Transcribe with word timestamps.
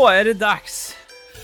Då 0.00 0.08
är 0.08 0.24
det 0.24 0.34
dags 0.34 0.96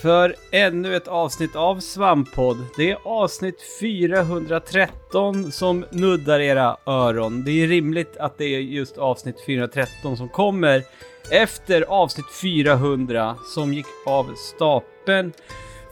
för 0.03 0.35
ännu 0.51 0.97
ett 0.97 1.09
avsnitt 1.09 1.57
av 1.57 1.81
Svamppodd. 1.81 2.57
Det 2.77 2.91
är 2.91 2.99
avsnitt 3.05 3.63
413 3.81 5.53
som 5.53 5.85
nuddar 5.91 6.41
era 6.41 6.77
öron. 6.87 7.45
Det 7.45 7.51
är 7.51 7.67
rimligt 7.67 8.17
att 8.17 8.39
det 8.39 8.45
är 8.45 8.61
just 8.61 8.99
avsnitt 8.99 9.37
413 9.47 10.17
som 10.17 10.29
kommer 10.29 10.83
efter 11.31 11.83
avsnitt 11.83 12.27
400 12.43 13.37
som 13.55 13.75
gick 13.75 13.87
av 14.07 14.35
stapeln 14.37 15.33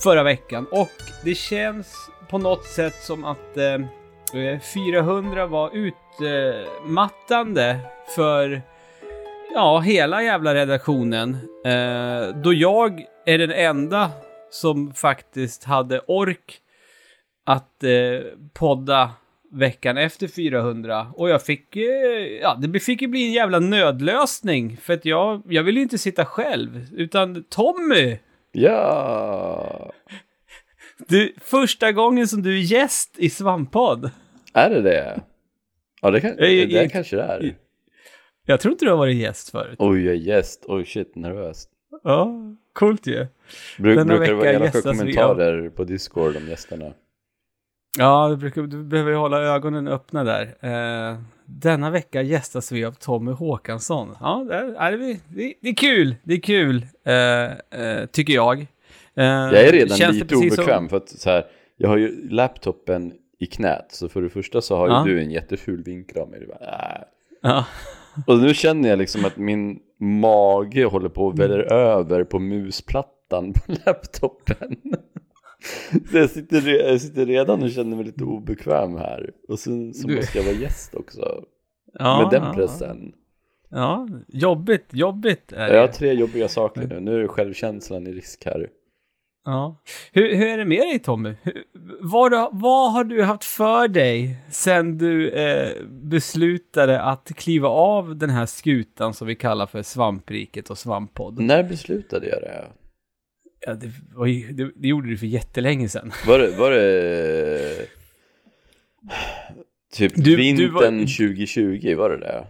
förra 0.02 0.22
veckan. 0.22 0.66
Och 0.70 0.90
det 1.24 1.34
känns 1.34 2.10
på 2.30 2.38
något 2.38 2.64
sätt 2.64 3.02
som 3.02 3.24
att 3.24 3.56
eh, 3.56 3.74
eh 4.42 4.60
400 4.74 5.46
var 5.46 5.70
utmattande 5.76 7.78
för 8.14 8.62
ja, 9.54 9.80
hela 9.80 10.22
jävla 10.22 10.54
redaktionen. 10.54 11.36
Eh, 11.66 12.36
då 12.42 12.52
jag 12.52 13.04
är 13.26 13.38
den 13.38 13.50
enda 13.50 14.10
som 14.50 14.94
faktiskt 14.94 15.64
hade 15.64 16.00
ork 16.00 16.58
att 17.46 17.84
eh, 17.84 17.90
podda 18.54 19.10
veckan 19.52 19.96
efter 19.98 20.28
400. 20.28 21.06
Och 21.14 21.28
jag 21.28 21.42
fick, 21.42 21.76
eh, 21.76 21.82
ja, 22.42 22.58
det 22.62 22.80
fick 22.80 23.02
ju 23.02 23.08
bli 23.08 23.26
en 23.26 23.32
jävla 23.32 23.58
nödlösning. 23.58 24.76
För 24.76 24.94
att 24.94 25.04
jag, 25.04 25.42
jag 25.48 25.62
ju 25.76 25.82
inte 25.82 25.98
sitta 25.98 26.24
själv, 26.24 26.86
utan 26.96 27.44
Tommy! 27.44 28.18
Ja! 28.52 29.92
Du, 31.08 31.34
första 31.40 31.92
gången 31.92 32.28
som 32.28 32.42
du 32.42 32.54
är 32.58 32.62
gäst 32.62 33.14
i 33.18 33.30
Svamppodd. 33.30 34.10
Är 34.54 34.70
det 34.70 34.82
det? 34.82 35.20
Ja, 36.02 36.10
det, 36.10 36.20
kan, 36.20 36.36
det, 36.36 36.64
jag- 36.64 36.90
kanske 36.92 37.16
det 37.16 37.22
är. 37.22 37.54
Jag 38.46 38.60
tror 38.60 38.72
inte 38.72 38.84
du 38.84 38.90
har 38.90 38.98
varit 38.98 39.16
gäst 39.16 39.50
förut. 39.50 39.76
Oj, 39.78 40.04
jag 40.04 40.14
är 40.14 40.18
gäst. 40.18 40.64
Oj, 40.68 40.84
shit, 40.84 41.16
nervös. 41.16 41.68
Ja, 42.02 42.32
coolt 42.72 43.06
ju. 43.06 43.26
Bruk, 43.78 43.96
Denna 43.96 44.16
brukar 44.16 44.32
det 44.32 44.34
vara 44.38 44.50
elaka 44.50 44.64
gästas 44.64 44.84
vi 45.02 45.12
kommentarer 45.14 45.70
på 45.70 45.84
Discord 45.84 46.36
om 46.36 46.48
gästerna? 46.48 46.92
Ja, 47.98 48.28
du, 48.28 48.36
brukar, 48.36 48.62
du 48.62 48.82
behöver 48.84 49.10
ju 49.10 49.16
hålla 49.16 49.42
ögonen 49.42 49.88
öppna 49.88 50.24
där. 50.24 50.42
Eh, 50.60 51.18
denna 51.46 51.90
vecka 51.90 52.22
gästas 52.22 52.72
vi 52.72 52.84
av 52.84 52.92
Tommy 52.92 53.32
Håkansson. 53.32 54.16
Ja, 54.20 54.46
det 54.48 54.54
är, 54.54 54.90
det, 54.98 55.18
det, 55.28 55.54
det 55.60 55.68
är 55.68 55.74
kul. 55.74 56.16
Det 56.22 56.34
är 56.34 56.40
kul, 56.40 56.86
eh, 57.04 57.44
eh, 57.80 58.06
tycker 58.06 58.32
jag. 58.34 58.60
Eh, 58.60 59.24
Jag 59.24 59.54
är 59.66 59.72
redan 59.72 59.96
känns 59.98 60.14
lite 60.14 60.26
precis 60.26 60.54
som- 60.54 60.64
obekväm 60.64 60.88
för 60.88 60.96
att 60.96 61.08
så 61.08 61.30
här, 61.30 61.44
jag 61.76 61.88
har 61.88 61.96
ju 61.96 62.28
laptopen 62.30 63.12
i 63.38 63.46
knät, 63.46 63.86
så 63.88 64.08
för 64.08 64.22
det 64.22 64.28
första 64.30 64.60
så 64.60 64.76
har 64.76 64.86
ju 64.88 64.92
Ja. 64.92 65.02
du 65.06 65.20
en 65.22 65.30
jätteful 65.30 65.82
vinkel 65.82 66.18
av 66.22 66.28
mig. 66.30 66.40
Du 66.40 66.46
bara, 66.46 66.58
äh. 66.58 67.02
Ja, 67.42 67.66
Och 68.26 68.38
nu 68.38 68.54
känner 68.54 68.88
jag 68.88 68.98
liksom 68.98 69.24
att 69.24 69.36
min 69.36 69.78
mage 70.00 70.84
håller 70.84 71.08
på 71.08 71.28
att 71.28 71.38
väller 71.38 71.72
över 71.72 72.24
på 72.24 72.38
musplattan 72.38 73.52
på 73.52 73.60
laptopen. 73.86 74.76
Så 76.10 76.16
jag 76.18 76.30
sitter, 76.30 76.88
jag 76.90 77.00
sitter 77.00 77.26
redan 77.26 77.62
och 77.62 77.70
känner 77.70 77.96
mig 77.96 78.04
lite 78.04 78.24
obekväm 78.24 78.96
här. 78.96 79.30
Och 79.48 79.58
sen 79.58 79.94
så 79.94 80.08
Du- 80.08 80.16
måste 80.16 80.38
jag 80.38 80.44
vara 80.44 80.54
gäst 80.54 80.94
också. 80.94 81.44
ja, 81.98 82.30
med 82.32 82.40
den 82.40 82.54
pressen. 82.54 83.12
Ja, 83.70 84.08
jobbigt, 84.28 84.86
jobbigt 84.92 85.52
är 85.52 85.68
det. 85.68 85.74
Jag 85.74 85.80
har 85.80 85.88
tre 85.88 86.12
jobbiga 86.12 86.48
saker 86.48 86.86
nu. 86.86 87.00
Nu 87.00 87.22
är 87.24 87.28
självkänslan 87.28 88.06
i 88.06 88.12
risk 88.12 88.44
här. 88.44 88.68
Ja. 89.44 89.76
Hur, 90.12 90.34
hur 90.36 90.46
är 90.46 90.58
det 90.58 90.64
med 90.64 90.80
dig 90.80 90.98
Tommy? 90.98 91.34
Hur, 91.42 91.64
vad, 92.00 92.32
du- 92.32 92.48
vad 92.52 92.92
har 92.92 93.04
du 93.04 93.22
haft 93.22 93.44
för 93.44 93.88
dig 93.88 94.36
sen 94.50 94.98
du 94.98 95.30
eh, 95.30 95.70
beslutade 95.90 97.00
att 97.02 97.32
kliva 97.36 97.68
av 97.68 98.16
den 98.16 98.30
här 98.30 98.46
skutan 98.46 99.14
som 99.14 99.26
vi 99.26 99.34
kallar 99.34 99.66
för 99.66 99.82
Svampriket 99.82 100.70
och 100.70 100.78
Svamppodd? 100.78 101.40
När 101.40 101.62
beslutade 101.62 102.28
jag 102.28 102.40
det? 102.42 102.64
Ja, 103.66 103.74
det, 103.74 104.30
ju, 104.30 104.52
det, 104.52 104.70
det 104.76 104.88
gjorde 104.88 105.08
du 105.08 105.16
för 105.18 105.26
jättelänge 105.26 105.88
sedan. 105.88 106.12
Var 106.26 106.38
det, 106.38 106.50
var 106.56 106.70
det 106.70 107.86
typ 109.92 110.12
Du- 110.14 110.22
du 110.22 110.36
vintern 110.36 110.72
var- 110.72 110.82
2020? 111.06 111.94
Var 111.96 112.10
det 112.10 112.16
det? 112.18 112.46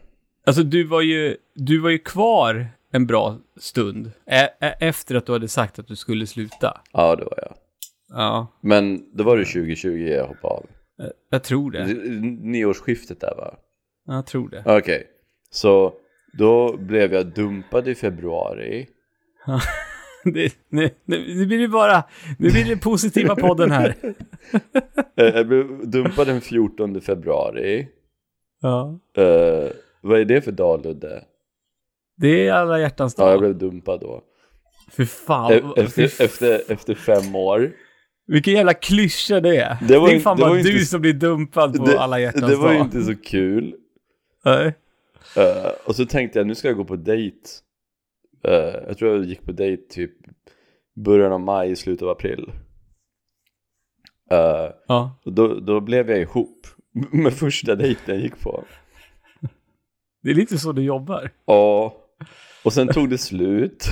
Alltså 0.47 0.63
du 0.63 0.85
var 0.85 1.01
ju, 1.01 1.37
du 1.55 1.79
var 1.79 1.91
ju 1.91 1.99
kvar 1.99 2.67
en 2.95 3.07
bra 3.07 3.39
stund 3.57 4.11
ä, 4.27 4.49
efter 4.81 5.15
att 5.15 5.27
du 5.27 5.33
hade 5.33 5.49
sagt 5.49 5.79
att 5.79 5.89
du 5.89 5.97
skulle 5.97 6.27
sluta. 6.27 6.81
Ja, 6.93 7.17
det 7.17 7.25
var 7.25 7.39
jag. 7.43 7.55
Ja, 8.09 8.47
Men 8.61 9.17
då 9.17 9.25
var 9.25 9.37
det 9.37 9.45
2020 9.45 9.89
jag 9.89 10.27
hoppade 10.27 10.55
av. 10.55 10.67
jag, 11.31 11.45
tror 11.45 11.71
det. 11.71 11.87
Nyårsskiftet 12.43 13.21
där 13.21 13.35
va? 13.37 13.55
Jag 14.07 14.27
tror 14.27 14.49
det. 14.49 14.63
Okej, 14.67 15.07
så 15.51 15.93
då 16.39 16.77
blev 16.77 17.15
jag 17.15 17.27
dumpad 17.35 17.89
i 17.89 17.95
februari. 17.95 18.87
det 20.25 20.55
nu, 20.69 20.91
nu, 21.05 21.47
blir 21.47 21.59
det 21.59 21.69
bara, 21.69 22.05
nu 22.39 22.51
blir 22.51 22.65
det 22.65 22.77
positiva 22.77 23.37
podden 23.37 23.71
här. 23.71 23.95
Eh, 25.17 25.25
Jag 25.27 25.49
blev 25.49 25.91
dumpad 25.91 26.27
den 26.27 26.41
14 26.41 27.01
februari. 27.01 27.89
Ja. 28.61 28.99
Eh, 29.17 29.71
vad 30.01 30.21
är 30.21 30.25
det 30.25 30.43
för 30.43 30.53
dag 30.53 30.85
Ludde? 30.85 31.25
Det 32.17 32.49
är 32.49 32.53
alla 32.53 32.81
hjärtans 32.81 33.15
Ja, 33.19 33.25
jag 33.25 33.33
dag. 33.33 33.41
blev 33.41 33.59
dumpad 33.59 34.01
då. 34.01 34.23
Fy 34.91 35.07
fan. 35.07 35.53
E- 35.53 35.63
efter, 35.77 36.03
efter, 36.25 36.73
efter 36.73 36.95
fem 36.95 37.35
år. 37.35 37.73
Vilken 38.27 38.55
jävla 38.55 38.75
klyscha 38.75 39.41
det 39.41 39.57
är. 39.57 39.77
Det 39.89 39.99
var 39.99 40.09
är 40.09 40.13
ju- 40.13 40.21
fan 40.21 40.37
det 40.37 40.41
bara 40.43 40.53
du 40.53 40.59
inte- 40.73 40.85
som 40.85 41.01
blir 41.01 41.13
dumpad 41.13 41.77
på 41.77 41.85
Det, 41.87 41.99
alla 42.01 42.21
hjärtans 42.21 42.47
det 42.47 42.57
var 42.57 42.73
dag. 42.75 42.81
inte 42.81 43.03
så 43.03 43.15
kul. 43.17 43.75
Nej. 44.45 44.75
Eh, 45.37 45.71
och 45.87 45.97
så 45.97 46.07
tänkte 46.07 46.39
jag 46.39 46.47
nu 46.47 46.55
ska 46.55 46.69
jag 46.69 46.77
gå 46.77 46.85
på 46.85 46.97
dejt. 46.97 47.37
Eh, 48.45 48.55
jag 48.87 48.99
tror 48.99 49.17
jag 49.17 49.25
gick 49.25 49.43
på 49.45 49.53
dejt 49.53 49.83
typ 49.89 50.11
början 50.97 51.33
av 51.33 51.41
maj, 51.41 51.77
slutet 51.77 52.03
av 52.03 52.09
april. 52.09 52.51
Eh, 54.31 54.71
Ja. 54.89 55.19
och 55.25 55.33
då, 55.33 55.61
då 55.61 55.81
blev 55.81 56.11
jag 56.11 56.21
ihop 56.21 56.67
med 57.13 57.33
första 57.35 57.75
dejten 57.75 58.15
jag 58.15 58.23
gick 58.23 58.41
på. 58.41 58.65
Det 60.23 60.31
är 60.31 60.35
lite 60.35 60.59
så 60.59 60.73
du 60.73 60.83
jobbar. 60.83 61.31
Ja, 61.47 61.97
och 62.65 62.73
sen 62.73 62.89
tog 62.89 63.11
det 63.11 63.19
slut. 63.19 63.85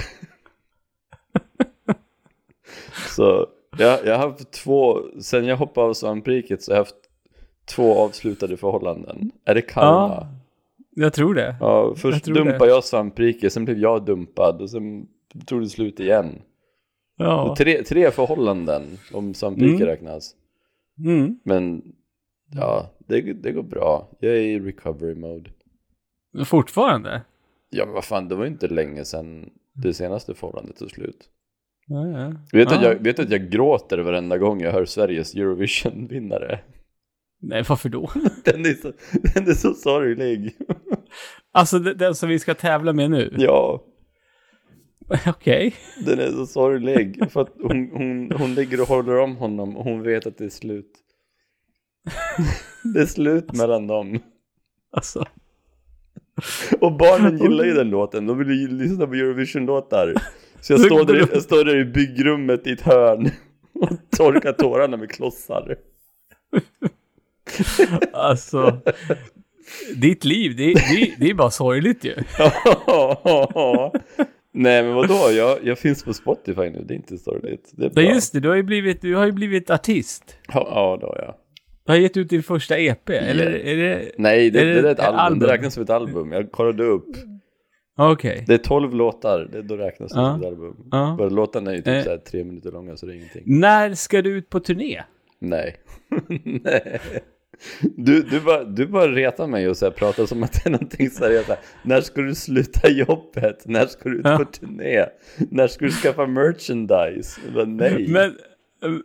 så 3.17 3.47
jag, 3.79 4.07
jag 4.07 4.19
har 4.19 4.29
haft 4.29 4.51
två, 4.53 4.99
sen 5.21 5.45
jag 5.47 5.57
hoppade 5.57 5.87
av 5.87 5.95
svampriket 5.95 6.63
så 6.63 6.71
har 6.73 6.77
jag 6.77 6.81
haft 6.85 6.97
två 7.65 7.95
avslutade 7.99 8.57
förhållanden. 8.57 9.31
Är 9.45 9.55
det 9.55 9.63
karma? 9.63 10.09
Ja. 10.09 10.29
Jag 10.95 11.13
tror 11.13 11.35
det. 11.35 11.57
Ja, 11.61 11.95
först 11.97 12.25
tror 12.25 12.35
dumpade 12.35 12.59
det. 12.59 12.67
jag 12.67 12.85
svampriket, 12.85 13.53
sen 13.53 13.65
blev 13.65 13.79
jag 13.79 14.05
dumpad 14.05 14.63
och 14.63 14.71
sen 14.71 15.07
tog 15.47 15.61
det 15.63 15.69
slut 15.69 16.01
igen. 16.01 16.43
Ja. 17.17 17.55
Tre, 17.59 17.83
tre 17.83 18.11
förhållanden 18.11 18.99
om 19.13 19.35
svampriket 19.35 19.77
Mm. 19.77 19.87
räknas. 19.87 20.35
Mm. 20.99 21.39
Men 21.45 21.83
ja, 22.55 22.91
det, 22.99 23.21
det 23.21 23.53
går 23.53 23.63
bra. 23.63 24.09
Jag 24.21 24.33
är 24.33 24.41
i 24.41 24.61
recovery 24.61 25.15
mode. 25.15 25.51
Fortfarande? 26.45 27.23
Ja 27.75 27.85
men 27.85 27.95
vad 27.95 28.05
fan, 28.05 28.29
det 28.29 28.35
var 28.35 28.45
ju 28.45 28.51
inte 28.51 28.69
länge 28.69 29.05
sedan 29.05 29.51
det 29.75 29.95
senaste 29.95 30.35
förhållandet 30.35 30.77
tog 30.77 30.91
slut. 30.91 31.29
Ja, 31.87 32.07
ja. 32.09 32.33
Vet 32.53 32.71
Ja. 32.71 32.77
att 32.77 32.83
jag, 32.85 32.95
vet 32.95 33.19
att 33.19 33.31
jag 33.31 33.51
gråter 33.51 33.99
varenda 33.99 34.39
gång 34.39 34.61
jag 34.61 34.73
hör 34.73 34.85
Sveriges 34.85 35.35
Eurovision-vinnare? 35.35 36.61
Nej, 37.41 37.65
varför 37.69 37.89
då? 37.89 38.11
Den 38.45 38.61
är 38.67 38.75
så, 38.75 38.93
den 39.35 39.49
är 39.49 39.55
så 39.55 39.75
sorglig. 39.75 40.57
Alltså 41.53 41.79
den, 41.79 42.15
som 42.15 42.29
vi 42.29 42.39
ska 42.39 42.55
tävla 42.55 42.93
med 42.93 43.11
nu? 43.11 43.35
Ja, 43.39 43.85
Okej. 45.27 45.75
den 46.07 46.19
är 46.21 46.31
så 46.31 46.47
sorglig. 46.47 47.31
För 47.31 47.41
att 47.41 47.53
hon, 47.63 47.91
hon, 47.93 48.33
hon 48.39 48.55
ligger 48.55 48.81
och 48.81 48.89
håller 48.89 49.19
om 49.19 49.37
honom 49.37 49.77
och 49.77 49.85
hon 49.85 50.03
vet 50.03 50.27
att 50.27 50.39
det 50.39 50.45
är 50.45 50.49
slut. 50.49 50.93
Det 52.95 53.01
är 53.01 53.07
slut 53.07 53.53
mellan 53.53 53.87
dem. 53.87 54.19
Alltså. 54.93 55.25
Och 56.81 56.93
barnen 56.93 57.39
gillar 57.43 57.65
ju 57.65 57.73
den 57.73 57.91
låten, 57.91 58.27
de 58.27 58.39
vill 58.39 58.51
ju 58.51 58.69
lyssna 58.69 59.07
på 59.07 59.15
Eurovision-låtar. 59.15 60.15
Så 60.61 60.73
jag 60.73 60.81
står, 60.87 61.05
där, 61.05 61.29
jag 61.33 61.43
står 61.43 61.65
där 61.65 61.77
i 61.77 61.85
byggrummet 61.85 62.67
i 62.67 62.73
ett 62.73 62.81
hörn 62.81 63.31
och 63.75 63.89
torkar 64.17 64.53
tårarna 64.53 64.97
med 64.97 65.11
klossar. 65.11 65.77
Alltså. 68.13 68.79
Ditt 69.97 70.25
liv, 70.25 70.57
det, 70.57 70.75
det, 70.75 71.15
det 71.19 71.31
är 71.31 71.35
bara 71.35 71.51
sorgligt 71.51 72.05
ju. 72.05 72.15
Nej 74.55 74.83
men 74.83 74.95
vadå, 74.95 75.31
jag, 75.33 75.59
jag 75.65 75.79
finns 75.79 76.05
på 76.05 76.15
Spotify 76.15 76.71
nu, 76.71 76.85
det 76.89 76.95
är 76.95 76.97
inte 76.97 77.19
sorgligt. 77.19 77.71
Det 77.73 77.85
är 77.85 77.91
bra. 77.91 78.05
Ja 78.05 78.15
just 78.15 78.33
det, 78.33 78.41
du 78.41 78.49
har 78.49 78.57
ju 78.57 78.63
blivit, 78.63 79.03
du 79.03 79.15
har 79.15 79.27
ju 79.27 79.33
blivit 79.33 79.71
artist. 79.71 80.37
Ja, 80.49 80.69
ja 80.71 80.99
då 81.01 81.15
ja. 81.19 81.39
Du 81.85 81.93
har 81.93 81.97
gett 81.99 82.17
ut 82.17 82.29
din 82.29 82.43
första 82.43 82.79
EP, 82.79 83.11
eller 83.11 83.47
är 83.47 83.77
det... 83.77 84.13
Nej, 84.19 84.51
det, 84.51 84.61
Är 84.61 84.65
det, 84.67 84.83
det 84.83 84.89
är 84.89 84.93
ett 84.93 85.01
album. 85.01 85.19
album? 85.21 85.39
det 85.39 85.47
räknas 85.53 85.75
som 85.75 85.83
ett 85.83 85.91
album. 85.91 86.33
Jag 86.33 86.53
kollade 86.53 86.85
upp. 86.85 87.07
Okej. 87.99 88.45
Det 88.47 88.55
är 88.55 88.59
12 88.59 88.95
låtar, 88.95 89.49
det, 89.53 89.63
då 89.63 89.77
räknas 89.77 90.13
det 90.13 90.19
Ja. 90.21 90.33
som 90.33 90.41
ett 90.41 90.47
album. 90.47 90.77
Ja. 90.91 91.15
Bara 91.19 91.29
låtarna 91.29 91.71
är 91.71 91.75
ju 91.75 91.83
typ 91.83 91.89
Eh. 91.95 92.03
såhär 92.03 92.17
tre 92.19 92.45
minuter 92.45 92.71
långa 92.73 92.97
så 92.97 93.07
det 93.07 93.13
är 93.13 93.17
ingenting. 93.17 93.43
När 93.47 93.95
ska 93.95 94.23
du 94.23 94.31
ut 94.31 94.49
på 94.51 94.61
turné? 94.61 95.03
Nej. 95.39 95.77
Nej. 96.45 97.01
Du, 97.97 98.23
du, 98.23 98.41
bara, 98.41 98.65
du 98.65 98.87
bara 98.87 99.09
retar 99.09 99.47
mig 99.47 99.69
och 99.69 99.77
så 99.77 99.85
här, 99.87 99.93
pratar 99.93 100.27
som 100.27 100.43
att 100.43 100.53
det 100.53 100.67
är 100.67 100.71
någonting 100.71 101.11
seriöst. 101.11 101.47
Så 101.47 101.55
När 101.85 102.01
ska 102.01 102.21
du 102.23 102.35
sluta 102.35 102.91
jobbet? 102.91 103.63
När 103.67 103.87
ska 103.87 104.09
du 104.09 104.17
ut 104.17 104.23
på 104.23 104.45
turné? 104.45 105.07
När 105.51 105.69
ska 105.69 105.85
du 105.85 105.91
skaffa 105.91 106.27
merchandise? 106.27 107.41
Bara, 107.55 107.65
nej. 107.65 108.07
Men, 108.09 108.35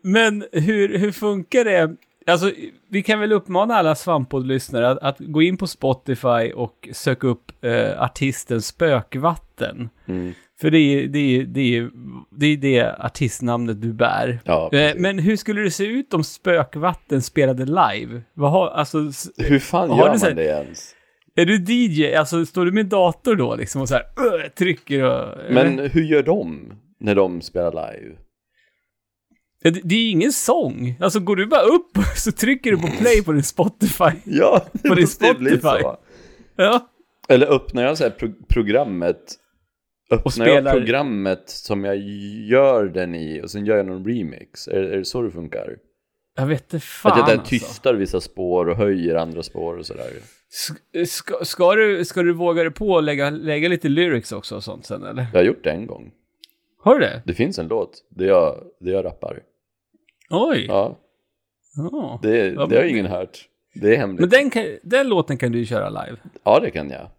men 0.01 0.43
hur, 0.51 0.97
hur 0.97 1.11
funkar 1.11 1.63
det? 1.65 1.95
Alltså, 2.27 2.51
vi 2.89 3.03
kan 3.03 3.19
väl 3.19 3.31
uppmana 3.31 3.75
alla 3.75 3.95
Svamppodd-lyssnare 3.95 4.89
att, 4.89 4.97
att 5.03 5.15
gå 5.19 5.41
in 5.41 5.57
på 5.57 5.67
Spotify 5.67 6.51
och 6.55 6.89
söka 6.93 7.27
upp 7.27 7.51
eh, 7.65 8.01
artisten 8.01 8.61
Spökvatten. 8.61 9.89
Mm. 10.07 10.33
För 10.61 10.71
det 10.71 10.77
är 10.79 11.07
det, 11.07 11.19
är, 11.19 11.43
det, 11.43 11.77
är, 11.77 11.89
det, 12.31 12.45
är 12.45 12.57
det 12.57 12.95
artistnamnet 12.99 13.81
du 13.81 13.93
bär. 13.93 14.39
Ja, 14.43 14.69
Eh, 14.73 14.95
men 14.97 15.19
hur 15.19 15.35
skulle 15.35 15.61
det 15.61 15.71
se 15.71 15.85
ut 15.85 16.13
om 16.13 16.23
Spökvatten 16.23 17.21
spelade 17.21 17.65
live? 17.65 18.21
Vad 18.33 18.51
har, 18.51 18.67
alltså, 18.67 18.97
Hur 19.37 19.59
fan 19.59 19.89
gör 19.89 20.07
man 20.07 20.19
här- 20.21 20.33
det 20.33 20.43
ens? 20.45 20.93
är 21.35 21.45
du 21.45 21.73
DJ? 21.73 22.15
Alltså, 22.15 22.45
står 22.45 22.65
du 22.65 22.71
med 22.71 22.85
dator 22.85 23.35
då 23.35 23.55
liksom 23.55 23.81
och 23.81 23.87
så 23.89 23.95
här 23.95 24.03
"Ugh", 24.17 24.47
trycker 24.57 25.03
och... 25.03 25.53
Men 25.53 25.79
hur 25.79 26.03
gör 26.03 26.23
de 26.23 26.73
när 26.99 27.15
de 27.15 27.41
spelar 27.41 27.71
live? 27.71 28.15
Det, 29.63 29.69
det 29.83 29.95
är 29.95 30.11
ingen 30.11 30.31
sång. 30.31 30.97
Alltså, 30.99 31.19
går 31.19 31.35
du 31.35 31.45
bara 31.45 31.61
upp 31.61 31.97
så 32.17 32.31
trycker 32.31 32.71
du 32.71 32.77
på 32.77 32.87
play 32.87 33.23
på 33.23 33.31
din 33.31 33.43
Spotify. 33.43 34.11
Ja, 34.23 34.65
På 34.87 34.87
din 34.95 34.97
ju 34.97 35.07
Spotify. 35.07 35.59
så. 35.61 35.97
Ja. 36.55 36.89
Eller 37.29 37.47
öppnar 37.47 37.83
jag 37.83 37.97
så 37.97 38.03
här 38.03 38.11
pro- 38.11 38.45
programmet 38.49 39.21
Öppnar 40.11 40.31
spelar- 40.31 40.71
jag 40.71 40.71
programmet 40.73 41.43
som 41.49 41.83
jag 41.83 41.97
gör 42.49 42.85
den 42.85 43.15
i 43.15 43.41
och 43.43 43.51
sen 43.51 43.65
gör 43.65 43.77
jag 43.77 43.85
någon 43.85 44.05
remix? 44.07 44.67
Är, 44.67 44.83
är 44.83 44.97
det 44.97 45.05
så 45.05 45.21
det 45.21 45.31
funkar? 45.31 45.75
Jag 46.37 46.45
vet 46.45 46.73
inte 46.73 46.85
fan 46.85 47.11
att 47.11 47.17
jag 47.17 47.27
där 47.27 47.33
alltså. 47.33 47.49
tystar 47.49 47.93
vissa 47.93 48.21
spår 48.21 48.69
och 48.69 48.77
höjer 48.77 49.15
andra 49.15 49.43
spår 49.43 49.77
och 49.77 49.85
sådär. 49.85 50.09
Sk- 50.51 51.05
Ska, 51.05 51.45
ska, 51.45 51.75
du, 51.75 52.05
ska 52.05 52.23
du 52.23 52.33
våga 52.33 52.63
dig 52.63 52.71
på 52.71 52.97
att 52.97 53.03
lägga, 53.03 53.29
lägga 53.29 53.69
lite 53.69 53.89
lyrics 53.89 54.31
också 54.31 54.55
och 54.55 54.63
sånt 54.63 54.85
sen 54.85 55.03
eller? 55.03 55.25
Jag 55.33 55.39
har 55.39 55.45
gjort 55.45 55.63
det 55.63 55.71
en 55.71 55.87
gång. 55.87 56.11
Har 56.83 56.93
du 56.99 56.99
det? 57.05 57.21
Det 57.25 57.33
finns 57.33 57.59
en 57.59 57.67
låt 57.67 57.91
där 58.09 58.25
jag, 58.25 58.63
där 58.79 58.91
jag 58.91 59.05
rappar. 59.05 59.39
Oj! 60.29 60.65
Ja, 60.67 60.97
Ja. 61.91 62.19
det, 62.21 62.49
det 62.49 62.75
har 62.75 62.83
ingen 62.83 63.05
hört. 63.05 63.37
Det 63.73 63.93
är 63.93 63.97
hemligt. 63.97 64.19
Men 64.19 64.29
den, 64.29 64.49
kan, 64.49 64.63
den 64.83 65.07
låten 65.07 65.37
kan 65.37 65.51
du 65.51 65.65
köra 65.65 65.89
live. 65.89 66.17
Ja, 66.43 66.59
det 66.59 66.71
kan 66.71 66.89
jag. 66.89 67.09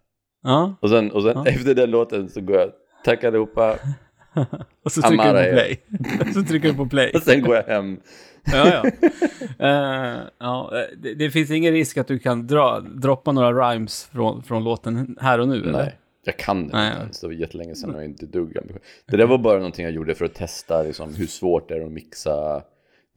Ja. 0.43 0.75
Och 0.81 0.89
sen, 0.89 1.11
och 1.11 1.23
sen 1.23 1.31
Ja. 1.35 1.45
efter 1.47 1.75
den 1.75 1.91
låten 1.91 2.29
så 2.29 2.41
går 2.41 2.55
jag, 2.57 2.69
tack 3.05 3.23
allihopa, 3.23 3.75
Och 4.85 4.91
så 4.91 5.01
trycker 5.01 5.23
Amara 5.29 5.41
du 5.43 5.49
på 5.49 5.55
play. 5.55 5.79
så 6.33 6.43
trycker 6.43 6.67
du 6.69 6.75
på 6.75 6.85
play. 6.85 7.11
och 7.15 7.21
sen 7.21 7.41
går 7.41 7.55
jag 7.55 7.63
hem. 7.63 7.99
Ja, 8.53 8.67
ja. 8.67 8.83
Eh, 9.67 10.17
ja 10.39 10.71
det, 10.97 11.13
det 11.13 11.29
finns 11.31 11.51
ingen 11.51 11.73
risk 11.73 11.97
att 11.97 12.07
du 12.07 12.19
kan 12.19 12.47
dra, 12.47 12.79
droppa 12.79 13.31
några 13.31 13.51
rhymes 13.71 14.05
från, 14.05 14.43
från 14.43 14.63
låten 14.63 15.17
här 15.21 15.39
och 15.39 15.47
nu, 15.47 15.55
eller? 15.61 15.71
Nej, 15.71 15.97
jag 16.25 16.37
kan 16.37 16.67
det 16.67 16.73
Nej, 16.73 16.93
inte. 17.03 17.17
Det 17.21 17.27
var 17.27 17.33
jättelänge 17.33 17.75
sedan 17.75 17.95
och 17.95 18.03
inte 18.03 18.25
dugg. 18.25 18.57
Det 19.05 19.17
där 19.17 19.25
var 19.25 19.37
bara 19.37 19.57
någonting 19.57 19.85
jag 19.85 19.93
gjorde 19.93 20.15
för 20.15 20.25
att 20.25 20.33
testa 20.33 20.83
liksom, 20.83 21.15
hur 21.15 21.27
svårt 21.27 21.69
det 21.69 21.75
är 21.75 21.85
att 21.85 21.91
mixa. 21.91 22.61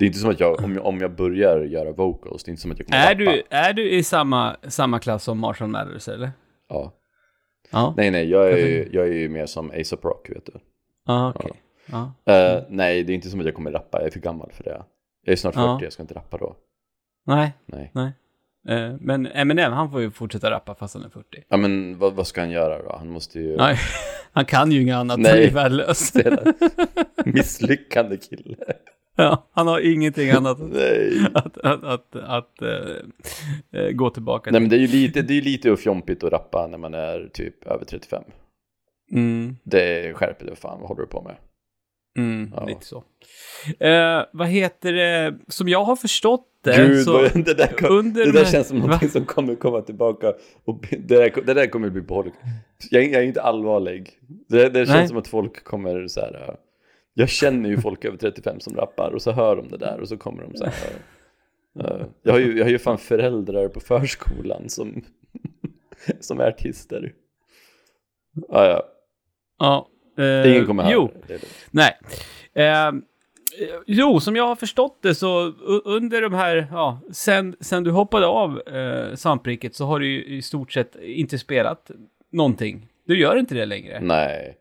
Det 0.03 0.07
är 0.07 0.07
inte 0.07 0.19
som 0.19 0.31
att 0.31 0.41
jag, 0.41 0.65
om 0.65 0.75
jag, 0.75 0.87
om 0.87 0.99
jag 1.01 1.15
börjar 1.17 1.61
göra 1.61 1.93
vocals, 1.93 2.45
det 2.45 2.49
är 2.49 2.51
inte 2.51 2.63
som 2.63 2.71
att 2.73 2.79
jag 2.79 2.87
kommer 2.87 2.99
Är 2.99 3.15
rappa. 3.15 3.33
du, 3.33 3.43
är 3.51 3.73
du 3.73 3.91
i 3.91 4.03
samma, 4.03 4.57
samma 4.69 4.99
klass 4.99 5.25
som 5.25 5.39
Marshall 5.39 5.69
Mathers, 5.69 6.09
eller? 6.09 6.31
Ja. 6.69 6.93
Ja. 7.71 7.95
Nej, 7.97 8.11
nej, 8.11 8.31
jag 8.31 8.53
är, 8.53 8.57
ju, 8.57 8.89
jag 8.93 9.07
är 9.09 9.13
ju 9.13 9.29
mer 9.29 9.47
som 9.47 9.71
ASAP 9.81 10.05
Rock, 10.05 10.31
vet 10.31 10.47
du. 10.47 10.53
Ja, 11.07 11.33
okej. 11.37 11.51
Ja. 11.87 12.13
Eh, 12.33 12.63
nej, 12.69 13.03
det 13.03 13.13
är 13.13 13.15
inte 13.15 13.31
som 13.31 13.41
att 13.41 13.47
jag 13.47 13.55
kommer 13.55 13.73
rappa, 13.73 13.99
jag 13.99 14.07
är 14.07 14.11
för 14.11 14.21
gammal 14.21 14.51
för 14.53 14.65
det. 14.65 14.83
Jag 15.25 15.33
är 15.33 15.37
snart 15.37 15.55
40, 15.55 15.65
Ja. 15.67 15.79
jag 15.83 15.93
ska 15.93 16.03
inte 16.03 16.15
rappa 16.15 16.37
då. 16.39 16.57
Nej, 17.27 17.53
Nej. 17.67 17.91
nej. 17.95 18.13
Eh, 18.69 18.95
men 19.01 19.27
Eminem, 19.27 19.73
han 19.73 19.91
får 19.91 20.01
ju 20.01 20.11
fortsätta 20.11 20.51
rappa 20.51 20.75
fast 20.75 20.95
han 20.95 21.05
är 21.05 21.09
40. 21.09 21.27
Ja, 21.49 21.57
men 21.57 21.99
vad, 21.99 22.15
vad 22.15 22.27
ska 22.27 22.41
han 22.41 22.51
göra 22.51 22.83
då? 22.83 22.97
Han 22.99 23.09
måste 23.11 23.41
ju... 23.41 23.57
Nej, 23.57 23.77
han 24.33 24.45
kan 24.45 24.73
ju 24.73 24.83
inget 24.83 24.97
annat. 24.97 25.19
Nej. 25.21 25.33
Han 25.33 25.41
är 25.43 25.51
värdelös. 25.51 26.13
Misslyckande 27.25 28.17
kille. 28.17 28.57
Ja, 29.17 29.49
han 29.53 29.67
har 29.67 29.81
ingenting 29.93 30.31
annat 30.31 30.59
Nej. 30.73 31.19
att, 31.35 31.59
att, 31.59 31.85
att, 31.85 32.17
att 32.17 32.63
eh, 32.63 33.81
eh, 33.81 33.91
gå 33.91 34.11
tillbaka 34.11 34.51
Nej 34.51 34.59
till. 34.59 34.63
men 34.63 34.71
det 34.71 34.77
är 34.77 34.81
ju 34.81 34.87
lite, 35.07 35.23
det 35.23 35.39
är 35.39 35.43
lite 35.43 35.77
fjompigt 35.77 36.25
att 36.25 36.33
rappa 36.33 36.67
när 36.67 36.79
man 36.79 36.95
är 36.95 37.31
typ 37.33 37.67
över 37.67 37.85
35. 37.85 38.23
Mm, 39.13 39.57
Det 39.65 40.15
skärper 40.17 40.47
det 40.47 40.57
fan, 40.57 40.79
vad 40.81 40.89
håller 40.89 41.01
du 41.03 41.07
på 41.09 41.23
med? 41.23 41.37
mm, 42.19 42.53
Ja. 42.57 42.65
lite 42.67 42.85
så. 42.87 43.05
Eh, 43.81 44.23
vad 44.33 44.49
heter 44.49 44.93
det, 44.93 45.35
som 45.49 45.69
jag 45.69 45.85
har 45.85 45.97
förstått 45.97 46.49
det, 46.65 46.77
Gud, 46.77 47.05
så 47.05 47.23
det 47.23 47.55
där, 47.55 47.67
kom, 47.67 47.97
under 47.99 48.25
det 48.25 48.33
de 48.33 48.39
där 48.39 48.45
känns 48.45 48.69
som 48.69 48.81
Va? 48.81 48.85
någonting 48.87 49.09
som 49.09 49.25
kommer 49.25 49.55
komma 49.55 49.81
tillbaka. 49.81 50.33
Och 50.65 50.87
det, 50.91 50.97
där, 50.97 51.43
det 51.47 51.55
där 51.55 51.67
kommer 51.67 51.91
bli 51.91 52.03
på 52.03 52.27
jag, 52.91 53.05
är- 53.05 53.09
jag 53.13 53.23
är 53.23 53.27
inte 53.27 53.43
allvarlig. 53.43 54.11
Det, 54.49 54.69
det 54.69 54.79
känns 54.87 54.89
Nej. 54.89 55.09
som 55.09 55.17
att 55.19 55.29
folk 55.29 55.65
kommer 55.65 56.09
så 56.09 56.21
här. 56.21 56.57
Jag 57.15 57.29
känner 57.29 57.69
ju 57.71 57.81
folk 57.81 58.05
över 58.05 58.17
35 58.19 58.61
som 58.61 58.77
rappar 58.77 59.11
och 59.15 59.23
så 59.23 59.33
hör 59.33 59.57
de 59.57 59.69
det 59.69 59.77
där 59.77 60.01
och 60.01 60.09
så 60.09 60.17
kommer 60.17 60.43
de 60.43 60.57
så 60.57 60.65
här. 60.65 60.73
äh, 61.81 62.07
jag, 62.23 62.33
har 62.33 62.39
ju, 62.41 62.59
jag 62.59 62.65
har 62.65 62.71
ju 62.71 62.79
fan 62.79 62.99
föräldrar 62.99 63.69
på 63.69 63.81
förskolan 63.81 64.69
som, 64.69 65.03
som 66.21 66.41
är 66.41 66.49
artister. 66.49 67.13
Ja, 68.49 68.67
ja. 68.67 68.83
Ja. 69.59 69.89
eh, 70.25 70.51
Ingen 70.53 70.67
kommer 70.67 70.83
höra 70.83 70.93
Jo, 70.93 71.11
det. 71.27 71.37
det. 71.37 71.47
nej. 71.71 71.99
Eh, 72.55 72.93
jo, 73.87 74.21
som 74.21 74.37
jag 74.37 74.47
har 74.47 74.57
förstått 74.57 74.99
det 75.03 75.15
så 75.15 75.53
under 75.85 76.23
de 76.23 76.33
här, 76.35 76.69
ja, 76.71 77.01
sen, 77.13 77.57
sen 77.61 77.85
du 77.85 77.91
hoppade 77.91 78.27
av 78.27 78.61
eh, 78.69 79.15
svampriket 79.15 79.75
så 79.75 79.85
har 79.87 79.99
du 80.01 80.07
ju 80.07 80.25
i 80.37 80.43
stort 80.43 80.73
sett 80.73 80.97
inte 81.03 81.39
spelat 81.39 81.91
någonting. 82.33 82.89
Du 83.07 83.19
gör 83.21 83.37
inte 83.37 83.55
det 83.55 83.67
längre. 83.67 84.01
Nej. 84.01 84.57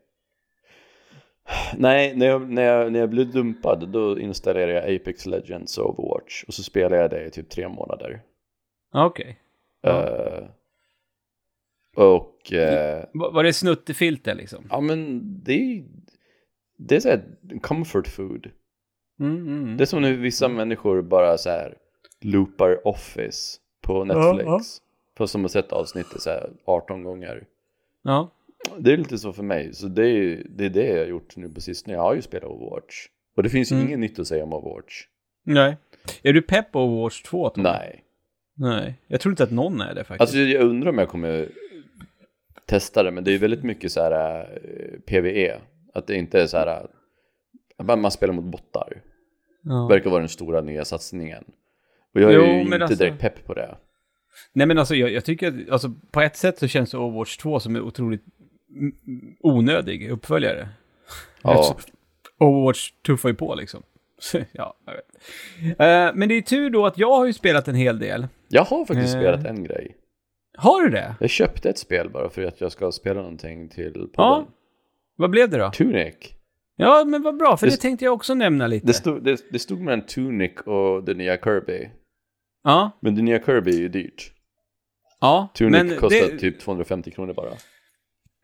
Nej, 1.76 2.16
när 2.16 2.26
jag, 2.26 2.50
när, 2.50 2.62
jag, 2.62 2.92
när 2.92 3.00
jag 3.00 3.10
blev 3.10 3.30
dumpad 3.32 3.88
då 3.88 4.18
installerade 4.18 4.72
jag 4.72 4.96
Apex 4.96 5.26
Legends 5.26 5.78
och 5.78 5.98
Overwatch 6.00 6.44
och 6.44 6.54
så 6.54 6.62
spelade 6.62 6.96
jag 7.02 7.10
det 7.10 7.24
i 7.24 7.30
typ 7.30 7.50
tre 7.50 7.68
månader. 7.68 8.22
Okej. 8.94 9.38
Ja. 9.80 10.02
Eh, 10.08 10.44
och 11.96 12.52
eh, 12.52 13.04
Va- 13.14 13.30
Var 13.30 13.44
det 13.44 13.52
snuttefilter 13.52 14.34
liksom? 14.34 14.66
ja 14.70 14.80
men 14.80 15.20
det 15.44 15.52
är, 15.52 15.84
det 16.78 16.96
är 16.96 17.00
så 17.00 17.08
här 17.08 17.24
comfort 17.60 18.08
food. 18.08 18.50
Mm, 19.20 19.36
mm. 19.48 19.76
Det 19.76 19.84
är 19.84 19.86
som 19.86 20.02
när 20.02 20.12
vissa 20.12 20.48
människor 20.48 21.02
bara 21.02 21.38
så 21.38 21.50
här 21.50 21.76
loopar 22.20 22.86
Office 22.88 23.58
på 23.82 24.04
Netflix. 24.04 24.44
ja. 24.46 24.60
Fast 25.18 25.32
de 25.32 25.42
har 25.42 25.48
sett 25.48 25.72
avsnittet 25.72 26.22
så 26.22 26.30
här 26.30 26.50
18 26.64 27.02
gånger. 27.04 27.44
Ja. 28.02 28.30
Det 28.78 28.92
är 28.92 28.96
lite 28.96 29.18
så 29.18 29.32
för 29.32 29.42
mig, 29.42 29.74
så 29.74 29.86
det 29.88 30.08
är 30.08 30.42
det, 30.48 30.64
är 30.64 30.70
det 30.70 30.86
jag 30.86 30.98
har 30.98 31.06
gjort 31.06 31.36
nu 31.36 31.48
på 31.48 31.60
sistone. 31.60 31.94
Jag 31.94 32.00
har 32.02 32.14
ju 32.14 32.22
spelat 32.22 32.50
Overwatch. 32.50 33.06
Och 33.36 33.42
det 33.42 33.48
finns 33.50 33.72
ju 33.72 33.76
Mm. 33.76 33.86
inget 33.88 33.98
nytt 33.98 34.18
att 34.18 34.26
säga 34.28 34.44
om 34.44 34.52
Overwatch. 34.52 35.02
Nej. 35.44 35.76
Är 36.22 36.32
du 36.32 36.42
pepp 36.42 36.72
på 36.72 36.80
Overwatch 36.84 37.22
2? 37.22 37.48
Tom? 37.50 37.62
Nej. 37.62 38.04
Nej. 38.54 38.94
Jag 39.06 39.20
tror 39.20 39.32
inte 39.32 39.42
att 39.42 39.50
någon 39.50 39.80
är 39.80 39.94
det 39.94 40.04
faktiskt. 40.04 40.20
Alltså 40.20 40.36
jag 40.38 40.62
undrar 40.62 40.90
om 40.90 40.98
jag 40.98 41.08
kommer 41.08 41.48
testa 42.66 43.02
det, 43.02 43.10
men 43.10 43.24
det 43.24 43.30
är 43.30 43.32
ju 43.32 43.38
väldigt 43.38 43.62
mycket 43.62 43.92
så 43.92 44.00
här 44.02 44.40
eh, 44.64 45.00
PVE. 45.00 45.58
Att 45.94 46.06
det 46.06 46.14
inte 46.16 46.42
är 46.42 46.46
så 46.46 46.56
här, 46.56 46.66
eh, 47.78 47.84
man 47.84 48.00
man 48.00 48.10
spelar 48.10 48.34
mot 48.34 48.44
bottar. 48.44 49.02
ja. 49.62 49.86
Verkar 49.86 50.10
vara 50.10 50.20
den 50.20 50.28
stora 50.28 50.60
nya 50.60 50.84
satsningen. 50.84 51.44
Och 52.14 52.20
jag 52.20 52.30
är 52.32 52.36
Jo, 52.36 52.42
ju 52.44 52.60
inte 52.60 52.76
alltså- 52.76 52.98
direkt 52.98 53.20
pepp 53.20 53.46
på 53.46 53.54
det. 53.54 53.76
Nej 54.52 54.66
men 54.66 54.78
alltså 54.78 54.94
jag, 54.94 55.12
jag 55.12 55.24
tycker 55.24 55.48
att, 55.48 55.68
alltså 55.70 55.92
på 56.10 56.20
ett 56.20 56.36
sätt 56.36 56.58
så 56.58 56.68
känns 56.68 56.94
Overwatch 56.94 57.36
2 57.36 57.60
som 57.60 57.76
en 57.76 57.82
otroligt 57.82 58.24
onödig 59.40 60.10
uppföljare. 60.10 60.68
Ja. 61.42 61.76
Overwatch 62.38 62.90
tuffar 63.06 63.28
ju 63.28 63.34
på 63.34 63.54
liksom. 63.54 63.82
Ja, 64.52 64.76
jag 64.86 64.92
vet. 64.92 65.80
Eh, 65.80 66.18
men 66.18 66.28
det 66.28 66.34
är 66.34 66.42
tur 66.42 66.70
då 66.70 66.86
att 66.86 66.98
jag 66.98 67.16
har 67.16 67.26
ju 67.26 67.32
spelat 67.32 67.68
en 67.68 67.74
hel 67.74 67.98
del. 67.98 68.26
Jag 68.48 68.64
har 68.64 68.84
faktiskt 68.84 69.14
Eh. 69.14 69.20
spelat 69.20 69.44
en 69.46 69.64
grej. 69.64 69.96
Har 70.58 70.82
du 70.82 70.90
det? 70.90 71.14
Jag 71.20 71.30
köpte 71.30 71.70
ett 71.70 71.78
spel 71.78 72.10
bara 72.10 72.30
för 72.30 72.42
att 72.42 72.60
jag 72.60 72.72
ska 72.72 72.92
spela 72.92 73.20
någonting 73.20 73.68
till 73.68 73.92
podden. 73.92 74.10
Ja. 74.16 74.46
Vad 75.16 75.30
blev 75.30 75.50
det 75.50 75.58
då? 75.58 75.70
Tunic. 75.70 76.14
Ja, 76.76 77.04
men 77.06 77.22
vad 77.22 77.36
bra, 77.36 77.56
för 77.56 77.66
det, 77.66 77.72
Det- 77.72 77.76
tänkte 77.80 78.04
jag 78.04 78.14
också 78.14 78.34
nämna 78.34 78.66
lite. 78.66 78.86
Det 78.86 78.92
stod, 78.92 79.24
det, 79.24 79.40
det 79.52 79.58
stod 79.58 79.80
mellan 79.80 80.06
Tunic 80.06 80.52
och 80.66 81.04
det 81.04 81.14
nya 81.14 81.36
Kirby. 81.36 81.88
Ja, 82.64 82.90
Men 83.00 83.14
det 83.14 83.22
nya 83.22 83.42
Kirby 83.44 83.70
är 83.70 83.80
ju 83.80 83.88
dyrt. 83.88 84.32
ja. 85.20 85.48
Tunic 85.54 85.82
men 85.82 85.96
kostar 85.98 86.30
det, 86.32 86.38
typ 86.38 86.60
250 86.60 87.10
kronor 87.10 87.32
bara. 87.34 87.50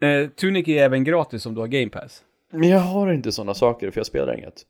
Eh, 0.02 0.28
Tunic 0.28 0.68
är 0.68 0.82
även 0.84 1.04
gratis 1.04 1.46
om 1.46 1.54
du 1.54 1.60
har 1.60 1.68
Game 1.68 1.88
Pass. 1.88 2.24
Men 2.52 2.68
jag 2.68 2.78
har 2.78 3.12
inte 3.12 3.32
sådana 3.32 3.54
saker 3.54 3.90
för 3.90 3.98
jag 4.00 4.06
spelar 4.06 4.38
inget. 4.38 4.62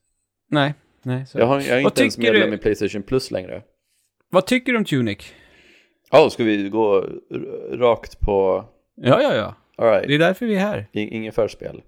Nej, 0.51 0.75
nej. 1.03 1.27
Så. 1.27 1.39
Jag, 1.39 1.47
har, 1.47 1.61
jag 1.61 1.69
är 1.69 1.81
inte 1.81 2.01
ens 2.03 2.19
medlem 2.19 2.51
du- 2.51 2.57
i 2.57 2.59
Playstation 2.59 3.03
Plus 3.03 3.31
längre. 3.31 3.63
Vad 4.31 4.47
tycker 4.47 4.73
du 4.73 4.79
om 4.79 4.85
Tunic? 4.85 5.33
Ja, 6.11 6.31
ska 6.31 6.45
vi 6.45 6.69
gå 6.69 7.07
rakt 7.73 8.21
på... 8.21 8.65
Ja, 8.95 9.23
ja, 9.23 9.35
ja. 9.35 9.55
Alright, 9.85 10.09
Det 10.09 10.15
är 10.15 10.19
därför 10.19 10.47
vi 10.47 10.55
är 10.55 10.59
här. 10.59 10.87
inget 10.93 11.35
förspel. 11.35 11.83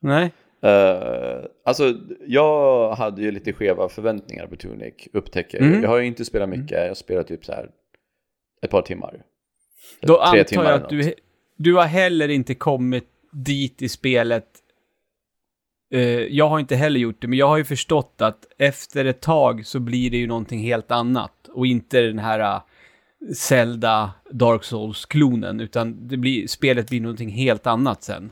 Nej. 0.00 0.30
Uh, 0.64 1.44
alltså, 1.64 1.94
jag 2.26 2.92
hade 2.94 3.22
ju 3.22 3.30
lite 3.30 3.52
skeva 3.52 3.88
förväntningar 3.88 4.46
på 4.46 4.56
Tunic, 4.56 4.94
upptäcker 5.12 5.58
Mm. 5.60 5.82
Jag 5.82 5.88
har 5.88 5.98
ju 5.98 6.06
inte 6.06 6.24
spelat 6.24 6.48
mycket, 6.48 6.86
jag 6.86 6.96
spelar 6.96 7.22
typ 7.22 7.44
så 7.44 7.52
här 7.52 7.70
ett 8.62 8.70
par 8.70 8.82
timmar. 8.82 9.22
Då 10.00 10.18
antar 10.18 10.44
timmar 10.44 10.64
jag 10.64 10.74
att 10.82 10.88
du, 10.88 11.14
du 11.62 11.74
har 11.74 11.86
heller 11.86 12.28
inte 12.28 12.54
kommit 12.54 13.04
dit 13.32 13.82
i 13.82 13.88
spelet. 13.88 14.46
Eh, 15.92 16.00
jag 16.10 16.48
har 16.48 16.60
inte 16.60 16.76
heller 16.76 17.00
gjort 17.00 17.20
det, 17.20 17.28
men 17.28 17.38
jag 17.38 17.46
har 17.48 17.56
ju 17.56 17.64
förstått 17.64 18.14
att 18.18 18.46
efter 18.58 19.04
ett 19.04 19.20
tag 19.20 19.66
så 19.66 19.80
blir 19.80 20.10
det 20.10 20.16
ju 20.16 20.26
någonting 20.26 20.60
helt 20.60 20.90
annat. 20.90 21.48
Och 21.52 21.66
inte 21.66 22.00
den 22.00 22.18
här 22.18 22.40
uh, 22.40 22.62
Zelda 23.34 24.10
Dark 24.30 24.64
Souls-klonen, 24.64 25.60
utan 25.60 26.08
det 26.08 26.16
blir, 26.16 26.46
spelet 26.46 26.88
blir 26.88 27.00
någonting 27.00 27.30
helt 27.30 27.66
annat 27.66 28.02
sen. 28.02 28.30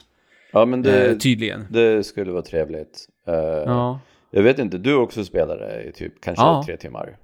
Ja, 0.53 0.65
men 0.65 0.83
det, 0.83 1.11
eh, 1.11 1.17
tydligen. 1.19 1.67
det 1.71 2.05
skulle 2.05 2.33
vara 2.33 2.43
trevligt. 2.43 3.07
Ja. 3.27 4.01
Jag 4.31 4.43
vet 4.43 4.59
inte, 4.59 4.79
du 4.79 4.95
också 4.95 5.25
spelade 5.25 5.83
i 5.83 5.93
typ 5.93 6.21
kanske 6.21 6.45
Ja. 6.45 6.63
tre 6.67 6.77
timmar. 6.77 7.17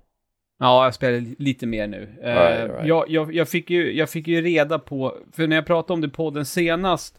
Ja, 0.59 0.85
jag 0.85 0.95
spelar 0.95 1.25
lite 1.43 1.67
mer 1.67 1.87
nu. 1.87 2.17
Eh, 2.23 2.35
Right, 2.35 2.71
right. 2.71 2.87
Jag, 2.87 3.05
jag, 3.11 3.35
jag, 3.35 3.49
fick 3.49 3.71
ju, 3.71 3.93
jag 3.97 4.11
fick 4.11 4.29
ju 4.29 4.43
reda 4.43 4.79
på, 4.79 5.15
för 5.33 5.47
när 5.47 5.57
jag 5.57 5.67
pratade 5.67 5.93
om 5.93 6.01
det 6.01 6.09
på 6.09 6.31
den 6.31 6.45
senast, 6.47 7.19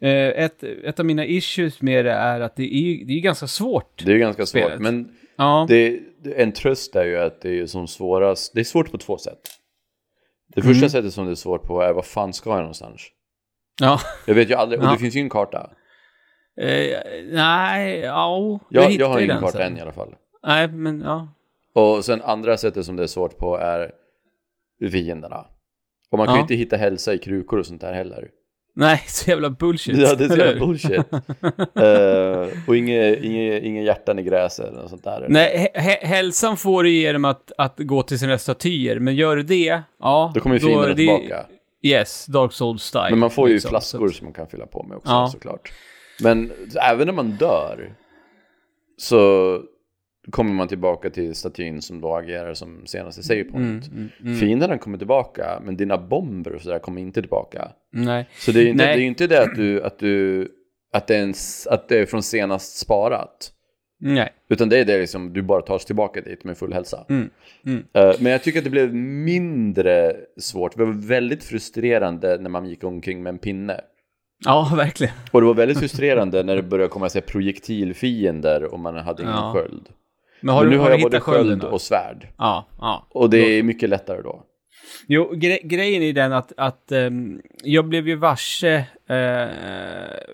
eh, 0.00 0.10
ett, 0.28 0.62
ett 0.62 1.00
av 1.00 1.06
mina 1.06 1.24
issues 1.26 1.82
med 1.82 2.04
det 2.04 2.12
är 2.12 2.40
att 2.40 2.56
det 2.56 2.62
är, 2.74 3.06
det 3.06 3.12
är 3.12 3.20
ganska 3.20 3.46
svårt. 3.46 4.02
Det 4.06 4.12
är 4.12 4.16
ganska 4.18 4.46
Spelet. 4.46 4.70
svårt, 4.72 4.80
men 4.80 5.14
Ja, 5.40 5.66
det, 5.68 6.00
en 6.36 6.52
tröst 6.52 6.96
är 6.96 7.04
ju 7.04 7.18
att 7.18 7.40
det 7.40 7.58
är 7.60 7.66
som 7.66 7.86
svårast, 7.88 8.54
det 8.54 8.60
är 8.60 8.64
svårt 8.64 8.90
på 8.92 8.98
två 8.98 9.18
sätt. 9.18 9.40
Det 10.54 10.62
första 10.62 10.78
Mm. 10.78 10.90
sättet 10.90 11.12
som 11.12 11.26
det 11.26 11.30
är 11.32 11.34
svårt 11.34 11.62
på 11.62 11.80
är, 11.82 11.92
vad 11.92 12.06
fan 12.06 12.32
ska 12.32 12.50
jag 12.50 12.58
någonstans? 12.58 13.02
ja. 13.80 14.00
Jag 14.26 14.34
vet 14.34 14.50
ju 14.50 14.54
aldrig, 14.54 14.80
och 14.80 14.86
Ja. 14.86 14.92
det 14.92 14.98
finns 14.98 15.14
ju 15.14 15.18
ingen 15.18 15.30
karta. 15.30 15.70
Eh, 16.60 16.98
nej, 17.32 17.98
ja. 18.00 18.60
Jag, 18.70 18.82
hittar 18.82 19.00
jag 19.04 19.08
har 19.08 19.20
ingen 19.20 19.38
karta 19.40 19.52
sen. 19.58 19.62
än 19.72 19.78
i 19.78 19.80
alla 19.80 19.92
fall. 19.92 20.14
Nej, 20.46 20.68
men 20.68 21.00
ja. 21.00 21.28
Och 21.78 22.04
sen 22.04 22.22
andra 22.22 22.56
sättet 22.56 22.84
som 22.86 22.96
det 22.96 23.02
är 23.02 23.06
svårt 23.06 23.38
på 23.38 23.56
är 23.56 23.90
fienderna. 24.90 25.46
Och 26.10 26.18
man 26.18 26.26
kan 26.26 26.34
ju 26.34 26.38
Ja. 26.38 26.42
inte 26.42 26.54
hitta 26.54 26.76
hälsa 26.76 27.14
i 27.14 27.18
krukor 27.18 27.58
och 27.58 27.66
sånt 27.66 27.80
där 27.80 27.92
heller. 27.92 28.28
Nej, 28.76 29.02
så 29.08 29.30
jävla 29.30 29.50
bullshit. 29.50 29.98
Ja, 29.98 30.14
det 30.14 30.24
är 30.24 30.28
så 30.28 30.36
jävla 30.36 30.66
bullshit. 30.66 31.00
Eh, 31.74 32.48
och 32.68 32.76
inga, 32.76 33.16
inga, 33.16 33.58
inga 33.58 33.82
hjärtan 33.82 34.18
i 34.18 34.22
gräset 34.22 34.66
eller 34.68 34.80
något 34.80 34.90
sånt 34.90 35.04
där. 35.04 35.26
Nej, 35.28 35.70
hä- 35.74 35.80
hä- 35.80 36.06
hälsan 36.06 36.56
får 36.56 36.82
du 36.82 36.90
genom 36.90 37.24
att, 37.24 37.52
att 37.58 37.74
gå 37.78 38.02
till 38.02 38.18
sina 38.18 38.38
statyer, 38.38 38.98
men 38.98 39.14
gör 39.16 39.36
du 39.36 39.42
det, 39.42 39.82
ja. 40.00 40.32
Då 40.34 40.40
kommer 40.40 40.58
ju 40.58 40.84
det- 40.84 40.94
tillbaka. 40.94 41.46
Yes, 41.82 42.26
Dark 42.26 42.52
Souls 42.52 42.82
style. 42.82 43.10
Men 43.10 43.18
man 43.18 43.30
får 43.30 43.48
ju 43.48 43.54
liksom. 43.54 43.68
flaskor 43.68 44.08
Så- 44.08 44.14
som 44.14 44.24
man 44.26 44.34
kan 44.34 44.46
fylla 44.46 44.66
på 44.66 44.82
med 44.82 44.96
också 44.96 45.10
Ja. 45.12 45.28
såklart. 45.32 45.72
Men 46.22 46.52
även 46.90 47.06
när 47.06 47.14
man 47.14 47.30
dör 47.30 47.94
så 48.96 49.62
kommer 50.30 50.52
man 50.52 50.68
tillbaka 50.68 51.10
till 51.10 51.34
statyn 51.34 51.82
som 51.82 52.00
då 52.00 52.14
agerar 52.16 52.54
som 52.54 52.86
senaste 52.86 53.22
save 53.22 53.40
Mm, 53.40 53.80
mm, 53.92 54.08
mm. 54.20 54.34
Fienderna 54.36 54.78
kommer 54.78 54.98
tillbaka, 54.98 55.60
men 55.64 55.76
dina 55.76 55.98
bomber 55.98 56.54
och 56.54 56.60
sådär 56.62 56.78
kommer 56.78 57.00
inte 57.00 57.20
tillbaka. 57.22 57.68
Nej. 57.92 58.28
Så 58.38 58.52
det 58.52 58.58
är 58.60 58.62
ju 58.62 58.68
inte, 58.70 58.84
det 58.86 58.92
är 58.92 58.98
inte 58.98 59.26
det 59.26 59.42
att 59.42 59.54
du, 59.56 59.82
att 59.82 59.98
du, 59.98 60.48
att 60.92 61.06
det, 61.06 61.16
är 61.16 61.22
en, 61.22 61.30
s- 61.30 61.66
att 61.70 61.88
det 61.88 61.98
är 61.98 62.06
från 62.06 62.22
senast 62.22 62.76
sparat. 62.78 63.52
Nej. 64.00 64.32
Utan 64.50 64.68
det 64.68 64.78
är 64.78 64.84
det 64.84 64.98
liksom, 64.98 65.32
du 65.32 65.42
bara 65.42 65.62
tar 65.62 65.78
tillbaka 65.78 66.20
dit 66.20 66.44
med 66.44 66.58
full 66.58 66.72
hälsa. 66.72 67.06
Mm, 67.08 67.30
mm. 67.66 67.84
Eh, 67.92 68.12
men 68.20 68.32
jag 68.32 68.42
tycker 68.42 68.58
att 68.58 68.64
det 68.64 68.70
blev 68.70 68.94
mindre 68.94 70.16
svårt. 70.40 70.76
Det 70.76 70.84
var 70.84 70.92
väldigt 71.08 71.44
frustrerande 71.44 72.38
när 72.40 72.50
man 72.50 72.66
gick 72.68 72.84
omkring 72.84 73.22
med 73.22 73.30
en 73.30 73.38
pinne. 73.38 73.80
Ja, 74.44 74.72
verkligen. 74.76 75.12
Och 75.32 75.40
det 75.40 75.46
var 75.46 75.54
väldigt 75.54 75.78
frustrerande 75.78 76.42
när 76.42 76.56
det 76.56 76.62
började 76.62 76.88
komma 76.90 77.08
så 77.08 77.18
här, 77.18 77.26
projektilfiender 77.26 78.64
och 78.64 78.78
man 78.80 78.96
hade 78.96 79.22
ingen 79.22 79.34
Ja. 79.34 79.52
sköld. 79.54 79.88
Men 80.40 80.54
har 80.54 80.62
Men 80.62 80.70
du, 80.72 80.76
nu 80.76 80.82
har 80.82 80.90
jag 80.90 81.00
både 81.00 81.20
sköld 81.20 81.64
och 81.64 81.80
svärd. 81.80 82.28
Ja, 82.38 82.66
ja. 82.80 83.06
Och 83.10 83.30
det 83.30 83.38
är 83.58 83.62
mycket 83.62 83.88
lättare 83.88 84.22
då. 84.22 84.42
Jo, 85.06 85.32
gre 85.34 85.58
grejen 85.62 86.02
är 86.02 86.12
den 86.12 86.32
att, 86.32 86.52
att 86.56 86.92
ehm, 86.92 87.40
jag 87.62 87.84
blev 87.84 88.08
ju 88.08 88.14
varse, 88.16 88.74
eh, 89.08 89.42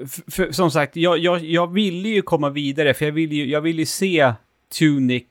f- 0.02 0.20
för, 0.32 0.52
som 0.52 0.70
sagt, 0.70 0.96
jag, 0.96 1.18
jag, 1.18 1.44
jag 1.44 1.72
ville 1.72 2.08
ju 2.08 2.22
komma 2.22 2.50
vidare, 2.50 2.94
för 2.94 3.04
jag 3.04 3.12
ville 3.12 3.34
ju, 3.34 3.46
jag 3.50 3.60
ville 3.60 3.78
ju 3.78 3.86
se 3.86 4.32
Tunic 4.78 5.24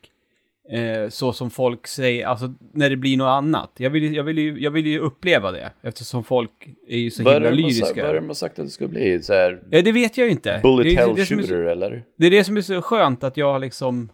eh, 0.71 1.09
så 1.09 1.33
som 1.33 1.49
folk 1.49 1.87
säger, 1.87 2.25
alltså 2.27 2.53
när 2.73 2.89
det 2.89 2.95
blir 2.95 3.17
något 3.17 3.27
annat. 3.31 3.71
Jag 3.77 3.89
vill, 3.89 4.03
ju- 4.03 4.13
jag 4.15 4.23
vill, 4.23 4.37
ju, 4.37 4.59
jag 4.59 4.71
vill 4.71 4.87
ju 4.87 4.99
uppleva 4.99 5.51
det, 5.51 5.69
eftersom 5.81 6.23
folk 6.23 6.51
är 6.87 6.97
ju 6.97 7.11
så 7.11 7.23
Vad 7.23 7.33
är 7.35 7.41
himla 7.41 7.49
lyriska. 7.55 8.01
vad 8.01 8.09
är 8.09 8.13
det 8.13 8.19
de 8.19 8.27
har 8.27 8.33
sagt 8.33 8.59
att 8.59 8.65
det 8.65 8.71
ska 8.71 8.87
bli? 8.87 9.21
Så 9.21 9.33
här, 9.33 9.59
Ja, 9.69 9.81
det 9.81 9.91
vet 9.91 10.17
jag 10.17 10.25
ju 10.25 10.31
inte. 10.31 10.59
bullet 10.63 10.83
det, 10.85 10.93
är- 10.93 10.97
hell 10.97 11.15
det, 11.15 11.21
är 11.21 11.25
shooter 11.25 11.47
så, 11.47 11.69
eller? 11.69 12.03
det 12.17 12.25
är 12.27 12.31
det 12.31 12.43
som 12.43 12.57
är 12.57 12.61
så 12.61 12.81
skönt, 12.81 13.23
att 13.23 13.37
jag 13.37 13.61
liksom, 13.61 14.09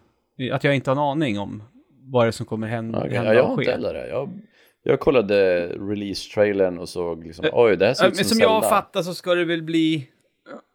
att 0.52 0.64
jag 0.64 0.76
inte 0.76 0.90
har 0.90 0.96
en 0.96 1.00
aning 1.04 1.40
om 1.40 1.64
vad 2.04 2.26
det 2.26 2.30
är 2.30 2.32
som 2.32 2.46
kommer 2.46 2.68
hända, 2.68 3.00
Okej, 3.00 3.12
hända 3.14 3.34
ja, 3.34 3.40
jag 3.40 3.48
har 3.48 3.60
inte 3.62 3.72
heller 3.72 3.94
det. 3.94 4.08
Jag, 4.10 4.30
jag 4.84 5.00
kollade 5.00 5.68
release-trailern 5.68 6.78
och 6.78 6.90
såg 6.90 7.26
liksom, 7.26 7.46
oj 7.54 7.78
det 7.78 7.86
här 7.86 7.94
ser 7.94 8.04
Ja, 8.04 8.08
ut 8.10 8.16
Men 8.16 8.26
som 8.26 8.36
som 8.38 8.40
jag 8.42 8.64
Zelda. 8.64 8.76
fattar 8.76 9.02
så 9.02 9.14
ska 9.14 9.36
det 9.36 9.46
väl 9.46 9.64
bli... 9.64 10.08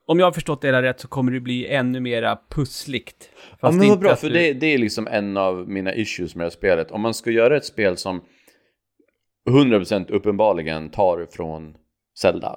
Om 0.06 0.18
jag 0.18 0.26
har 0.26 0.32
förstått 0.32 0.60
det 0.60 0.68
hela 0.68 0.82
rätt 0.82 1.00
så 1.00 1.08
kommer 1.08 1.32
det 1.32 1.40
bli 1.40 1.66
ännu 1.66 2.00
mera 2.00 2.38
pussligt. 2.48 3.30
Ja 3.60 3.70
men 3.70 3.88
vad 3.88 3.98
bra, 4.00 4.16
för 4.16 4.26
du- 4.28 4.34
det, 4.34 4.52
det 4.52 4.66
är 4.66 4.78
liksom 4.78 5.06
en 5.06 5.36
av 5.36 5.68
mina 5.68 5.94
issues 5.94 6.34
med 6.34 6.40
det 6.44 6.46
här 6.46 6.50
spelet. 6.50 6.90
Om 6.90 7.00
man 7.00 7.14
ska 7.14 7.30
göra 7.30 7.56
ett 7.56 7.64
spel 7.64 7.96
som 7.96 8.20
100% 9.50 10.10
uppenbarligen 10.12 10.90
tar 10.90 11.26
från 11.30 11.76
Zelda. 12.18 12.56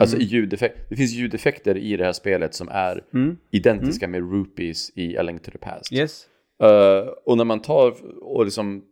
Alltså 0.00 0.16
Mm. 0.16 0.26
i 0.26 0.30
ljudeffekt. 0.30 0.78
Det 0.88 0.96
finns 0.96 1.12
ljudeffekter 1.12 1.76
i 1.76 1.96
det 1.96 2.04
här 2.04 2.12
spelet 2.12 2.54
som 2.54 2.68
är 2.68 3.04
Mm. 3.14 3.36
identiska 3.50 4.08
med 4.08 4.32
Rupees 4.32 4.90
i 4.94 5.16
A 5.18 5.22
Link 5.22 5.42
to 5.42 5.50
the 5.50 5.58
Past. 5.58 5.92
Yes. 5.92 6.26
Eh, 6.62 7.08
och 7.24 7.36
när 7.36 7.44
man 7.44 7.62
tar 7.62 7.94
och 8.22 8.44
liksom 8.44 8.84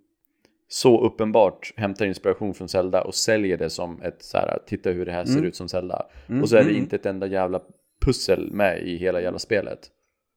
så 0.69 1.05
uppenbart 1.07 1.73
hämtar 1.77 2.07
inspiration 2.07 2.55
från 2.55 2.69
Zelda 2.69 3.03
och 3.03 3.15
säljer 3.15 3.57
det 3.57 3.71
som 3.71 4.03
ett 4.03 4.23
så 4.23 4.37
här, 4.39 4.59
titta 4.67 4.91
hur 4.91 5.07
det 5.07 5.13
här 5.13 5.25
ser 5.25 5.33
Mm. 5.33 5.45
ut 5.45 5.57
som 5.57 5.69
Zelda. 5.69 6.03
Mm, 6.29 6.43
Och 6.43 6.49
så 6.49 6.57
är 6.57 6.61
det 6.65 6.71
mm. 6.71 6.83
inte 6.83 6.97
ett 6.97 7.07
enda 7.07 7.27
jävla 7.27 7.61
pussel 8.05 8.53
med 8.53 8.83
i 8.83 8.97
hela 8.97 9.21
jävla 9.21 9.39
spelet. 9.39 9.79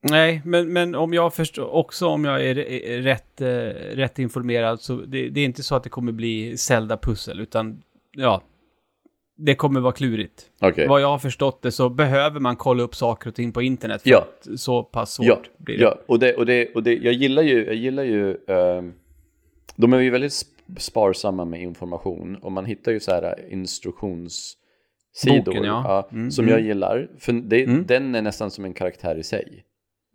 Nej, 0.09 0.41
men, 0.45 0.73
men 0.73 0.95
om 0.95 1.13
jag 1.13 1.33
förstår, 1.33 1.73
också 1.75 2.07
om 2.07 2.25
jag 2.25 2.45
är, 2.45 2.57
är 2.59 3.01
rätt, 3.01 3.41
eh, 3.41 3.47
rätt 3.95 4.19
informerad 4.19 4.81
så 4.81 4.95
det, 4.95 5.29
det 5.29 5.39
är 5.41 5.45
inte 5.45 5.63
så 5.63 5.75
att 5.75 5.83
det 5.83 5.89
kommer 5.89 6.11
bli 6.11 6.57
Zelda-pussel, 6.57 7.39
utan 7.39 7.81
ja, 8.11 8.41
det 9.37 9.55
kommer 9.55 9.79
vara 9.79 9.93
klurigt. 9.93 10.49
Okej. 10.61 10.87
Vad 10.87 11.01
jag 11.01 11.07
har 11.07 11.19
förstått 11.19 11.61
det 11.61 11.71
så 11.71 11.89
behöver 11.89 12.39
man 12.39 12.55
kolla 12.55 12.83
upp 12.83 12.95
saker 12.95 13.29
och 13.29 13.35
ting 13.35 13.51
på 13.51 13.61
internet 13.61 14.01
för 14.01 14.09
Ja. 14.09 14.17
att 14.51 14.59
så 14.59 14.83
pass 14.83 15.13
svårt 15.13 15.25
Ja, 15.27 15.39
blir 15.57 15.77
det. 15.77 15.83
ja, 15.83 15.97
och 16.05 16.19
det, 16.19 16.33
och 16.35 16.45
det, 16.45 16.73
och 16.75 16.83
det, 16.83 16.93
jag 16.93 17.13
gillar 17.13 17.43
ju, 17.43 17.65
jag 17.65 17.75
gillar 17.75 18.03
ju, 18.03 18.37
ehm, 18.47 18.93
de 19.75 19.93
är 19.93 19.99
ju 19.99 20.09
väldigt 20.09 20.31
sp- 20.31 20.77
sparsamma 20.79 21.45
med 21.45 21.61
information 21.61 22.35
och 22.35 22.51
man 22.51 22.65
hittar 22.65 22.91
ju 22.91 22.99
så 22.99 23.11
här 23.11 23.45
instruktionssidor 23.49 25.45
Boken, 25.45 25.63
ja. 25.63 26.09
Mm, 26.11 26.31
som 26.31 26.45
mm. 26.45 26.55
jag 26.57 26.67
gillar, 26.67 27.07
för 27.19 27.33
det, 27.33 27.63
Mm. 27.63 27.85
den 27.85 28.15
är 28.15 28.21
nästan 28.21 28.51
som 28.51 28.65
en 28.65 28.73
karaktär 28.73 29.15
i 29.15 29.23
sig. 29.23 29.63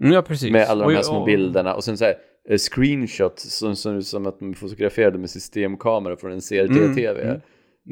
Mm, 0.03 0.13
ja, 0.13 0.23
precis. 0.23 0.51
Med 0.53 0.67
alla 0.69 0.89
de 0.89 0.95
här 0.95 1.03
små 1.03 1.19
och- 1.19 1.27
bilderna 1.27 1.75
och 1.75 1.85
sen 1.85 1.99
så 1.99 2.05
här 2.05 2.15
eh, 2.49 2.59
screenshots 2.59 3.59
som 3.59 3.77
ser 3.77 3.95
ut 3.95 4.07
som 4.07 4.27
att 4.27 4.41
man 4.41 4.55
fotograferade 4.55 5.19
med 5.19 5.31
systemkamera 5.31 6.17
från 6.17 6.33
en 6.33 6.41
CRT-TV. 6.41 7.41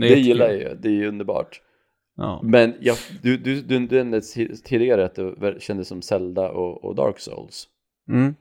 Mm. 0.07 0.09
Det, 0.15 0.21
gillar 0.21 0.47
jag 0.47 0.57
ju, 0.59 0.75
det 0.75 0.89
är 0.89 0.93
ju 0.93 1.09
underbart. 1.09 1.61
Ja. 2.17 2.41
Men 2.45 2.75
jag, 2.81 2.97
du, 3.23 3.37
du, 3.37 3.63
du, 3.63 3.79
du 3.87 3.97
nämnde 3.97 4.21
ti- 4.21 4.63
tidigare 4.65 5.05
att 5.05 5.15
det 5.15 5.63
kändes 5.63 5.89
som 5.89 6.03
Zelda 6.03 6.51
och, 6.51 6.85
och 6.85 6.95
Dark 6.95 7.19
Souls. 7.19 7.69
Mm. 8.09 8.35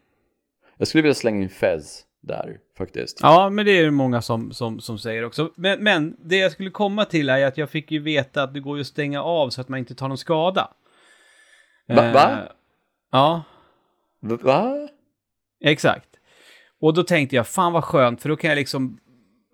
Jag 0.77 0.87
skulle 0.87 1.01
vilja 1.01 1.13
slänga 1.13 1.43
in 1.43 1.49
Fez 1.49 2.03
där 2.21 2.57
faktiskt. 2.77 3.19
Ja, 3.21 3.49
men 3.49 3.65
det 3.65 3.71
är 3.79 3.83
det 3.85 3.91
många 3.91 4.21
som, 4.21 4.51
som, 4.51 4.79
som 4.79 4.99
säger 4.99 5.25
också. 5.25 5.51
Men, 5.55 5.83
men 5.83 6.17
det 6.19 6.37
jag 6.37 6.51
skulle 6.51 6.69
komma 6.69 7.05
till 7.05 7.29
är 7.29 7.45
att 7.45 7.57
jag 7.57 7.69
fick 7.69 7.91
ju 7.91 7.99
veta 7.99 8.43
att 8.43 8.53
det 8.53 8.59
går 8.59 8.77
ju 8.77 8.81
att 8.81 8.87
stänga 8.87 9.23
av 9.23 9.49
så 9.49 9.61
att 9.61 9.69
man 9.69 9.79
inte 9.79 9.95
tar 9.95 10.07
någon 10.07 10.17
skada. 10.17 10.73
Va- 11.87 12.11
va? 12.13 12.31
Eh, 12.31 12.37
ja, 13.11 13.43
Va? 14.19 14.87
exakt. 15.63 16.09
Och 16.79 16.93
då 16.93 17.03
tänkte 17.03 17.35
jag, 17.35 17.47
fan 17.47 17.73
vad 17.73 17.83
skönt, 17.83 18.21
för 18.21 18.29
då 18.29 18.35
kan 18.35 18.49
jag 18.49 18.57
liksom 18.57 18.99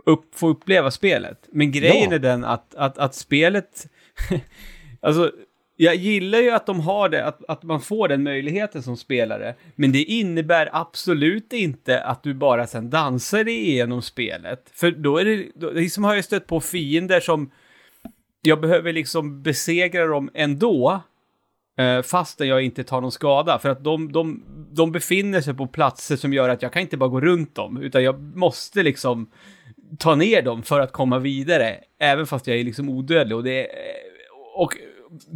upp, 0.06 0.36
få 0.36 0.50
uppleva 0.50 0.92
spelet. 0.92 1.48
Men 1.52 1.72
grejen 1.72 2.10
Ja. 2.10 2.16
är 2.16 2.20
den 2.20 2.44
att, 2.44 2.76
att, 2.76 2.98
att 2.98 3.16
spelet... 3.16 3.88
alltså, 5.02 5.32
jag 5.76 5.96
gillar 5.96 6.40
ju 6.40 6.50
att 6.52 6.66
de 6.66 6.80
har 6.80 7.10
det, 7.10 7.26
att, 7.26 7.44
att 7.48 7.64
man 7.64 7.82
får 7.82 8.08
den 8.08 8.24
möjligheten 8.24 8.84
som 8.84 8.98
spelare. 8.98 9.56
Men 9.76 9.92
det 9.92 10.04
innebär 10.04 10.70
absolut 10.74 11.54
inte 11.54 12.04
att 12.04 12.24
du 12.24 12.34
bara 12.34 12.68
sen 12.68 12.90
dansar 12.90 13.44
dig 13.44 13.70
igenom 13.70 14.02
spelet. 14.02 14.72
För 14.74 14.92
då 14.92 15.18
är 15.18 15.26
det, 15.26 15.48
då, 15.56 15.70
liksom 15.72 16.04
har 16.04 16.16
jag 16.16 16.26
stött 16.26 16.48
på 16.48 16.60
fiender 16.60 17.20
som 17.20 17.52
jag 18.42 18.62
behöver 18.62 18.94
liksom 18.94 19.42
besegra 19.44 20.08
dem 20.08 20.30
ändå. 20.34 21.02
Eh, 21.78 22.02
fastän 22.02 22.48
jag 22.48 22.62
inte 22.62 22.84
tar 22.84 23.02
någon 23.02 23.12
skada. 23.12 23.60
För 23.60 23.70
att 23.70 23.84
de, 23.84 24.12
de, 24.12 24.44
de 24.72 24.92
befinner 24.92 25.42
sig 25.42 25.54
på 25.54 25.68
platser 25.68 26.16
som 26.16 26.34
gör 26.34 26.50
att 26.50 26.62
jag 26.62 26.74
kan 26.74 26.82
inte 26.82 26.98
bara 26.98 27.10
gå 27.10 27.22
runt 27.22 27.56
dem. 27.56 27.78
Utan 27.82 28.04
jag 28.04 28.22
måste 28.22 28.84
liksom 28.84 29.28
ta 30.00 30.16
ner 30.16 30.42
dem 30.42 30.64
för 30.64 30.80
att 30.80 30.92
komma 30.92 31.20
vidare. 31.20 31.78
Även 32.00 32.26
fast 32.26 32.48
jag 32.48 32.58
är 32.58 32.64
liksom 32.64 32.90
odödlig. 32.90 33.38
Och 33.38 33.44
det 33.44 33.68
är 33.68 34.04
och 34.56 34.78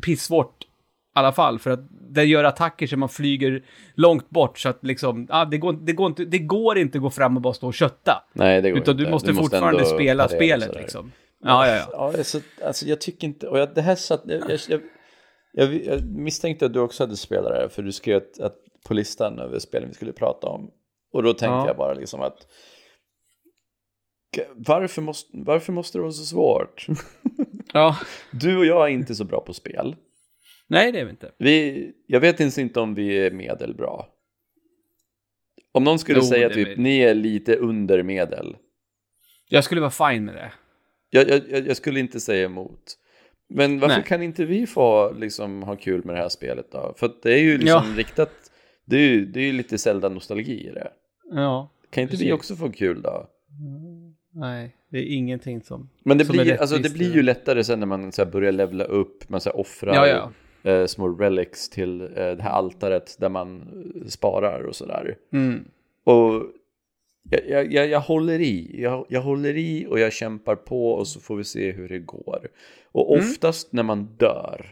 pissvårt 0.01 0.67
alla 1.13 1.31
fall, 1.31 1.59
för 1.59 1.69
att 1.69 1.79
det 1.89 2.23
gör 2.23 2.43
attacker 2.43 2.87
så 2.87 2.97
man 2.97 3.09
flyger 3.09 3.63
långt 3.95 4.29
bort 4.29 4.59
så 4.59 4.69
att 4.69 4.85
liksom, 4.85 5.27
ah, 5.29 5.45
det, 5.45 5.57
går, 5.57 5.73
det, 5.73 5.93
går 5.93 6.07
inte, 6.07 6.25
det 6.25 6.39
går 6.39 6.77
inte 6.77 6.97
att 6.97 7.01
gå 7.01 7.09
fram 7.09 7.35
och 7.35 7.41
bara 7.41 7.53
stå 7.53 7.67
och 7.67 7.73
kötta. 7.73 8.23
Nej, 8.33 8.61
det 8.61 8.71
går 8.71 8.81
Utan 8.81 8.93
inte. 8.93 9.03
du 9.05 9.11
måste 9.11 9.33
fortfarande 9.33 9.79
ändå 9.79 9.89
spela 9.89 10.27
spelet 10.27 10.75
liksom. 10.75 11.11
Ja, 11.43 11.67
ja, 11.67 11.75
ja. 11.75 11.89
Ja, 11.91 12.13
alltså, 12.17 12.39
alltså 12.65 12.85
jag 12.85 13.01
tycker 13.01 13.27
inte, 13.27 13.47
och 13.47 13.59
jag, 13.59 13.69
det 13.75 13.81
här 13.81 13.95
satt, 13.95 14.21
jag, 14.25 14.41
jag, 14.49 14.59
jag, 14.67 14.81
jag, 15.53 15.85
jag 15.85 16.03
misstänkte 16.09 16.65
att 16.65 16.73
du 16.73 16.79
också 16.79 17.03
hade 17.03 17.17
spelat 17.17 17.51
det 17.51 17.57
här, 17.57 17.67
för 17.67 17.83
du 17.83 17.91
skrev 17.91 18.17
att, 18.17 18.39
att 18.39 18.55
på 18.87 18.93
listan 18.93 19.39
över 19.39 19.59
spelen 19.59 19.89
vi 19.89 19.95
skulle 19.95 20.13
prata 20.13 20.47
om. 20.47 20.71
Och 21.13 21.23
då 21.23 21.29
tänkte 21.29 21.45
Ja. 21.45 21.67
jag 21.67 21.77
bara 21.77 21.93
liksom 21.93 22.21
att 22.21 22.47
varför 24.55 25.01
måste, 25.01 25.29
varför 25.34 25.74
måste 25.74 25.98
det 25.98 26.01
vara 26.01 26.12
så 26.12 26.25
svårt? 26.25 26.88
ja. 27.74 27.98
Du 28.31 28.57
och 28.57 28.65
jag 28.65 28.88
är 28.88 28.91
inte 28.91 29.15
så 29.15 29.24
bra 29.24 29.41
på 29.41 29.53
spel. 29.53 29.96
Nej, 30.67 30.91
det 30.91 31.00
är 31.00 31.05
vi 31.05 31.12
inte. 31.12 31.31
Vi, 31.38 31.91
jag 32.07 32.19
vet 32.19 32.39
ens 32.39 32.57
inte 32.57 32.79
om 32.79 32.96
vi 32.96 33.25
är 33.25 33.31
medelbra. 33.31 34.05
Om 35.72 35.84
någon 35.84 36.00
skulle 36.00 36.19
Jo, 36.19 36.25
säga 36.25 36.50
typ, 36.50 36.77
ni 36.77 37.00
är 37.00 37.13
lite 37.13 37.55
under 37.55 38.03
medel. 38.03 38.55
Jag 39.50 39.63
skulle 39.63 39.81
vara 39.81 40.12
fine 40.12 40.25
med 40.25 40.36
det. 40.36 40.51
Jag, 41.10 41.29
jag, 41.29 41.67
jag 41.67 41.77
skulle 41.77 42.00
inte 42.00 42.19
säga 42.19 42.46
emot. 42.46 42.98
Men 43.50 43.79
varför 43.79 43.96
Nej. 43.96 44.05
kan 44.05 44.24
inte 44.24 44.46
vi 44.46 44.67
få 44.67 45.12
liksom, 45.12 45.63
ha 45.63 45.75
kul 45.75 46.05
med 46.05 46.15
det 46.15 46.22
här 46.22 46.29
spelet 46.29 46.72
då? 46.72 46.93
För 46.98 47.12
det 47.24 47.34
är 47.34 47.41
ju 47.41 47.57
liksom 47.57 47.96
riktat, 47.96 48.31
det 48.86 48.96
är 48.96 49.10
ju, 49.10 49.25
det 49.25 49.39
är 49.39 49.43
ju 49.43 49.53
lite 49.53 49.77
Zelda-nostalgi 49.77 50.67
i 50.67 50.72
det. 50.72 50.91
Ja. 51.31 51.72
Kan 51.89 52.01
inte 52.01 52.12
vi 52.12 52.17
Precis. 52.17 52.34
också 52.34 52.55
få 52.55 52.72
kul 52.72 53.01
då? 53.01 53.29
Nej, 54.39 54.75
det 54.89 54.98
är 54.98 55.03
ingenting 55.15 55.62
som... 55.62 55.89
Men 56.03 56.17
det 56.17 56.25
Som 56.25 56.39
är 56.39 56.44
blir, 56.44 56.62
alltså, 56.62 56.77
det 56.77 56.94
blir 56.94 57.13
ju 57.15 57.22
lättare 57.22 57.63
sen 57.63 57.79
när 57.79 57.88
man 57.88 58.12
så 58.12 58.24
här, 58.24 58.32
börjar 58.32 58.51
levla 58.51 58.84
upp, 58.84 59.29
man 59.29 59.41
så 59.41 59.50
här, 59.50 59.58
offrar 59.60 59.94
Ja, 59.94 60.08
ja. 60.63 60.72
eh, 60.72 60.86
små 60.86 61.08
relics 61.08 61.70
till 61.70 62.01
eh, 62.01 62.08
det 62.15 62.41
här 62.41 62.50
altaret 62.51 63.15
där 63.20 63.29
man 63.29 63.62
eh, 64.01 64.08
sparar 64.08 64.63
och 64.63 64.75
sådär. 64.75 65.15
Mm. 65.34 65.63
Och 66.03 66.44
jag, 67.29 67.50
jag, 67.50 67.74
jag, 67.74 67.88
jag 67.89 68.00
håller 68.00 68.39
i, 68.39 68.82
jag, 68.82 69.06
jag 69.10 69.22
håller 69.22 69.58
i 69.58 69.86
och 69.89 70.00
jag 70.00 70.13
kämpar 70.13 70.56
på 70.56 70.91
och 70.91 71.08
så 71.08 71.20
får 71.20 71.36
vi 71.36 71.44
se 71.44 71.72
hur 71.72 71.89
det 71.89 72.00
går. 72.00 72.48
Och 72.91 73.13
Mm. 73.15 73.25
oftast 73.29 73.74
när 73.74 73.84
man 73.84 74.03
dör 74.17 74.65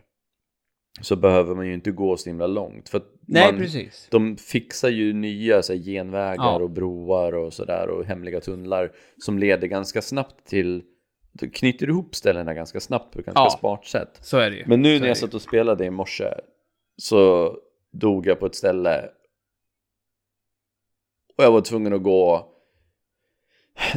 så 1.02 1.16
behöver 1.16 1.56
man 1.56 1.68
ju 1.68 1.74
inte 1.74 1.92
gå 1.92 2.18
så 2.18 2.30
himla 2.30 2.48
långt. 2.48 2.90
För 2.90 3.02
Nej, 3.26 3.52
man, 3.52 3.62
precis. 3.62 4.08
de 4.12 4.38
fixar 4.38 4.90
ju 4.90 5.14
nya 5.14 5.62
så 5.62 5.74
här, 5.74 5.80
genvägar 5.80 6.36
Ja. 6.44 6.56
och 6.62 6.70
broar 6.70 7.34
och 7.34 7.54
sådär 7.54 7.90
och 7.90 8.06
hemliga 8.06 8.40
tunnlar 8.42 8.92
som 9.18 9.40
leder 9.40 9.68
ganska 9.68 10.02
snabbt 10.02 10.46
till 10.48 10.84
knyter 11.54 11.90
ihop 11.90 12.16
ställena 12.16 12.54
ganska 12.54 12.80
snabbt 12.80 13.14
på 13.14 13.20
ett 13.20 13.26
ganska 13.26 13.42
Ja. 13.42 13.50
smart 13.60 13.86
sätt. 13.86 14.18
Så 14.22 14.38
är 14.38 14.50
det 14.52 14.58
ju. 14.58 14.64
Men 14.68 14.82
nu 14.82 14.96
Så 14.96 15.00
när 15.00 15.06
är 15.06 15.08
jag 15.10 15.18
satt 15.18 15.34
och 15.34 15.42
spelade 15.42 15.86
i 15.86 15.90
morse 15.90 16.34
så 16.98 17.52
dog 17.92 18.28
jag 18.28 18.40
på 18.40 18.46
ett 18.46 18.56
ställe 18.56 19.10
och 21.38 21.44
jag 21.44 21.52
var 21.52 21.62
tvungen 21.62 21.94
att 21.94 22.04
gå 22.04 22.52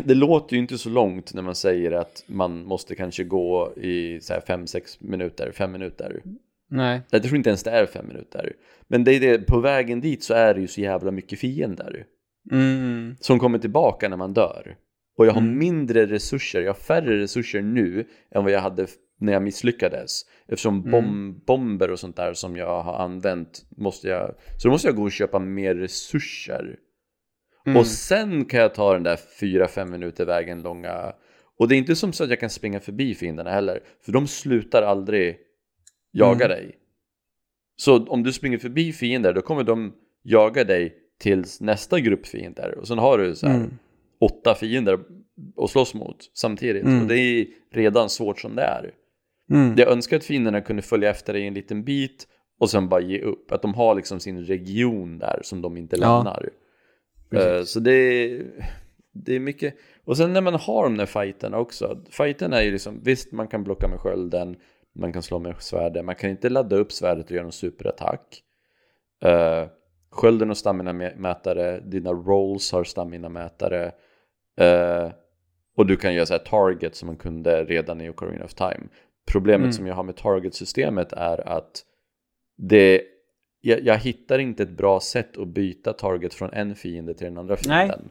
det 0.05 0.14
låter 0.14 0.55
ju 0.57 0.62
inte 0.62 0.78
så 0.78 0.88
långt 0.88 1.35
när 1.35 1.43
man 1.43 1.55
säger 1.55 1.93
att 1.93 2.25
man 2.26 2.64
måste 2.64 2.95
kanske 2.95 3.25
gå 3.25 3.73
i 3.76 4.19
5-6 4.19 4.97
minuter, 5.00 5.52
5 5.52 5.73
minuter. 5.73 6.23
Nej. 6.71 7.01
Jag 7.11 7.23
tror 7.23 7.37
inte 7.37 7.51
ens 7.51 7.63
det 7.63 7.71
är 7.71 7.87
5 7.87 8.09
minuter. 8.09 8.53
Men 8.89 9.05
det 9.05 9.13
är 9.13 9.21
det, 9.21 9.39
på 9.47 9.61
vägen 9.61 10.01
dit 10.01 10.23
så 10.25 10.35
är 10.35 10.55
det 10.55 10.61
ju 10.61 10.67
så 10.67 10.81
jävla 10.81 11.11
mycket 11.11 11.39
fiender 11.39 12.05
Mm. 12.53 13.17
som 13.21 13.39
kommer 13.39 13.59
tillbaka 13.59 14.09
när 14.09 14.17
man 14.17 14.33
dör. 14.33 14.77
Och 15.19 15.27
jag 15.27 15.33
har 15.33 15.41
Mm. 15.41 15.59
mindre 15.59 16.07
resurser, 16.07 16.61
jag 16.61 16.69
har 16.69 16.75
färre 16.75 17.19
resurser 17.19 17.62
nu 17.62 18.05
än 18.35 18.42
vad 18.45 18.53
jag 18.53 18.61
hade 18.61 18.87
när 19.21 19.33
jag 19.33 19.42
misslyckades. 19.42 20.21
Eftersom 20.49 20.75
Mm. 20.79 20.90
bom 20.90 21.40
bomber 21.47 21.90
och 21.90 21.99
sånt 21.99 22.16
där 22.16 22.33
som 22.35 22.57
jag 22.57 22.83
har 22.83 22.95
använt 23.05 23.66
måste 23.77 24.09
jag, 24.09 24.35
så 24.57 24.69
då 24.69 24.73
måste 24.73 24.88
jag 24.88 24.97
gå 24.97 25.03
och 25.03 25.12
köpa 25.12 25.38
mer 25.38 25.75
resurser. 25.75 26.77
Mm. 27.66 27.77
Och 27.79 27.87
sen 27.87 28.45
kan 28.45 28.61
jag 28.61 28.75
ta 28.75 28.92
den 28.95 29.03
där 29.03 29.19
4-5 29.40 29.90
minuter 29.90 30.25
vägen 30.27 30.62
långa. 30.62 31.12
Och 31.59 31.69
det 31.69 31.75
är 31.75 31.79
inte 31.79 31.97
som 31.97 32.12
så 32.12 32.25
att 32.25 32.31
jag 32.31 32.40
kan 32.40 32.51
springa 32.51 32.81
förbi 32.81 33.14
fienderna 33.14 33.51
heller. 33.51 33.81
För 34.05 34.12
de 34.12 34.27
slutar 34.27 34.83
aldrig 34.83 35.38
jaga 36.12 36.44
Mm. 36.44 36.49
dig. 36.57 36.79
Så 37.77 38.05
om 38.07 38.23
du 38.23 38.33
springer 38.33 38.59
förbi 38.59 38.92
fiender 38.92 39.33
då 39.33 39.40
kommer 39.42 39.62
de 39.64 39.92
jaga 40.23 40.64
dig 40.64 40.94
tills 41.21 41.61
nästa 41.61 42.01
grupp 42.01 42.27
fiender. 42.27 42.79
Och 42.79 42.88
sen 42.88 42.99
har 42.99 43.18
du 43.18 43.35
så 43.35 43.47
här 43.47 43.57
Mm. 43.57 43.71
åtta 44.21 44.55
fiender 44.55 44.99
att 45.57 45.71
slåss 45.71 45.94
mot 45.94 46.16
samtidigt. 46.35 46.85
Mm. 46.85 47.03
Och 47.03 47.09
det 47.09 47.18
är 47.18 47.47
redan 47.73 48.09
svårt 48.11 48.40
som 48.40 48.57
det 48.57 48.62
är. 48.62 48.90
Mm. 49.51 49.75
Jag 49.79 49.88
önskar 49.88 50.16
att 50.16 50.25
fienderna 50.25 50.61
kunde 50.61 50.83
följa 50.83 51.11
efter 51.11 51.33
dig 51.33 51.47
en 51.47 51.55
liten 51.55 51.85
bit 51.85 52.27
och 52.61 52.71
sen 52.71 52.88
bara 52.88 53.01
ge 53.01 53.21
upp. 53.21 53.53
Att 53.53 53.62
de 53.62 53.75
har 53.75 53.94
liksom 53.94 54.21
sin 54.21 54.44
region 54.44 55.18
där 55.18 55.40
som 55.42 55.62
de 55.62 55.77
inte 55.77 55.97
Ja. 56.01 56.16
lämnar. 56.16 56.49
Precis. 57.31 57.47
Eh, 57.49 57.62
så 57.64 57.81
det 57.81 57.92
är, 57.92 58.47
det 59.12 59.35
är 59.37 59.40
mycket. 59.40 59.75
Och 60.05 60.16
sen 60.16 60.33
när 60.33 60.40
man 60.40 60.55
har 60.55 60.83
de 60.83 60.97
där 60.97 61.07
fighterna 61.07 61.59
också. 61.59 62.05
Fighterna 62.11 62.61
är 62.61 62.62
ju 62.64 62.71
liksom, 62.73 63.01
visst 63.03 63.33
man 63.33 63.49
kan 63.49 63.64
blocka 63.64 63.88
med 63.88 63.99
skölden, 64.01 64.57
man 64.99 65.13
kan 65.13 65.23
slå 65.23 65.39
med 65.39 65.55
svärdet, 65.63 66.05
man 66.05 66.15
kan 66.15 66.31
inte 66.31 66.49
ladda 66.49 66.77
upp 66.77 66.93
svärdet 66.93 67.25
och 67.27 67.33
göra 67.33 67.45
en 67.47 67.53
superattack. 67.53 68.43
Uh, 69.25 69.69
skölden 70.11 70.51
och 70.51 70.57
stamina-mätare, 70.57 71.81
dina 71.81 72.11
rolls 72.13 72.73
har 72.73 72.85
stamina-mätare. 72.85 73.93
Eh, 74.61 75.11
och 75.77 75.87
du 75.87 75.97
kan 75.97 76.15
göra 76.15 76.27
så 76.27 76.35
här 76.35 76.39
target 76.39 76.97
som 76.97 77.07
man 77.07 77.17
kunde 77.17 77.65
redan 77.65 78.01
i 78.01 78.11
Ocarina 78.11 78.45
of 78.45 78.55
Time. 78.55 78.81
Problemet 79.33 79.61
Mm. 79.65 79.73
som 79.73 79.87
jag 79.87 79.95
har 79.95 80.03
med 80.03 80.17
target-systemet 80.17 81.13
är 81.13 81.49
att 81.49 81.85
det, 82.57 83.03
jag, 83.61 83.81
jag 83.81 83.99
hittar 83.99 84.39
inte 84.39 84.63
ett 84.63 84.77
bra 84.77 85.01
sätt 85.01 85.39
att 85.39 85.49
byta 85.49 85.93
target 85.93 86.35
från 86.35 86.53
en 86.53 86.75
fiende 86.75 87.15
till 87.15 87.25
den 87.25 87.39
andra 87.39 87.57
Nej. 87.67 87.87
fienden. 87.89 88.11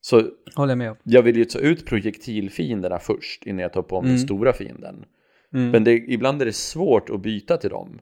Så 0.00 0.22
Håller 0.56 0.70
jag 0.70 0.78
med 0.78 0.96
jag 1.02 1.22
vill 1.22 1.36
ju 1.36 1.44
ta 1.44 1.58
ut 1.58 1.86
projektilfienderna 1.86 2.98
först 2.98 3.46
innan 3.46 3.58
jag 3.62 3.72
tar 3.72 3.82
på 3.82 4.00
mig 4.00 4.08
Mm. 4.08 4.16
den 4.18 4.26
stora 4.26 4.52
fienden. 4.52 5.04
Mm. 5.54 5.70
Men 5.70 5.84
det, 5.84 5.92
ibland 5.92 6.42
är 6.42 6.46
det 6.46 6.52
svårt 6.52 7.10
att 7.10 7.20
byta 7.20 7.56
till 7.56 7.70
dem. 7.70 7.98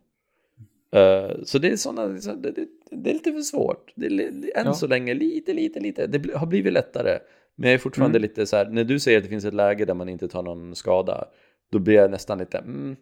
Eh, 0.94 1.30
så 1.44 1.58
det 1.58 1.68
är 1.70 1.76
såna, 1.76 2.06
det, 2.06 2.50
det, 2.50 2.66
det 2.90 3.10
är 3.10 3.14
lite 3.14 3.32
för 3.32 3.40
svårt. 3.40 3.92
Det 3.94 4.06
är, 4.06 4.20
än 4.30 4.44
Ja. 4.64 4.74
så 4.74 4.86
länge 4.86 5.14
lite, 5.14 5.52
lite, 5.54 5.80
lite. 5.80 6.06
Det 6.06 6.34
har 6.34 6.46
blivit 6.46 6.72
lättare. 6.72 7.18
Men 7.56 7.68
jag 7.70 7.74
är 7.74 7.78
fortfarande 7.78 8.18
Mm. 8.18 8.28
lite 8.28 8.46
så 8.46 8.56
här, 8.56 8.66
när 8.70 8.84
du 8.84 8.98
säger 9.00 9.18
att 9.18 9.24
det 9.24 9.30
finns 9.30 9.44
ett 9.44 9.54
läge 9.54 9.84
där 9.84 9.94
man 9.94 10.08
inte 10.08 10.28
tar 10.28 10.42
någon 10.42 10.74
skada, 10.76 11.24
då 11.72 11.78
blir 11.78 11.94
jag 11.94 12.10
nästan 12.10 12.38
lite, 12.38 12.58
mm, 12.58 12.96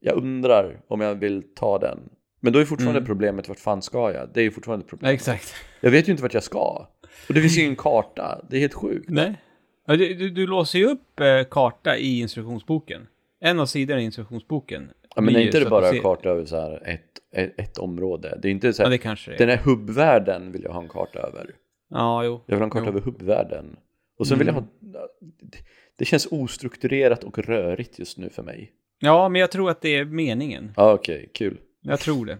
jag 0.00 0.16
undrar 0.16 0.80
om 0.88 1.00
jag 1.00 1.14
vill 1.14 1.42
ta 1.54 1.78
den. 1.78 1.98
Men 2.40 2.52
då 2.52 2.58
är 2.58 2.64
fortfarande 2.64 2.98
Mm. 2.98 3.06
problemet, 3.06 3.48
vart 3.48 3.58
fan 3.58 3.82
ska 3.82 4.12
jag? 4.12 4.28
Det 4.34 4.42
är 4.42 4.50
fortfarande 4.50 4.82
ett 4.84 4.88
problem. 4.88 5.08
Ja, 5.08 5.14
exakt. 5.14 5.54
Jag 5.80 5.90
vet 5.90 6.08
ju 6.08 6.10
inte 6.12 6.22
vart 6.22 6.34
jag 6.34 6.42
ska. 6.42 6.86
Och 7.28 7.34
det 7.34 7.40
finns 7.40 7.58
ju 7.58 7.62
ingen 7.62 7.76
karta, 7.76 8.44
det 8.50 8.56
är 8.56 8.60
helt 8.60 8.74
sjukt. 8.74 9.10
Nej. 9.10 9.40
Du, 9.86 9.96
du, 10.14 10.30
du 10.30 10.46
låser 10.46 10.78
ju 10.78 10.84
upp 10.84 11.20
eh, 11.20 11.42
karta 11.50 11.96
i 11.96 12.20
instruktionsboken. 12.20 13.06
En 13.40 13.60
av 13.60 13.66
sidorna 13.66 14.00
i 14.00 14.04
instruktionsboken. 14.04 14.90
Ja, 15.16 15.22
men 15.22 15.36
är 15.36 15.40
inte 15.40 15.60
det 15.60 15.70
bara 15.70 15.90
ser- 15.90 15.98
karta 16.00 16.28
över 16.28 16.44
så 16.44 16.56
här 16.60 16.88
ett, 16.88 17.00
ett, 17.32 17.60
ett 17.60 17.78
område? 17.78 18.38
Det 18.42 18.48
är 18.48 18.52
inte 18.52 18.72
så 18.72 18.82
Ja, 18.82 18.86
här, 18.86 18.90
det 18.90 18.98
kanske 18.98 19.30
det 19.30 19.34
är. 19.34 19.38
den 19.38 19.48
här 19.48 19.64
hubbvärlden 19.64 20.52
vill 20.52 20.62
jag 20.62 20.72
ha 20.72 20.82
en 20.82 20.88
karta 20.88 21.18
över. 21.18 21.50
Ja, 21.90 22.24
jo. 22.24 22.40
Jag 22.46 22.54
vill 22.56 22.60
ha 22.60 22.64
en 22.64 22.70
karta 22.70 22.84
Jo. 22.84 22.90
över 22.90 23.00
hubbvärlden. 23.00 23.76
Och 24.18 24.26
sen 24.26 24.38
vill 24.38 24.46
jag 24.46 24.56
Mm. 24.56 24.68
ha... 24.94 25.08
det- 25.40 25.58
Det 25.98 26.04
känns 26.04 26.28
ostrukturerat 26.30 27.24
och 27.24 27.38
rörigt 27.38 27.98
just 27.98 28.18
nu 28.18 28.30
för 28.30 28.42
mig. 28.42 28.72
Ja, 28.98 29.28
men 29.28 29.40
jag 29.40 29.50
tror 29.50 29.70
att 29.70 29.80
det 29.82 29.96
är 29.96 30.04
meningen. 30.04 30.72
Ja, 30.76 30.92
okej, 30.92 31.30
kul. 31.34 31.58
Jag 31.82 32.00
tror 32.00 32.26
det. 32.26 32.38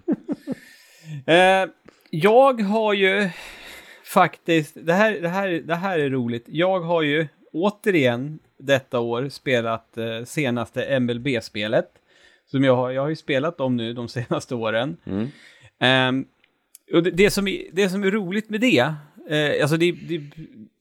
eh, 1.26 1.70
jag 2.10 2.60
har 2.60 2.92
ju 2.94 3.28
faktiskt, 4.04 4.76
det 4.86 4.92
här, 4.92 5.12
det, 5.20 5.28
här, 5.28 5.48
det 5.48 5.74
här 5.74 5.98
är 5.98 6.10
roligt. 6.10 6.44
Jag 6.48 6.80
har 6.80 7.02
ju 7.02 7.26
återigen 7.52 8.38
detta 8.58 9.00
år 9.00 9.28
spelat 9.28 9.98
eh, 9.98 10.24
senaste 10.24 11.00
MLB-spelet. 11.00 11.88
Som 12.50 12.64
jag 12.64 12.76
har, 12.76 12.90
jag 12.90 13.02
har 13.02 13.08
ju 13.08 13.16
spelat 13.16 13.58
dem 13.58 13.76
nu 13.76 13.92
de 13.92 14.08
senaste 14.18 14.54
åren. 14.54 14.96
Mm. 15.06 15.28
Ehm, 15.78 16.24
och 16.92 17.02
det, 17.02 17.10
det, 17.10 17.30
som 17.30 17.48
är, 17.48 17.62
det 17.72 17.88
som 17.88 18.04
är 18.04 18.10
roligt 18.10 18.50
med 18.50 18.60
det, 18.60 18.78
eh, 19.30 19.62
alltså 19.62 19.76
det, 19.76 19.92
det 19.92 20.20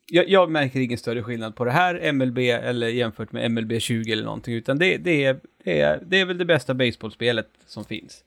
jag, 0.07 0.29
jag 0.29 0.51
märker 0.51 0.79
ingen 0.79 0.97
större 0.97 1.23
skillnad 1.23 1.55
på 1.55 1.65
det 1.65 1.71
här 1.71 2.11
MLB 2.13 2.37
eller 2.37 2.87
jämfört 2.87 3.31
med 3.31 3.51
MLB 3.51 3.81
20 3.81 4.11
eller 4.11 4.23
någonting, 4.23 4.53
utan 4.55 4.77
det, 4.77 4.97
det, 4.97 5.23
är, 5.25 5.37
det, 5.63 5.81
är, 5.81 5.99
det 6.07 6.19
är 6.19 6.25
väl 6.25 6.37
det 6.37 6.45
bästa 6.45 6.73
baseballspelet 6.73 7.47
som 7.67 7.85
finns 7.85 8.23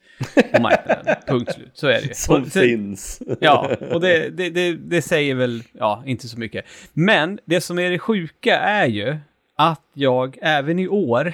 på 0.54 0.62
marknaden. 0.62 1.14
Punkt 1.26 1.52
slut, 1.54 1.70
så 1.74 1.86
är 1.86 2.00
det 2.00 2.06
ju. 2.08 2.14
Som 2.14 2.42
Och 2.42 2.48
sen- 2.48 2.62
finns. 2.62 3.22
Ja, 3.40 3.76
och 3.90 4.00
det, 4.00 4.28
det, 4.30 4.50
det, 4.50 4.72
det 4.72 5.02
säger 5.02 5.34
väl, 5.34 5.62
ja, 5.72 6.02
inte 6.06 6.28
så 6.28 6.38
mycket. 6.38 6.64
Men 6.92 7.38
det 7.44 7.60
som 7.60 7.78
är 7.78 7.90
det 7.90 7.98
sjuka 7.98 8.58
är 8.58 8.86
ju 8.86 9.16
att 9.58 9.84
jag 9.92 10.38
även 10.42 10.78
i 10.78 10.88
år 10.88 11.32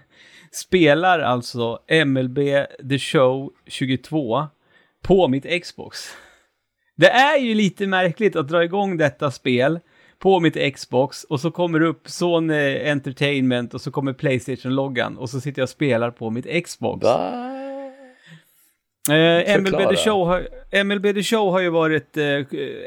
spelar 0.52 1.18
alltså 1.20 1.78
MLB 2.06 2.38
The 2.90 2.98
Show 2.98 3.52
22 3.66 4.46
på 5.02 5.28
mitt 5.28 5.62
Xbox. 5.62 5.98
Det 6.96 7.10
är 7.10 7.38
ju 7.38 7.54
lite 7.54 7.86
märkligt 7.86 8.36
att 8.36 8.48
dra 8.48 8.64
igång 8.64 8.96
detta 8.96 9.30
spel 9.30 9.80
på 10.18 10.40
mitt 10.40 10.74
Xbox 10.74 11.24
och 11.24 11.40
så 11.40 11.50
kommer 11.50 11.80
det 11.80 11.86
upp 11.86 12.08
Sony 12.08 12.78
Entertainment 12.78 13.74
och 13.74 13.80
så 13.80 13.90
kommer 13.90 14.12
Playstation-loggan 14.12 15.16
och 15.16 15.30
så 15.30 15.40
sitter 15.40 15.60
jag 15.60 15.66
och 15.66 15.70
spelar 15.70 16.10
på 16.10 16.30
mitt 16.30 16.64
Xbox. 16.64 17.00
Bye. 17.00 17.59
Eh, 19.10 19.58
MLB. 19.60 19.88
The 19.88 19.96
Show 19.96 20.26
har, 20.26 20.48
MLB 20.84 21.14
The 21.14 21.22
Show 21.22 21.50
har 21.52 21.60
ju 21.60 21.68
varit 21.68 22.16
eh, 22.16 22.24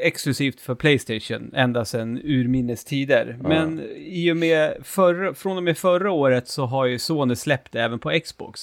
exklusivt 0.00 0.60
för 0.60 0.74
Playstation 0.74 1.50
ända 1.54 1.84
sedan 1.84 2.20
urminnes 2.24 2.84
tider. 2.84 3.38
Men 3.40 3.82
i 3.96 4.32
och 4.32 4.36
med 4.36 4.76
förra, 4.82 5.34
från 5.34 5.56
och 5.56 5.62
med 5.62 5.78
förra 5.78 6.10
året 6.10 6.48
så 6.48 6.66
har 6.66 6.86
ju 6.86 6.98
Sony 6.98 7.36
släppt 7.36 7.72
det 7.72 7.82
även 7.82 7.98
på 7.98 8.20
Xbox. 8.24 8.60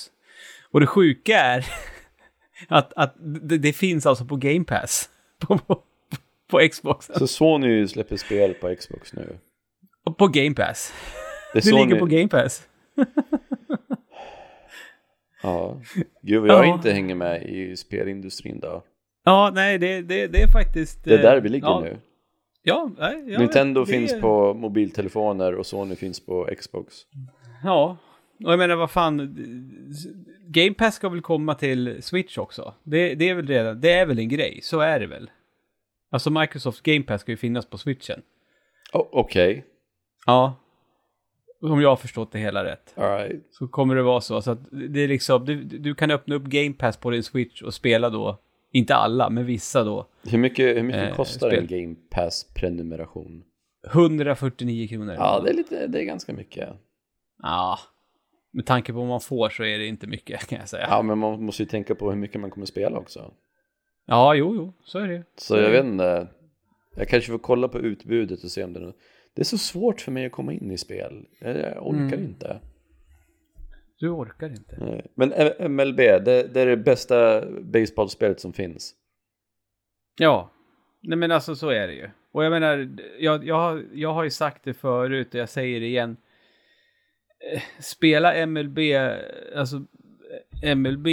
Och 0.71 0.79
det 0.79 0.87
sjuka 0.87 1.39
är 1.39 1.65
att, 2.67 2.93
att 2.95 3.15
det, 3.19 3.57
det 3.57 3.73
finns 3.73 4.05
alltså 4.05 4.25
på 4.25 4.35
Game 4.35 4.63
Pass. 4.65 5.09
På, 5.47 5.57
på, 5.57 5.81
på 6.51 6.67
Xbox. 6.71 7.09
Så 7.15 7.27
Sony 7.27 7.87
släpper 7.87 8.17
spel 8.17 8.53
på 8.53 8.75
Xbox 8.75 9.13
nu. 9.13 9.37
På 10.17 10.27
Game 10.27 10.55
Pass. 10.55 10.93
Det, 11.53 11.59
Det 11.59 11.71
ligger 11.71 11.99
på 11.99 12.05
Game 12.05 12.27
Pass. 12.27 12.67
Ja. 15.43 15.81
Gud 16.21 16.41
vad 16.41 16.49
jag 16.49 16.65
Ja. 16.67 16.73
inte 16.73 16.91
hänger 16.91 17.15
med 17.15 17.43
i 17.43 17.77
spelindustrin 17.77 18.59
då. 18.59 18.83
Ja, 19.23 19.51
nej, 19.53 19.77
det, 19.77 20.01
det, 20.01 20.27
det 20.27 20.41
är 20.41 20.47
faktiskt... 20.47 21.03
Det 21.03 21.13
är 21.13 21.17
eh, 21.17 21.21
där 21.23 21.41
vi 21.41 21.49
ligger 21.49 21.67
ja, 21.67 21.79
nu. 21.79 21.97
Ja, 22.63 22.89
nej, 22.97 23.23
ja, 23.27 23.39
Nintendo 23.39 23.85
det 23.85 23.91
finns 23.91 24.21
på 24.21 24.53
mobiltelefoner 24.53 25.55
och 25.55 25.65
Sony 25.65 25.95
finns 25.95 26.25
på 26.25 26.49
Xbox. 26.59 26.95
Ja, 27.63 27.97
och 28.45 28.51
jag 28.51 28.59
menar 28.59 28.75
vad 28.75 28.91
fan. 28.91 29.35
Game 30.47 30.73
Pass 30.73 30.95
ska 30.95 31.09
väl 31.09 31.21
komma 31.21 31.55
till 31.55 32.03
Switch 32.03 32.37
också? 32.37 32.73
Det, 32.83 33.15
det 33.15 33.29
är 33.29 33.35
väl 33.35 33.47
redan, 33.47 33.81
det 33.81 33.91
är 33.91 34.05
väl 34.05 34.19
en 34.19 34.29
grej, 34.29 34.59
så 34.63 34.79
är 34.79 34.99
det 34.99 35.07
väl? 35.07 35.29
Alltså 36.11 36.29
Microsoft 36.29 36.83
Game 36.83 37.03
Pass 37.03 37.21
ska 37.21 37.31
ju 37.31 37.37
finnas 37.37 37.65
på 37.65 37.77
Switchen. 37.77 38.21
Oh, 38.93 39.07
Okej, 39.11 39.65
Ja. 40.25 40.55
Om 41.61 41.81
jag 41.81 41.89
har 41.89 41.95
förstått 41.95 42.31
det 42.31 42.39
hela 42.39 42.63
rätt. 42.63 42.93
alright. 42.97 43.41
Så 43.51 43.67
kommer 43.67 43.95
det 43.95 44.03
vara 44.03 44.21
så. 44.21 44.41
så 44.41 44.51
att 44.51 44.59
det 44.71 44.99
är 45.01 45.07
liksom, 45.07 45.45
du, 45.45 45.63
du 45.63 45.95
kan 45.95 46.11
öppna 46.11 46.35
upp 46.35 46.43
Game 46.43 46.73
Pass 46.73 46.97
på 46.97 47.09
din 47.09 47.23
Switch 47.23 47.61
och 47.61 47.73
spela 47.73 48.09
då, 48.09 48.39
inte 48.71 48.95
alla, 48.95 49.29
men 49.29 49.45
vissa 49.45 49.83
då, 49.83 50.07
Hur 50.29 50.37
mycket, 50.37 50.77
hur 50.77 50.83
mycket 50.83 51.09
Eh, 51.09 51.15
kostar 51.15 51.49
spel. 51.49 51.59
en 51.59 51.67
Game 51.83 51.95
Pass-prenumeration? 52.11 53.43
149 53.93 54.87
kronor. 54.87 55.13
Ja, 55.17 55.41
det 55.43 55.49
är, 55.49 55.53
lite, 55.53 55.87
det 55.87 55.99
är 55.99 56.03
ganska 56.03 56.33
mycket. 56.33 56.69
Ja. 57.41 57.79
Med 58.53 58.65
tanke 58.65 58.93
på 58.93 58.99
vad 58.99 59.07
man 59.07 59.21
får 59.21 59.49
så 59.49 59.63
är 59.63 59.77
det 59.79 59.85
inte 59.85 60.07
mycket 60.07 60.47
kan 60.47 60.59
jag 60.59 60.69
säga. 60.69 60.87
Ja, 60.89 61.01
men 61.01 61.17
man 61.17 61.43
måste 61.43 61.63
ju 61.63 61.69
tänka 61.69 61.95
på 61.95 62.09
hur 62.09 62.17
mycket 62.17 62.41
man 62.41 62.49
kommer 62.51 62.65
spela 62.65 62.97
också. 62.97 63.31
Ja, 64.05 64.35
jo, 64.35 64.55
jo, 64.55 64.73
så 64.83 64.99
är 64.99 65.07
det. 65.07 65.23
Så 65.37 65.57
jag 65.57 65.69
vet 65.71 65.85
inte. 65.85 66.27
Jag 66.95 67.07
kanske 67.07 67.31
får 67.31 67.39
kolla 67.39 67.67
på 67.67 67.79
utbudet 67.79 68.43
och 68.43 68.51
se 68.51 68.63
om 68.63 68.73
det 68.73 68.79
är 68.79 68.83
något. 68.83 68.97
Det 69.41 69.43
är 69.43 69.57
så 69.57 69.57
svårt 69.57 70.01
för 70.01 70.11
mig 70.11 70.25
att 70.25 70.31
komma 70.31 70.53
in 70.53 70.71
i 70.71 70.77
spel. 70.77 71.25
Jag, 71.39 71.87
orkar 71.87 72.17
Mm. 72.17 72.23
inte. 72.23 72.59
Du 73.99 74.09
orkar 74.09 74.49
inte. 74.49 74.77
Nej. 74.79 75.07
Men 75.15 75.29
MLB, 75.71 75.97
det, 75.97 76.53
det 76.53 76.61
är 76.61 76.65
det 76.65 76.77
bästa 76.77 77.45
baseballspelet 77.61 78.39
som 78.39 78.53
finns. 78.53 78.93
Ja, 80.19 80.49
nej 81.01 81.17
men 81.17 81.31
alltså 81.31 81.55
så 81.55 81.69
är 81.69 81.87
det 81.87 81.93
ju. 81.93 82.09
Och 82.31 82.45
jag 82.45 82.51
menar, 82.51 82.89
jag, 83.19 83.47
jag, 83.47 83.83
jag 83.93 84.13
har 84.13 84.23
ju 84.23 84.29
sagt 84.29 84.63
det 84.63 84.73
förut 84.73 85.33
och 85.33 85.39
jag 85.39 85.49
säger 85.49 85.79
det 85.79 85.85
igen. 85.87 86.17
Eh, 87.53 87.61
Spela 87.79 88.45
MLB, 88.45 88.79
alltså 89.55 89.75
eh, 90.63 90.75
MLB 90.75 91.07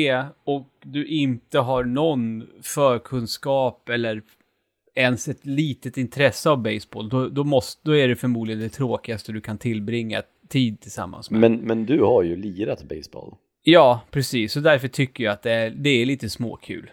och 0.45 0.69
du 0.83 1.07
inte 1.07 1.59
har 1.59 1.85
någon 1.85 2.47
förkunskap 2.63 3.89
eller 3.89 4.23
ens 4.99 5.29
ett 5.29 5.47
litet 5.47 5.97
intresse 5.97 6.51
av 6.51 6.63
baseball, 6.63 7.09
då, 7.09 7.29
då, 7.29 7.45
måste, 7.45 7.81
då 7.85 7.97
är 7.97 8.09
det 8.09 8.17
förmodligen 8.17 8.61
det 8.63 8.69
tråkigaste 8.69 9.33
du 9.33 9.41
kan 9.41 9.59
tillbringa 9.59 10.23
tid 10.49 10.81
tillsammans 10.81 11.31
med. 11.31 11.41
Men, 11.41 11.57
men 11.61 11.87
du 11.87 12.03
har 12.03 12.23
ju 12.23 12.37
lirat 12.37 12.83
baseball. 12.83 13.35
Ja, 13.63 14.01
precis. 14.11 14.53
Så 14.53 14.61
därför 14.61 14.89
tycker 14.89 15.25
jag 15.25 15.33
att 15.33 15.43
det 15.43 15.53
är, 15.53 15.71
det 15.71 15.91
är 15.91 16.07
lite 16.07 16.31
småkul. 16.31 16.91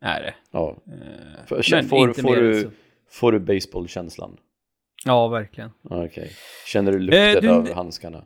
Är 0.00 0.20
det. 0.22 0.34
Ja. 0.50 0.76
Eh, 0.86 1.46
För, 1.46 1.62
men 1.72 1.88
får, 1.88 2.08
inte 2.08 2.22
får, 2.22 2.30
mer 2.30 2.42
du, 2.42 2.62
så. 2.62 2.70
får 3.10 3.32
du 3.32 3.38
baseballkänslan? 3.40 4.36
Ja, 5.04 5.28
verkligen. 5.28 5.70
Okej. 5.82 6.30
Känner 6.66 6.92
du 6.92 6.98
lukten 6.98 7.22
Eh, 7.36 7.40
du- 7.40 7.50
av 7.50 7.72
handskarna? 7.74 8.24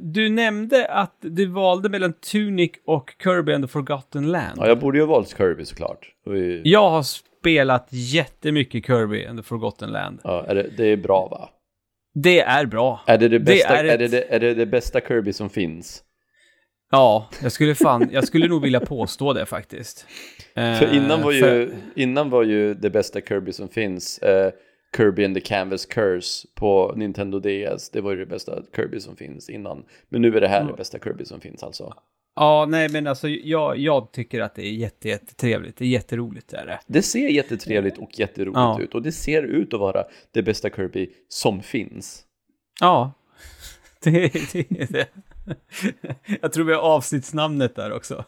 Du 0.00 0.28
nämnde 0.28 0.86
att 0.86 1.16
du 1.20 1.46
valde 1.46 1.88
mellan 1.88 2.12
Tunic 2.12 2.70
och 2.86 3.14
Kirby 3.22 3.52
and 3.52 3.64
the 3.64 3.68
Forgotten 3.68 4.32
Land. 4.32 4.58
Ja, 4.60 4.66
jag 4.68 4.78
borde 4.78 4.98
ju 4.98 5.04
ha 5.04 5.12
valt 5.12 5.36
Kirby 5.36 5.64
såklart. 5.64 6.12
Vi- 6.26 6.60
Jag 6.64 6.90
har 6.90 7.02
spelat 7.02 7.88
jättemycket 7.90 8.86
Kirby 8.86 9.26
and 9.26 9.38
the 9.38 9.42
Forgotten 9.42 9.90
Land. 9.90 10.20
Ja, 10.24 10.44
är 10.48 10.54
det, 10.54 10.66
det 10.76 10.84
är 10.86 10.96
bra 10.96 11.28
va? 11.30 11.50
Det 12.14 12.40
är 12.40 12.66
bra. 12.66 13.00
Är 13.06 13.18
det 13.18 13.28
det 13.28 13.38
bästa, 13.40 13.76
är 13.76 13.84
är, 13.84 13.88
ett- 13.94 13.98
det, 13.98 14.08
det, 14.08 14.34
är 14.34 14.40
det 14.40 14.54
det 14.54 14.66
bästa 14.66 15.00
Kirby 15.00 15.32
som 15.32 15.50
finns? 15.50 16.02
Ja, 16.90 17.28
jag 17.42 17.52
skulle 17.52 17.74
fan, 17.74 18.08
jag 18.12 18.26
skulle 18.26 18.48
nog 18.48 18.62
vilja 18.62 18.80
påstå 18.80 19.32
det 19.32 19.46
faktiskt. 19.46 20.06
För 20.54 20.94
innan 20.94 21.22
var 21.22 21.32
ju, 21.32 21.40
för- 21.40 21.70
innan 21.94 22.30
var 22.30 22.42
ju 22.42 22.74
det 22.74 22.90
bästa 22.90 23.20
Kirby 23.20 23.52
som 23.52 23.68
finns 23.68 24.18
eh, 24.18 24.52
Kirby 24.96 25.24
and 25.24 25.34
the 25.34 25.40
Canvas 25.40 25.86
Curse 25.86 26.48
på 26.54 26.92
Nintendo 26.96 27.40
DS. 27.40 27.90
Det 27.90 28.00
var 28.00 28.10
ju 28.10 28.16
det 28.16 28.26
bästa 28.26 28.62
Kirby 28.76 29.00
som 29.00 29.16
finns 29.16 29.50
innan. 29.50 29.84
Men 30.08 30.22
nu 30.22 30.36
är 30.36 30.40
det 30.40 30.48
här 30.48 30.64
det 30.64 30.72
bästa 30.72 30.98
Kirby 30.98 31.24
som 31.24 31.40
finns 31.40 31.62
alltså. 31.62 31.94
Ja, 32.36 32.66
nej 32.68 32.88
men 32.88 33.06
alltså 33.06 33.28
jag, 33.28 33.78
jag 33.78 34.12
tycker 34.12 34.40
att 34.40 34.54
det 34.54 34.62
är 34.66 34.72
jätte, 34.72 35.08
jättetrevligt. 35.08 35.76
Det 35.76 35.84
är 35.84 35.88
jätteroligt 35.88 36.52
är 36.52 36.66
det. 36.66 36.80
Det 36.86 37.02
ser 37.02 37.28
jättetrevligt 37.28 37.98
och 37.98 38.18
jätteroligt 38.18 38.56
Ja. 38.58 38.80
ut 38.80 38.94
och 38.94 39.02
det 39.02 39.12
ser 39.12 39.42
ut 39.42 39.74
att 39.74 39.80
vara 39.80 40.04
det 40.32 40.42
bästa 40.42 40.70
Kirby 40.70 41.10
som 41.28 41.62
finns. 41.62 42.24
Ja, 42.80 43.12
det 44.02 44.10
är 44.24 44.64
det. 44.68 44.86
det. 44.90 45.08
Jag 46.42 46.52
tror 46.52 46.64
vi 46.64 46.72
har 46.74 46.80
avsnittsnamnet 46.80 47.74
där 47.76 47.92
också. 47.92 48.24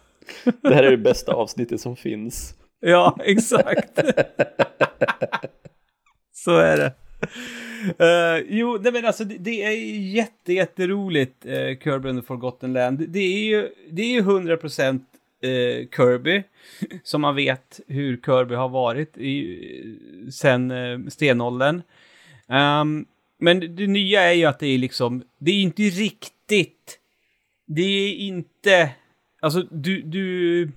Det 0.63 0.75
här 0.75 0.83
är 0.83 0.91
det 0.91 0.97
bästa 0.97 1.33
avsnittet 1.33 1.81
som 1.81 1.97
finns. 1.97 2.55
Ja, 2.81 3.17
exakt. 3.25 4.01
Så 6.45 6.57
är 6.57 6.77
det. 6.77 6.95
Uh, 8.01 8.47
jo, 8.49 8.79
nej 8.83 8.93
men 8.93 9.05
alltså 9.05 9.25
det, 9.25 9.39
det 9.39 9.63
är 9.63 9.71
jätte, 10.15 10.53
jätteroligt, 10.53 11.47
uh, 11.47 11.79
Kirby 11.85 12.09
and 12.09 12.21
the 12.21 12.27
Forgotten 12.27 12.73
Land. 12.73 13.09
Det- 13.09 13.19
är 13.19 13.45
ju, 13.45 13.69
det 13.91 14.03
är 14.03 14.11
ju 14.11 14.21
100% 14.21 15.01
uh, 15.45 15.51
eh, 15.51 15.87
Kirby, 15.97 16.43
som 17.05 17.21
man 17.21 17.35
vet 17.37 17.81
hur 17.87 18.17
Kirby 18.17 18.55
har 18.55 18.69
varit 18.69 19.19
i, 19.19 19.59
sen 20.33 20.71
uh, 20.71 21.09
stenåldern. 21.09 21.83
Um, 22.47 23.07
men 23.39 23.61
det, 23.61 23.69
det 23.69 23.87
nya 23.87 24.23
är 24.23 24.33
ju 24.33 24.45
att 24.45 24.59
det 24.59 24.67
är 24.67 24.79
liksom, 24.79 25.23
det 25.39 25.51
är 25.51 25.63
inte 25.63 25.83
riktigt, 25.83 26.99
det 27.67 27.83
är 27.83 28.15
inte, 28.15 28.91
alltså 29.41 29.63
du, 29.71 30.03
du, 30.03 30.71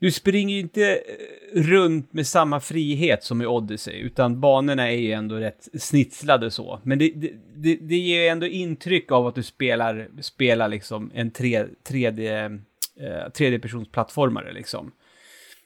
du 0.00 0.10
springer 0.10 0.54
ju 0.54 0.60
inte 0.60 0.92
eh, 0.92 1.62
runt 1.62 2.12
med 2.12 2.26
samma 2.26 2.60
frihet 2.60 3.24
som 3.24 3.42
i 3.42 3.46
Odyssey, 3.46 3.94
utan 4.00 4.40
banorna 4.40 4.90
är 4.90 4.96
ju 4.96 5.12
ändå 5.12 5.34
rätt 5.36 5.68
snitslade 5.78 6.50
så. 6.50 6.80
Men 6.82 6.98
det, 6.98 7.12
det, 7.14 7.32
det, 7.56 7.76
det 7.76 7.96
ger 7.96 8.22
ju 8.22 8.26
ändå 8.28 8.46
intryck 8.46 9.12
av 9.12 9.26
att 9.26 9.34
du 9.34 9.42
spelar, 9.42 10.08
spelar 10.20 10.68
liksom 10.68 11.10
en 11.14 11.30
3, 11.30 11.64
3D, 11.88 12.60
eh, 13.00 13.30
tredjepersonsplattformare 13.32 14.52
liksom. 14.52 14.92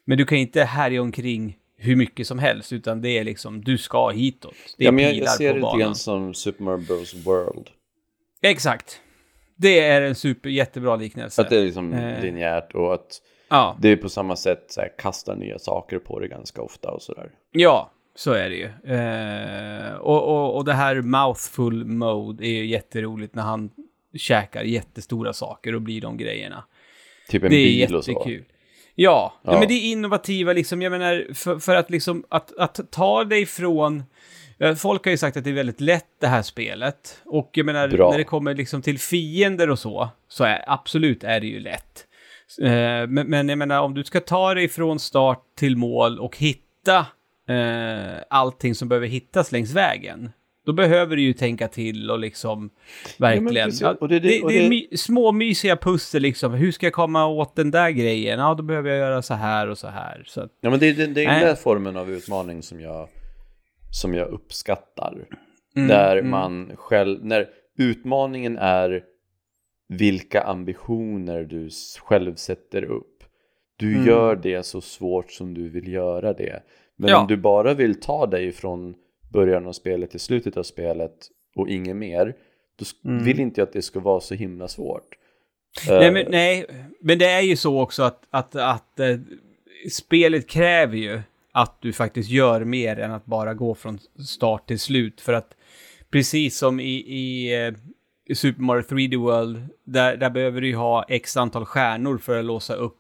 Men 0.05 0.19
du 0.19 0.25
kan 0.25 0.39
inte 0.39 0.63
härja 0.65 1.03
omkring 1.03 1.57
hur 1.77 1.97
mycket 1.97 2.27
som 2.27 2.39
helst, 2.39 2.73
utan 2.73 3.03
det 3.03 3.19
är 3.19 3.25
liksom, 3.25 3.61
du 3.65 3.79
ska 3.79 4.09
hitåt. 4.11 4.55
Det 4.79 4.85
är 4.85 4.87
Ja, 4.87 4.93
men 4.93 5.05
jag, 5.05 5.15
jag 5.15 5.31
ser 5.31 5.55
det 5.55 5.61
lite 5.61 5.79
grann 5.79 5.95
som 5.95 6.35
Super 6.35 6.65
Mario 6.65 6.87
Bros 6.87 7.15
World. 7.15 7.71
Exakt. 8.43 9.01
Det 9.57 9.81
är 9.81 10.03
en 10.03 10.15
super, 10.15 10.51
jättebra 10.51 10.97
liknelse. 10.97 11.43
Att 11.43 11.51
det 11.51 11.59
är 11.59 11.65
liksom 11.65 11.93
Eh. 11.93 12.23
linjärt 12.23 12.73
och 12.75 12.95
att 12.95 13.21
Ja. 13.55 13.77
det 13.81 13.89
är 13.89 13.97
på 13.97 14.09
samma 14.09 14.37
sätt 14.37 14.65
så 14.69 14.81
här, 14.81 14.93
kastar 14.99 15.37
nya 15.37 15.59
saker 15.59 15.99
på 15.99 16.19
det 16.21 16.29
ganska 16.29 16.63
ofta 16.63 16.91
och 16.91 17.03
sådär. 17.03 17.31
Ja, 17.53 17.91
så 18.17 18.33
är 18.33 18.51
det 18.51 18.57
ju. 18.57 18.95
Eh, 18.95 19.95
och, 19.95 20.23
och, 20.23 20.57
och 20.57 20.65
det 20.65 20.73
här 20.73 21.01
mouthful 21.03 21.85
mode 21.85 22.47
är 22.47 22.51
ju 22.53 22.67
jätteroligt 22.67 23.35
när 23.35 23.43
han 23.43 23.71
käkar 24.17 24.63
jättestora 24.63 25.33
saker 25.33 25.75
och 25.75 25.83
blir 25.83 26.01
de 26.01 26.17
grejerna. 26.17 26.65
Typ 27.29 27.43
en 27.45 27.51
det 27.51 27.57
är 27.57 27.87
bil 27.87 27.97
och 27.97 28.05
så. 28.05 28.11
jättekul. 28.11 28.45
Ja, 28.95 29.33
ja. 29.43 29.53
Ja. 29.53 29.59
men 29.59 29.69
det 29.69 29.75
är 29.75 29.91
innovativa 29.93 30.53
liksom, 30.53 30.83
jag 30.83 30.91
menar, 30.91 31.35
för, 31.35 31.59
för 31.59 31.75
att 31.75 31.91
liksom, 31.91 32.25
att, 32.29 32.57
att 32.59 32.81
ta 32.91 33.25
dig 33.25 33.47
från... 33.47 34.03
eh, 34.59 34.75
Folk 34.75 35.05
har 35.05 35.11
ju 35.11 35.17
sagt 35.17 35.37
att 35.37 35.45
det 35.45 35.51
är 35.51 35.55
väldigt 35.55 35.81
lätt 35.81 36.07
det 36.21 36.27
här 36.27 36.43
spelet. 36.43 37.21
Och 37.25 37.51
jag 37.53 37.67
menar, 37.67 37.89
Bra. 37.89 38.11
när 38.11 38.19
det 38.19 38.25
kommer 38.25 38.55
liksom 38.55 38.83
till 38.83 38.99
fiender 38.99 39.71
och 39.71 39.79
så, 39.79 40.09
så 40.29 40.45
är 40.45 40.65
absolut 40.67 41.25
är 41.25 41.41
det 41.41 41.47
ju 41.47 41.61
lätt. 41.61 42.07
Eh, 42.59 43.07
men, 43.09 43.27
men 43.31 43.49
jag 43.49 43.59
menar, 43.59 43.81
om 43.81 43.95
du 43.95 44.05
ska 44.05 44.21
ta 44.21 44.55
dig 44.55 44.69
från 44.69 44.99
start 44.99 45.43
till 45.59 45.77
mål 45.77 46.19
och 46.19 46.37
hitta 46.37 47.07
eh, 47.49 48.23
allting 48.31 48.75
som 48.75 48.89
behöver 48.89 49.07
hittas 49.07 49.53
längs 49.53 49.73
vägen, 49.75 50.31
då 50.67 50.73
behöver 50.73 51.17
du 51.17 51.23
ju 51.23 51.33
tänka 51.33 51.69
till 51.69 52.11
och 52.11 52.19
liksom 52.19 52.71
verkligen... 53.19 53.67
precis. 53.67 53.81
Ja, 53.81 53.97
Och 54.01 54.09
det- 54.09 54.21
det, 54.21 54.29
det- 54.29 54.43
och 54.43 54.51
det 54.51 54.65
är 54.65 54.69
my, 54.69 54.89
små 54.97 55.33
mysiga 55.33 55.77
pussel 55.77 56.23
liksom. 56.23 56.55
Hur 56.55 56.73
ska 56.73 56.87
jag 56.87 56.93
komma 56.93 57.27
åt 57.27 57.57
den 57.57 57.71
där 57.71 57.91
grejen? 57.91 58.39
Ja, 58.41 58.55
då 58.55 58.63
behöver 58.63 58.91
jag 58.91 58.99
göra 58.99 59.23
så 59.23 59.35
här 59.35 59.69
och 59.69 59.79
så 59.79 59.89
här. 59.89 60.23
Så 60.27 60.41
att, 60.41 60.51
Ja 60.61 60.71
men 60.71 60.79
det, 60.81 60.89
är- 60.89 60.95
det, 60.95 61.07
det 61.07 61.25
är 61.25 61.31
den 61.31 61.41
där 61.41 61.55
formen 61.55 61.97
av 61.97 62.11
utmaning 62.11 62.63
som 62.63 62.81
jag, 62.81 63.09
som 63.91 64.15
jag 64.15 64.29
uppskattar. 64.29 65.15
Mm, 65.77 65.89
där 65.89 66.17
mm. 66.17 66.31
man 66.31 66.73
själv, 66.77 67.25
när 67.25 67.47
utmaningen 67.79 68.59
är 68.59 69.03
vilka 69.89 70.43
ambitioner 70.43 71.45
du 71.45 71.71
själv 72.01 72.35
sätter 72.35 72.85
upp. 72.85 73.25
Du 73.77 73.95
Mm. 73.95 74.07
gör 74.07 74.37
det 74.37 74.63
så 74.67 74.81
svårt 74.81 75.31
som 75.33 75.55
du 75.55 75.69
vill 75.69 75.89
göra 75.93 76.33
det. 76.33 76.63
Men 76.97 77.11
Ja. 77.11 77.21
om 77.21 77.27
du 77.27 77.37
bara 77.37 77.75
vill 77.75 78.01
ta 78.01 78.27
dig 78.27 78.53
från 78.53 78.95
början 79.33 79.67
av 79.67 79.73
spelet 79.73 80.11
till 80.11 80.21
slutet 80.21 80.57
av 80.57 80.63
spelet 80.63 81.15
och 81.57 81.69
inget 81.69 81.97
mer, 81.97 82.35
då 82.77 83.11
Mm. 83.11 83.25
vill 83.25 83.41
inte 83.41 83.61
jag 83.61 83.67
att 83.67 83.73
det 83.73 83.83
ska 83.83 84.01
vara 84.01 84.21
så 84.21 84.35
himla 84.35 84.69
svårt. 84.69 85.09
Nej 85.89 86.07
Eh, 86.07 86.13
men, 86.13 86.27
nej, 86.31 86.67
men 87.01 87.19
det 87.19 87.27
är 87.31 87.41
ju 87.41 87.57
så 87.57 87.81
också 87.81 88.03
att, 88.03 88.23
att, 88.31 88.57
att 88.57 89.01
eh, 89.01 89.19
spelet 89.91 90.49
kräver 90.49 90.97
ju 90.97 91.21
att 91.53 91.83
du 91.83 91.93
faktiskt 91.93 92.31
gör 92.31 92.65
mer 92.65 92.99
än 92.99 93.13
att 93.13 93.25
bara 93.27 93.55
gå 93.55 93.75
från 93.75 93.99
start 94.27 94.67
till 94.69 94.79
slut. 94.79 95.21
För 95.21 95.33
att 95.33 95.57
precis 96.11 96.59
som 96.59 96.81
i, 96.81 96.95
i, 96.95 97.55
eh, 97.67 97.75
i 98.27 98.35
Super 98.35 98.63
Mario 98.63 98.83
3D 98.83 99.17
World, 99.17 99.69
där, 99.85 100.17
där 100.17 100.31
behöver 100.31 100.61
du 100.61 100.67
ju 100.69 100.77
ha 100.77 101.05
x 101.09 101.37
antal 101.37 101.65
stjärnor 101.65 102.19
för 102.19 102.39
att 102.39 102.45
låsa 102.45 102.75
upp 102.75 102.99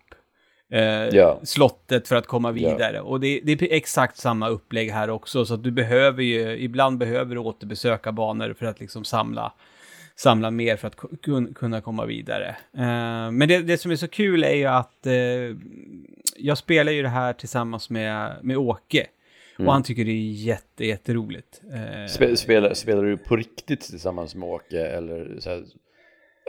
eh, 0.73 0.83
Ja. 0.83 1.41
slottet 1.43 2.09
för 2.09 2.17
att 2.17 2.27
komma 2.27 2.51
vidare. 2.53 3.01
Och 3.01 3.21
det, 3.21 3.41
det 3.45 3.53
är 3.63 3.73
exakt 3.77 4.17
samma 4.17 4.49
upplägg 4.49 4.91
här 4.91 5.11
också, 5.11 5.45
så 5.45 5.55
att 5.55 5.63
du 5.65 5.71
behöver 5.71 6.23
ju, 6.23 6.59
ibland 6.59 6.99
behöver 6.99 7.35
du 7.35 7.41
återbesöka 7.41 8.13
banor 8.13 8.55
för 8.59 8.67
att 8.67 8.81
liksom 8.81 9.05
samla 9.05 9.53
samla 10.17 10.51
mer 10.51 10.77
för 10.77 10.89
att 10.89 10.97
ku- 10.97 11.17
kun, 11.23 11.55
kunna 11.55 11.81
komma 11.81 12.05
vidare. 12.07 12.49
Eh, 12.77 13.31
men 13.31 13.49
det, 13.49 13.59
det 13.59 13.79
som 13.79 13.91
är 13.91 13.97
så 13.97 14.09
kul 14.09 14.45
är 14.45 14.55
ju 14.55 14.65
att 14.67 15.07
eh, 15.07 15.57
jag 16.37 16.59
spelar 16.59 16.93
ju 16.93 17.03
det 17.03 17.09
här 17.09 17.33
tillsammans 17.33 17.91
med, 17.91 18.33
med 18.43 18.57
Åke. 18.57 19.07
Mm. 19.59 19.67
Och 19.69 19.73
han 19.75 19.83
tycker 19.83 20.05
det 20.05 20.11
är 20.11 20.31
jätte, 20.33 20.85
jätteroligt. 20.87 21.61
Eh, 21.73 22.07
Spe, 22.07 22.37
spelar, 22.37 22.75
spelar 22.75 23.03
du 23.03 23.17
på 23.17 23.37
riktigt 23.37 23.81
tillsammans 23.81 24.35
med 24.35 24.49
Åke 24.49 24.87
eller 24.87 25.37
så 25.40 25.51
här, 25.51 25.64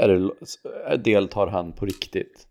är 0.02 0.08
det, 0.10 0.98
deltar 0.98 1.48
han 1.48 1.74
på 1.74 1.86
riktigt? 1.86 2.48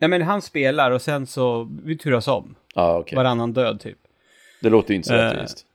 Nej 0.00 0.10
men 0.10 0.22
han 0.22 0.42
spelar 0.42 0.90
och 0.90 1.02
sen 1.02 1.26
så, 1.26 1.68
vi 1.84 1.98
turas 1.98 2.28
om. 2.28 2.54
Ja, 2.74 2.98
okej. 2.98 3.16
Varannan 3.16 3.52
död 3.52 3.80
typ. 3.80 3.98
Det 4.62 4.70
låter 4.70 4.90
ju 4.90 4.96
inte 4.96 5.08
så 5.08 5.14
Eh. 5.14 5.18
rättvist. 5.32 5.66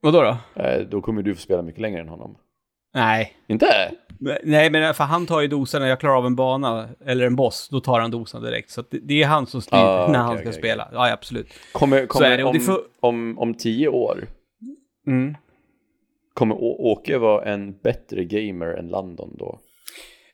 Vadå 0.00 0.22
då? 0.22 0.62
Eh, 0.62 0.80
Då 0.80 1.00
kommer 1.00 1.22
du 1.22 1.34
få 1.34 1.40
spela 1.40 1.62
mycket 1.62 1.80
längre 1.80 2.00
än 2.00 2.08
honom. 2.08 2.36
Nej. 2.94 3.32
Inte? 3.46 3.92
Nej 4.42 4.70
men 4.70 4.94
för 4.94 5.04
han 5.04 5.26
tar 5.26 5.40
ju 5.40 5.48
dosan 5.48 5.82
när 5.82 5.88
jag 5.88 6.00
klarar 6.00 6.16
av 6.16 6.26
en 6.26 6.36
bana 6.36 6.88
eller 7.06 7.26
en 7.26 7.36
boss, 7.36 7.68
då 7.68 7.80
tar 7.80 8.00
han 8.00 8.10
dosan 8.10 8.42
direkt. 8.42 8.70
Så 8.70 8.84
det, 8.90 8.98
det 9.02 9.22
är 9.22 9.26
han 9.26 9.46
som 9.46 9.62
styr 9.62 9.76
Ah, 9.76 9.96
när 9.96 10.06
okej, 10.08 10.16
han 10.18 10.38
ska 10.38 10.48
okej, 10.48 10.58
spela. 10.58 10.88
Ja, 10.92 11.12
absolut. 11.12 11.46
Kommer, 11.72 12.06
kommer 12.06 12.36
det, 12.36 12.44
om, 12.44 12.60
får- 12.60 12.80
om, 13.00 13.38
om 13.38 13.54
tio 13.54 13.88
år, 13.88 14.26
Mm. 15.06 15.34
kommer 16.34 16.54
Å- 16.54 16.76
Åke 16.92 17.18
vara 17.18 17.44
en 17.44 17.72
bättre 17.82 18.24
gamer 18.24 18.66
än 18.66 18.88
Landon 18.88 19.36
då? 19.38 19.58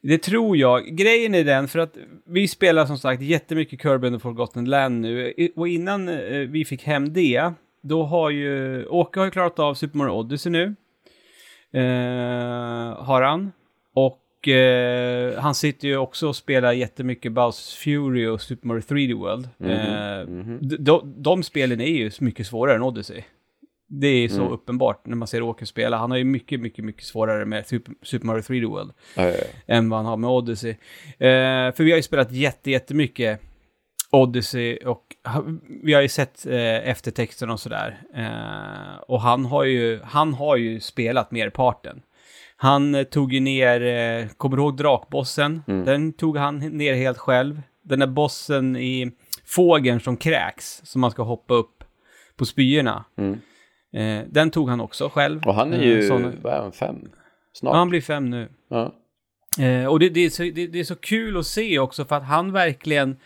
Det 0.02 0.18
tror 0.18 0.56
jag. 0.56 0.86
Grejen 0.96 1.34
är 1.34 1.44
den, 1.44 1.68
för 1.68 1.78
att 1.78 1.96
vi 2.26 2.48
spelar 2.48 2.86
som 2.86 2.98
sagt 2.98 3.22
jättemycket 3.22 3.82
Kirby 3.82 4.06
and 4.06 4.16
the 4.16 4.20
Forgotten 4.20 4.64
Land 4.64 5.00
nu. 5.00 5.34
Och 5.56 5.68
innan 5.68 6.08
eh, 6.08 6.38
vi 6.38 6.64
fick 6.64 6.82
hem 6.84 7.12
det, 7.12 7.52
då 7.82 8.02
har 8.02 8.30
ju... 8.30 8.86
Åke 8.86 9.20
har 9.20 9.24
ju 9.24 9.30
klarat 9.30 9.58
av 9.58 9.74
Super 9.74 9.98
Mario 9.98 10.10
Odyssey 10.12 10.52
nu. 10.52 10.74
Eh, 11.72 13.04
har 13.04 13.22
han. 13.22 13.52
Och 13.94 14.48
eh, 14.48 15.38
han 15.40 15.54
sitter 15.54 15.88
ju 15.88 15.96
också 15.96 16.28
och 16.28 16.36
spelar 16.36 16.72
jättemycket 16.72 17.32
Bowsers 17.32 17.74
Fury 17.76 18.26
och 18.26 18.40
Super 18.40 18.66
Mario 18.68 18.80
3D 18.80 19.14
World. 19.14 19.48
Mhm, 19.58 19.70
Eh, 19.70 20.26
mhm. 20.26 20.58
de, 20.62 20.76
de, 20.76 21.14
de 21.22 21.42
spelen 21.42 21.80
är 21.80 21.86
ju 21.86 22.10
mycket 22.20 22.46
svårare 22.46 22.76
än 22.76 22.82
Odyssey. 22.82 23.22
Det 23.90 24.06
är 24.08 24.28
så 24.28 24.40
Mm. 24.40 24.52
uppenbart 24.52 25.06
när 25.06 25.16
man 25.16 25.28
ser 25.28 25.42
Åke 25.42 25.66
spela. 25.66 25.96
Han 25.96 26.10
har 26.10 26.18
ju 26.18 26.24
mycket, 26.24 26.60
mycket, 26.60 26.84
mycket 26.84 27.02
svårare 27.04 27.44
med 27.44 27.66
Super, 27.66 27.94
Super 28.02 28.26
Mario 28.26 28.42
3D 28.42 28.66
World 28.68 28.90
Ja, 29.16 29.22
ja, 29.22 29.34
ja. 29.66 29.74
än 29.74 29.88
vad 29.90 29.98
han 29.98 30.06
har 30.06 30.16
med 30.16 30.30
Odyssey. 30.30 30.70
Eh, 30.70 30.76
för 31.74 31.82
vi 31.84 31.90
har 31.90 31.96
ju 31.96 32.02
spelat 32.02 32.32
jätte, 32.32 32.70
jättemycket 32.70 33.40
Odyssey 34.10 34.76
och 34.76 35.04
vi 35.82 35.94
har 35.94 36.02
ju 36.02 36.08
sett 36.08 36.46
eh, 36.46 36.88
eftertexten 36.88 37.50
och 37.50 37.60
sådär. 37.60 38.00
Eh, 38.14 39.00
och 39.08 39.20
han 39.20 39.44
har, 39.44 39.64
ju, 39.64 40.00
han 40.04 40.34
har 40.34 40.56
ju 40.56 40.80
spelat 40.80 41.30
merparten. 41.30 42.02
Han 42.56 42.94
eh, 42.94 43.02
tog 43.02 43.32
ju 43.32 43.40
ner, 43.40 43.80
eh, 43.82 44.26
kommer 44.36 44.56
du 44.56 44.62
ihåg 44.62 44.76
drakbossen? 44.76 45.62
Mm. 45.68 45.84
Den 45.84 46.12
tog 46.12 46.36
han 46.36 46.58
ner 46.58 46.94
helt 46.94 47.18
själv. 47.18 47.62
Den 47.82 47.98
där 47.98 48.06
bossen 48.06 48.76
i 48.76 49.10
fågeln 49.46 50.00
som 50.00 50.16
kräks, 50.16 50.80
som 50.84 51.00
man 51.00 51.10
ska 51.10 51.22
hoppa 51.22 51.54
upp 51.54 51.84
på 52.36 52.44
spyorna. 52.46 53.04
Mm. 53.18 53.38
Eh, 53.92 54.26
den 54.30 54.50
tog 54.50 54.68
han 54.70 54.80
också 54.80 55.08
själv. 55.08 55.40
Och 55.46 55.54
han 55.54 55.72
är 55.72 55.78
Eh, 55.78 55.84
ju, 55.88 56.08
såna- 56.08 56.32
vad 56.42 56.52
är 56.52 56.58
han, 56.60 56.72
fem? 56.72 56.96
Ja, 57.02 57.08
Snart? 57.52 57.74
han 57.74 57.88
blir 57.88 58.00
fem 58.00 58.30
nu. 58.30 58.48
Ja. 58.70 58.94
Eh, 59.64 59.86
och 59.86 59.98
det, 60.00 60.08
det, 60.08 60.20
är 60.20 60.30
så, 60.30 60.42
det, 60.42 60.66
det 60.66 60.80
är 60.80 60.84
så 60.84 60.96
kul 60.96 61.36
att 61.38 61.46
se 61.46 61.78
också 61.78 62.04
för 62.04 62.16
att 62.16 62.24
han 62.24 62.52
verkligen 62.52 63.16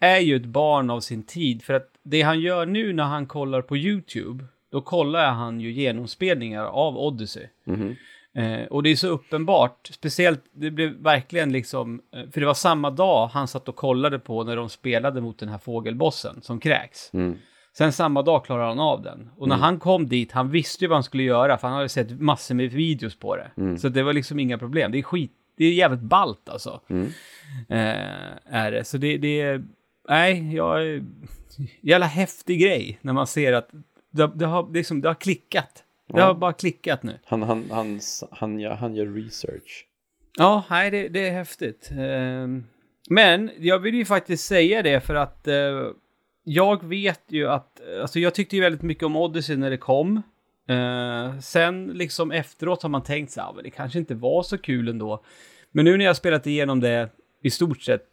är 0.00 0.18
ju 0.18 0.36
ett 0.36 0.46
barn 0.46 0.90
av 0.90 1.00
sin 1.00 1.22
tid. 1.22 1.62
För 1.62 1.74
att 1.74 1.90
det 2.02 2.22
han 2.22 2.40
gör 2.40 2.66
nu 2.66 2.92
när 2.92 3.04
han 3.04 3.26
kollar 3.26 3.62
på 3.62 3.76
YouTube, 3.76 4.44
då 4.72 4.80
kollar 4.80 5.30
han 5.32 5.60
ju 5.60 5.72
genomspelningar 5.72 6.64
av 6.64 6.98
Odyssey. 6.98 7.46
Mhm. 7.64 7.96
Eh, 8.34 8.64
och 8.66 8.82
det 8.82 8.90
är 8.90 8.96
så 8.96 9.08
uppenbart, 9.08 9.88
speciellt, 9.92 10.44
det 10.52 10.70
blev 10.70 10.90
verkligen 11.02 11.52
liksom, 11.52 12.00
eh, 12.14 12.30
för 12.30 12.40
det 12.40 12.46
var 12.46 12.54
samma 12.54 12.90
dag 12.90 13.26
han 13.28 13.48
satt 13.48 13.68
och 13.68 13.76
kollade 13.76 14.18
på 14.18 14.44
när 14.44 14.56
de 14.56 14.68
spelade 14.68 15.20
mot 15.20 15.38
den 15.38 15.48
här 15.48 15.58
fågelbossen 15.58 16.42
som 16.42 16.60
kräks. 16.60 17.10
Mm. 17.14 17.38
Sen 17.78 17.92
samma 17.92 18.22
dag 18.22 18.44
klarade 18.44 18.68
han 18.68 18.80
av 18.80 19.02
den. 19.02 19.30
Och 19.36 19.48
när 19.48 19.54
Mm. 19.54 19.62
han 19.62 19.78
kom 19.78 20.08
dit, 20.08 20.32
han 20.32 20.50
visste 20.50 20.84
ju 20.84 20.88
vad 20.88 20.96
han 20.96 21.02
skulle 21.02 21.22
göra, 21.22 21.58
för 21.58 21.68
han 21.68 21.76
hade 21.76 21.88
sett 21.88 22.20
massor 22.20 22.54
med 22.54 22.70
videos 22.72 23.16
på 23.18 23.36
det. 23.36 23.50
Mm. 23.56 23.78
Så 23.78 23.88
det 23.88 24.02
var 24.02 24.12
liksom 24.12 24.38
inga 24.40 24.58
problem. 24.58 24.92
Det 24.92 24.98
är 24.98 25.02
skit, 25.02 25.32
det 25.56 25.64
är 25.64 25.72
jävligt 25.72 26.00
ballt 26.00 26.48
alltså. 26.48 26.80
Mm. 26.88 27.06
Eh, 27.68 28.54
är 28.54 28.70
det. 28.72 28.84
Så 28.84 28.98
det, 28.98 29.18
det 29.18 29.40
är, 29.40 29.64
nej, 30.08 30.54
jag, 30.54 31.04
jävla 31.80 32.06
häftig 32.06 32.60
grej 32.60 32.98
när 33.02 33.12
man 33.12 33.26
ser 33.26 33.52
att 33.52 33.70
det, 34.10 34.30
det, 34.34 34.46
har, 34.46 34.72
liksom, 34.72 35.00
det 35.00 35.08
har 35.08 35.14
klickat. 35.14 35.84
Det 36.08 36.18
Ja. 36.18 36.24
har 36.26 36.34
bara 36.34 36.52
klickat 36.52 37.02
nu. 37.02 37.18
Han, 37.24 37.42
han, 37.42 37.64
han, 37.70 38.00
han, 38.30 38.58
gör, 38.60 38.74
han 38.74 38.94
gör 38.94 39.06
research. 39.06 39.86
Ja, 40.38 40.64
nej, 40.70 40.90
det, 40.90 41.08
det 41.08 41.28
är 41.28 41.32
häftigt. 41.32 41.90
Ehm, 41.98 42.64
men 43.10 43.50
jag 43.58 43.78
vill 43.78 43.94
ju 43.94 44.04
faktiskt 44.04 44.44
säga 44.44 44.82
det 44.82 45.00
för 45.00 45.14
att 45.14 45.48
eh, 45.48 45.86
jag 46.44 46.84
vet 46.86 47.22
ju 47.28 47.48
att, 47.48 47.80
alltså 48.00 48.18
jag 48.18 48.34
tyckte 48.34 48.56
ju 48.56 48.62
väldigt 48.62 48.82
mycket 48.82 49.04
om 49.04 49.16
Odyssey 49.16 49.56
när 49.56 49.70
det 49.70 49.76
kom. 49.76 50.22
Eh, 50.68 51.38
sen 51.38 51.86
liksom 51.86 52.32
efteråt 52.32 52.82
har 52.82 52.90
man 52.90 53.02
tänkt 53.02 53.32
så 53.32 53.40
här, 53.40 53.48
"Ah, 53.48 53.52
men 53.52 53.64
det 53.64 53.70
kanske 53.70 53.98
inte 53.98 54.14
var 54.14 54.42
så 54.42 54.58
kul 54.58 54.88
ändå. 54.88 55.24
Men 55.72 55.84
nu 55.84 55.96
när 55.96 56.04
jag 56.04 56.10
har 56.10 56.14
spelat 56.14 56.46
igenom 56.46 56.80
det 56.80 57.08
i 57.42 57.50
stort 57.50 57.82
sett 57.82 58.08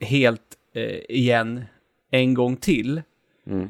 helt 0.00 0.57
eh, 0.84 1.16
igen 1.16 1.64
en 2.10 2.34
gång 2.34 2.56
till, 2.56 3.02
Mm. 3.46 3.68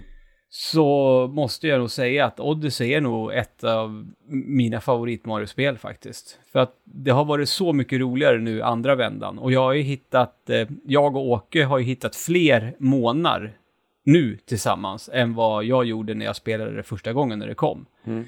så 0.49 1.27
måste 1.33 1.69
jag 1.69 1.79
nog 1.79 1.91
säga 1.91 2.27
att 2.27 2.41
Odyssey 2.41 2.93
är 2.93 3.01
nog 3.01 3.33
ett 3.35 3.65
av 3.65 4.07
mina 4.29 4.81
favorit 4.81 5.27
Mario-spel 5.27 5.79
faktiskt. 5.79 6.39
För 6.53 6.59
att 6.59 6.75
det 6.85 7.11
har 7.11 7.25
varit 7.25 7.49
så 7.49 7.73
mycket 7.73 8.01
roligare 8.01 8.39
nu 8.39 8.63
andra 8.63 8.95
vändan. 8.95 9.39
Och 9.39 9.53
jag 9.53 9.61
har 9.61 9.73
ju 9.73 9.83
hittat, 9.83 10.51
eh, 10.51 10.69
jag 10.87 11.17
och 11.17 11.27
Åke 11.29 11.65
har 11.65 11.79
ju 11.79 11.85
hittat 11.85 12.17
fler 12.17 12.75
månar 12.79 13.53
nu 14.05 14.37
tillsammans 14.47 15.11
än 15.13 15.35
vad 15.35 15.65
jag 15.65 15.85
gjorde 15.85 16.15
när 16.15 16.25
jag 16.27 16.37
spelade 16.37 16.77
det 16.77 16.83
första 16.83 17.13
gången 17.13 17.39
när 17.39 17.47
det 17.47 17.55
kom. 17.55 17.87
Mm. 18.07 18.25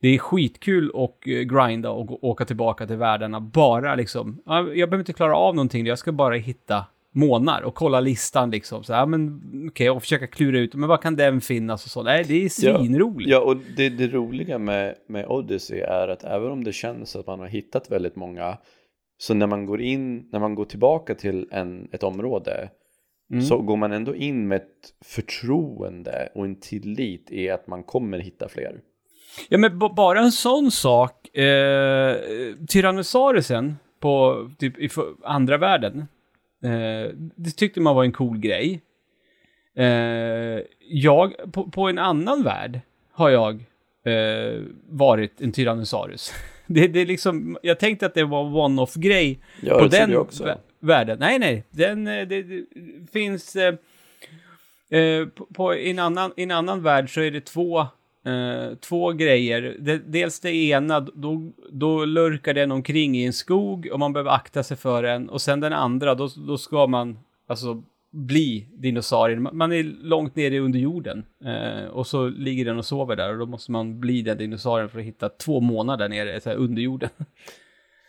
Det 0.00 0.08
är 0.08 0.18
skitkul 0.18 0.90
att 0.94 1.26
eh, 1.26 1.32
grinda 1.40 1.90
och 1.90 2.24
åka 2.24 2.44
tillbaka 2.44 2.86
till 2.86 2.96
världarna. 2.96 3.40
Bara 3.40 3.94
liksom, 3.94 4.42
ja, 4.46 4.54
jag 4.58 4.90
behöver 4.90 4.98
inte 4.98 5.12
klara 5.12 5.36
av 5.36 5.54
någonting, 5.54 5.86
jag 5.86 5.98
ska 5.98 6.12
bara 6.12 6.34
hitta 6.34 6.86
månar 7.14 7.62
och 7.62 7.74
kolla 7.74 8.00
listan 8.00 8.50
liksom. 8.50 8.84
Så 8.84 8.92
ja, 8.92 9.06
men 9.06 9.40
okej, 9.70 9.90
och 9.90 10.02
försöka 10.02 10.26
klura 10.26 10.58
ut, 10.58 10.74
men 10.74 10.88
vad 10.88 11.02
kan 11.02 11.16
den 11.16 11.40
finnas 11.40 11.84
och 11.84 11.90
så. 11.90 12.02
Nej, 12.02 12.24
det 12.28 12.44
är 12.44 12.48
svinroligt. 12.48 13.30
Ja, 13.30 13.40
och 13.40 13.56
det, 13.76 13.88
det 13.88 14.08
roliga 14.08 14.58
med, 14.58 14.94
med 15.08 15.26
Odyssey 15.26 15.80
är 15.80 16.08
att 16.08 16.24
även 16.24 16.50
om 16.50 16.64
det 16.64 16.72
känns 16.72 17.16
att 17.16 17.26
man 17.26 17.40
har 17.40 17.46
hittat 17.46 17.90
väldigt 17.90 18.16
många 18.16 18.58
så 19.18 19.34
när 19.34 19.46
man 19.46 19.66
går 19.66 19.80
in, 19.80 20.28
när 20.32 20.40
man 20.40 20.54
går 20.54 20.64
tillbaka 20.64 21.14
till 21.14 21.48
en, 21.50 21.88
ett 21.92 22.02
område 22.02 22.70
Mm. 23.30 23.42
så 23.42 23.58
går 23.58 23.76
man 23.76 23.92
ändå 23.92 24.14
in 24.14 24.48
med 24.48 24.56
ett 24.56 24.94
förtroende 25.04 26.28
och 26.34 26.44
en 26.44 26.60
tillit 26.60 27.30
i 27.30 27.50
att 27.50 27.66
man 27.66 27.82
kommer 27.82 28.18
hitta 28.18 28.48
fler. 28.48 28.80
Ja, 29.48 29.58
men 29.58 29.78
bara 29.78 30.20
en 30.20 30.32
sån 30.32 30.70
sak. 30.70 31.36
Eh, 31.36 32.16
Tyrannosaurusen 32.68 33.76
på 34.00 34.36
typ 34.58 34.78
i 34.78 34.88
andra 35.24 35.58
världen. 35.58 36.06
Eh, 36.64 37.10
det 37.36 37.50
tyckte 37.50 37.80
man 37.80 37.96
var 37.96 38.04
en 38.04 38.12
cool 38.12 38.38
grej. 38.38 38.80
Eh, 39.76 40.60
jag, 40.88 41.32
på, 41.52 41.70
på 41.70 41.88
en 41.88 41.98
annan 41.98 42.42
värld 42.42 42.80
har 43.12 43.30
jag 43.30 43.54
eh, 44.04 44.62
varit 44.88 45.40
en 45.40 45.52
Tyrannosaurus. 45.52 46.32
Det, 46.66 46.88
det 46.88 47.00
är 47.00 47.06
liksom, 47.06 47.58
jag 47.62 47.78
tänkte 47.78 48.06
att 48.06 48.14
det 48.14 48.24
var 48.24 48.46
en 48.46 48.54
one-off-grej 48.54 49.38
Ja, 49.62 49.78
på 49.78 49.86
den 49.86 50.16
också. 50.16 50.44
vä- 50.44 50.58
världen. 50.80 51.18
Nej, 51.20 51.38
nej. 51.38 51.64
Den, 51.70 52.06
eh, 52.06 52.26
det, 52.26 52.42
det 52.42 52.64
finns... 53.12 53.56
Eh, 53.56 53.74
eh, 55.00 55.26
på, 55.26 55.46
på 55.54 55.74
en, 55.74 55.98
annan, 55.98 56.32
en 56.36 56.50
annan 56.50 56.82
värld 56.82 57.14
så 57.14 57.20
är 57.20 57.30
det 57.30 57.40
två, 57.40 57.86
eh, 58.24 58.74
två 58.80 59.12
grejer. 59.12 59.76
Det, 59.78 59.98
dels 59.98 60.40
det 60.40 60.54
ena, 60.54 61.00
då, 61.00 61.52
då 61.70 62.04
lurkar 62.04 62.54
den 62.54 62.72
omkring 62.72 63.16
i 63.16 63.24
en 63.24 63.32
skog 63.32 63.88
och 63.92 63.98
man 63.98 64.12
behöver 64.12 64.30
akta 64.30 64.62
sig 64.62 64.76
för 64.76 65.02
den. 65.02 65.28
Och 65.28 65.42
sen 65.42 65.60
den 65.60 65.72
andra, 65.72 66.14
då, 66.14 66.28
då 66.46 66.58
ska 66.58 66.86
man 66.86 67.18
alltså 67.46 67.82
bli 68.10 68.66
dinosaurien. 68.72 69.48
Man 69.52 69.72
är 69.72 69.82
långt 69.82 70.36
nere 70.36 70.58
under 70.58 70.78
jorden 70.78 71.24
eh, 71.44 71.84
och 71.84 72.06
så 72.06 72.28
ligger 72.28 72.64
den 72.64 72.78
och 72.78 72.86
sover 72.86 73.16
där 73.16 73.32
och 73.32 73.38
då 73.38 73.46
måste 73.46 73.72
man 73.72 74.00
bli 74.00 74.22
den 74.22 74.38
dinosaurien 74.38 74.88
för 74.88 74.98
att 74.98 75.04
hitta 75.04 75.28
två 75.28 75.60
månader 75.60 76.08
nere 76.08 76.40
så 76.40 76.50
här, 76.50 76.56
under 76.56 76.82
jorden. 76.82 77.10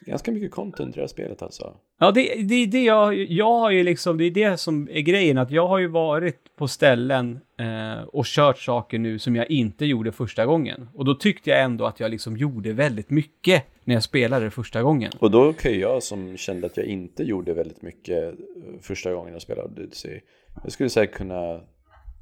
Ganska 0.06 0.32
mycket 0.32 0.52
content 0.52 0.90
i 0.90 0.96
det 0.96 1.02
här 1.02 1.08
spelet 1.08 1.42
alltså. 1.42 1.74
Ja, 2.00 2.12
det, 2.12 2.22
det 2.22 2.56
är 2.56 2.68
det 2.68 2.84
jag, 2.84 3.16
jag 3.16 3.60
har 3.60 3.72
ju 3.72 3.84
liksom, 3.84 4.18
det 4.18 4.24
är 4.24 4.32
det 4.32 4.58
som 4.58 4.90
är 4.92 5.02
grejen, 5.02 5.38
att 5.38 5.52
jag 5.52 5.68
har 5.68 5.78
ju 5.80 5.88
varit 5.88 6.56
på 6.56 6.68
ställen 6.68 7.40
eh, 7.60 8.04
och 8.04 8.26
kört 8.26 8.58
saker 8.60 9.00
nu 9.00 9.20
som 9.20 9.36
jag 9.36 9.52
inte 9.52 9.86
gjorde 9.86 10.12
första 10.12 10.46
gången. 10.46 10.90
Och 10.94 11.06
då 11.06 11.16
tyckte 11.16 11.50
jag 11.50 11.62
ändå 11.62 11.86
att 11.86 12.00
jag 12.00 12.12
liksom 12.12 12.38
gjorde 12.38 12.74
väldigt 12.74 13.10
mycket 13.10 13.64
när 13.84 13.94
jag 13.94 14.04
spelade 14.04 14.46
det 14.46 14.52
första 14.52 14.82
gången. 14.84 15.12
Och 15.20 15.32
då 15.32 15.54
kan 15.54 15.72
ju 15.72 15.80
jag 15.80 16.04
som 16.04 16.38
kände 16.38 16.68
att 16.68 16.78
jag 16.78 16.86
inte 16.86 17.24
gjorde 17.24 17.54
väldigt 17.54 17.82
mycket 17.82 18.24
eh, 18.24 18.34
första 18.82 19.14
gången 19.14 19.34
jag 19.34 19.42
spelade 19.42 19.68
Odyssey. 19.68 20.20
Jag 20.64 20.72
skulle 20.72 20.90
säkert 20.90 21.16
kunna 21.16 21.62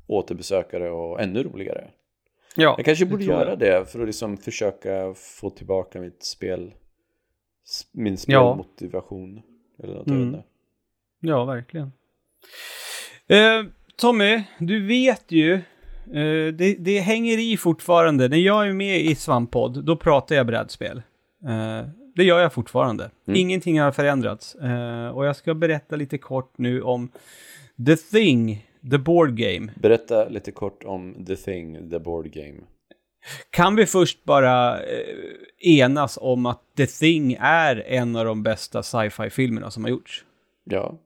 återbesöka 0.07 0.79
det 0.79 0.89
och 0.89 1.21
ännu 1.21 1.43
roligare. 1.43 1.87
Ja, 2.55 2.73
Jag 2.77 2.85
kanske 2.85 3.05
det 3.05 3.11
borde 3.11 3.23
jag. 3.23 3.39
göra 3.41 3.55
det 3.55 3.91
för 3.91 3.99
att 3.99 4.05
liksom 4.05 4.37
försöka 4.37 5.13
få 5.13 5.49
tillbaka 5.49 5.99
mitt 6.01 6.23
spel, 6.23 6.71
min 7.91 8.13
Ja. 8.13 8.17
spelmotivation. 8.17 9.41
Eller 9.83 9.93
något, 9.93 10.07
Mm. 10.07 10.35
Ja, 11.19 11.45
verkligen. 11.45 11.91
Eh, 13.27 13.63
Tommy, 13.97 14.43
du 14.59 14.85
vet 14.87 15.31
ju, 15.31 15.53
eh, 15.53 16.53
det, 16.53 16.75
det 16.79 16.99
hänger 16.99 17.37
i 17.53 17.57
fortfarande. 17.57 18.27
När 18.27 18.37
jag 18.37 18.67
är 18.67 18.73
med 18.73 19.01
i 19.01 19.15
Svamppodd, 19.15 19.85
då 19.85 19.95
pratar 19.95 20.35
jag 20.35 20.47
brädspel. 20.47 20.97
Eh, 21.47 21.87
det 22.15 22.23
gör 22.23 22.39
jag 22.39 22.53
fortfarande. 22.53 23.11
Mm. 23.27 23.39
Ingenting 23.39 23.79
har 23.79 23.91
förändrats. 23.91 24.55
Eh, 24.55 25.07
och 25.07 25.25
jag 25.25 25.35
ska 25.35 25.53
berätta 25.53 25.95
lite 25.95 26.17
kort 26.17 26.53
nu 26.57 26.81
om 26.81 27.09
The 27.85 27.95
Thing, 27.95 28.65
The 28.91 28.97
Board 28.97 29.35
Game. 29.37 29.71
Berätta 29.75 30.29
lite 30.29 30.51
kort 30.51 30.83
om 30.83 31.25
The 31.25 31.35
Thing, 31.35 31.89
The 31.89 31.99
Board 31.99 32.31
Game. 32.31 32.59
Kan 33.49 33.75
vi 33.75 33.85
först 33.85 34.23
bara 34.23 34.83
eh, 34.83 35.05
enas 35.59 36.17
om 36.21 36.45
att 36.45 36.61
The 36.77 36.85
Thing 36.87 37.37
är 37.39 37.83
en 37.87 38.15
av 38.15 38.25
de 38.25 38.43
bästa 38.43 38.83
sci-fi-filmerna 38.83 39.71
som 39.71 39.83
har 39.83 39.91
gjorts? 39.91 40.25
Ja. 40.63 40.97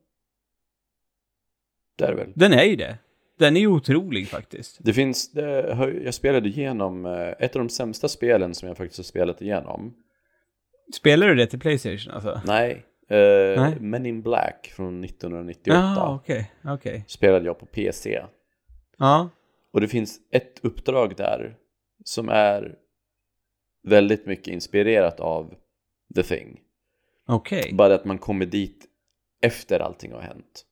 Det 1.95 2.05
är 2.05 2.13
väl. 2.13 2.31
Den 2.35 2.53
är 2.53 2.63
ju 2.63 2.75
det. 2.75 2.97
Den 3.39 3.57
är 3.57 3.61
ju 3.61 3.67
otrolig 3.67 4.27
faktiskt. 4.27 4.77
Det 4.79 4.93
finns, 4.93 5.31
jag 6.03 6.13
spelade 6.13 6.49
igenom 6.49 7.05
eh, 7.05 7.27
ett 7.39 7.55
av 7.55 7.59
de 7.61 7.69
sämsta 7.69 8.07
spelen 8.07 8.55
som 8.55 8.67
jag 8.67 8.77
faktiskt 8.77 8.99
har 8.99 9.03
spelat 9.03 9.41
igenom. 9.41 9.93
Spelar 10.93 11.27
du 11.27 11.35
det 11.35 11.47
till 11.47 11.59
Playstation 11.59 12.13
alltså? 12.13 12.41
Nej. 12.45 12.85
Eh, 13.09 13.61
Nej. 13.61 13.77
Men 13.79 14.05
in 14.05 14.21
Black 14.21 14.71
från 14.75 15.03
1998 15.03 15.79
Ja, 15.95 16.15
okej, 16.15 16.51
okej. 16.63 17.03
spelade 17.07 17.45
jag 17.45 17.59
på 17.59 17.65
PC. 17.65 18.21
Ja, 18.97 19.29
Och 19.73 19.81
det 19.81 19.87
finns 19.87 20.19
ett 20.31 20.59
uppdrag 20.63 21.15
där 21.17 21.55
som 22.07 22.29
är 22.29 22.75
väldigt 23.83 24.25
mycket 24.25 24.47
inspirerat 24.47 25.19
av 25.19 25.53
The 26.15 26.23
Thing. 26.23 26.59
okej. 27.27 27.73
Bara 27.73 27.95
att 27.95 28.05
man 28.05 28.17
kommer 28.17 28.45
dit 28.45 28.85
efter 29.41 29.79
allting 29.79 30.11
har 30.11 30.21
hänt. 30.21 30.63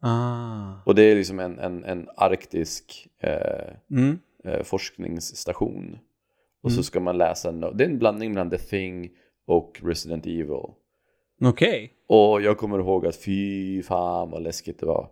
Ah. 0.00 0.82
Och 0.86 0.94
det 0.94 1.02
är 1.02 1.14
liksom 1.16 1.38
en, 1.40 1.58
en, 1.58 1.84
en 1.84 2.08
arktisk 2.16 3.08
eh, 3.22 3.74
Mm. 3.90 4.18
eh, 4.44 4.62
forskningsstation. 4.62 5.98
Och 6.62 6.70
Mm. 6.70 6.76
så 6.76 6.82
ska 6.82 7.00
man 7.00 7.18
läsa, 7.18 7.50
no- 7.52 7.74
det 7.74 7.84
är 7.84 7.88
en 7.88 7.98
blandning 7.98 8.32
mellan 8.32 8.50
The 8.50 8.58
Thing 8.58 9.10
och 9.46 9.80
Resident 9.84 10.26
Evil. 10.26 10.72
Okej. 11.44 11.92
Och 12.08 12.42
jag 12.42 12.58
kommer 12.58 12.78
ihåg 12.78 13.06
att 13.06 13.16
fy 13.16 13.82
fan 13.82 14.30
vad 14.30 14.42
läskigt 14.42 14.80
det 14.80 14.86
var. 14.86 15.10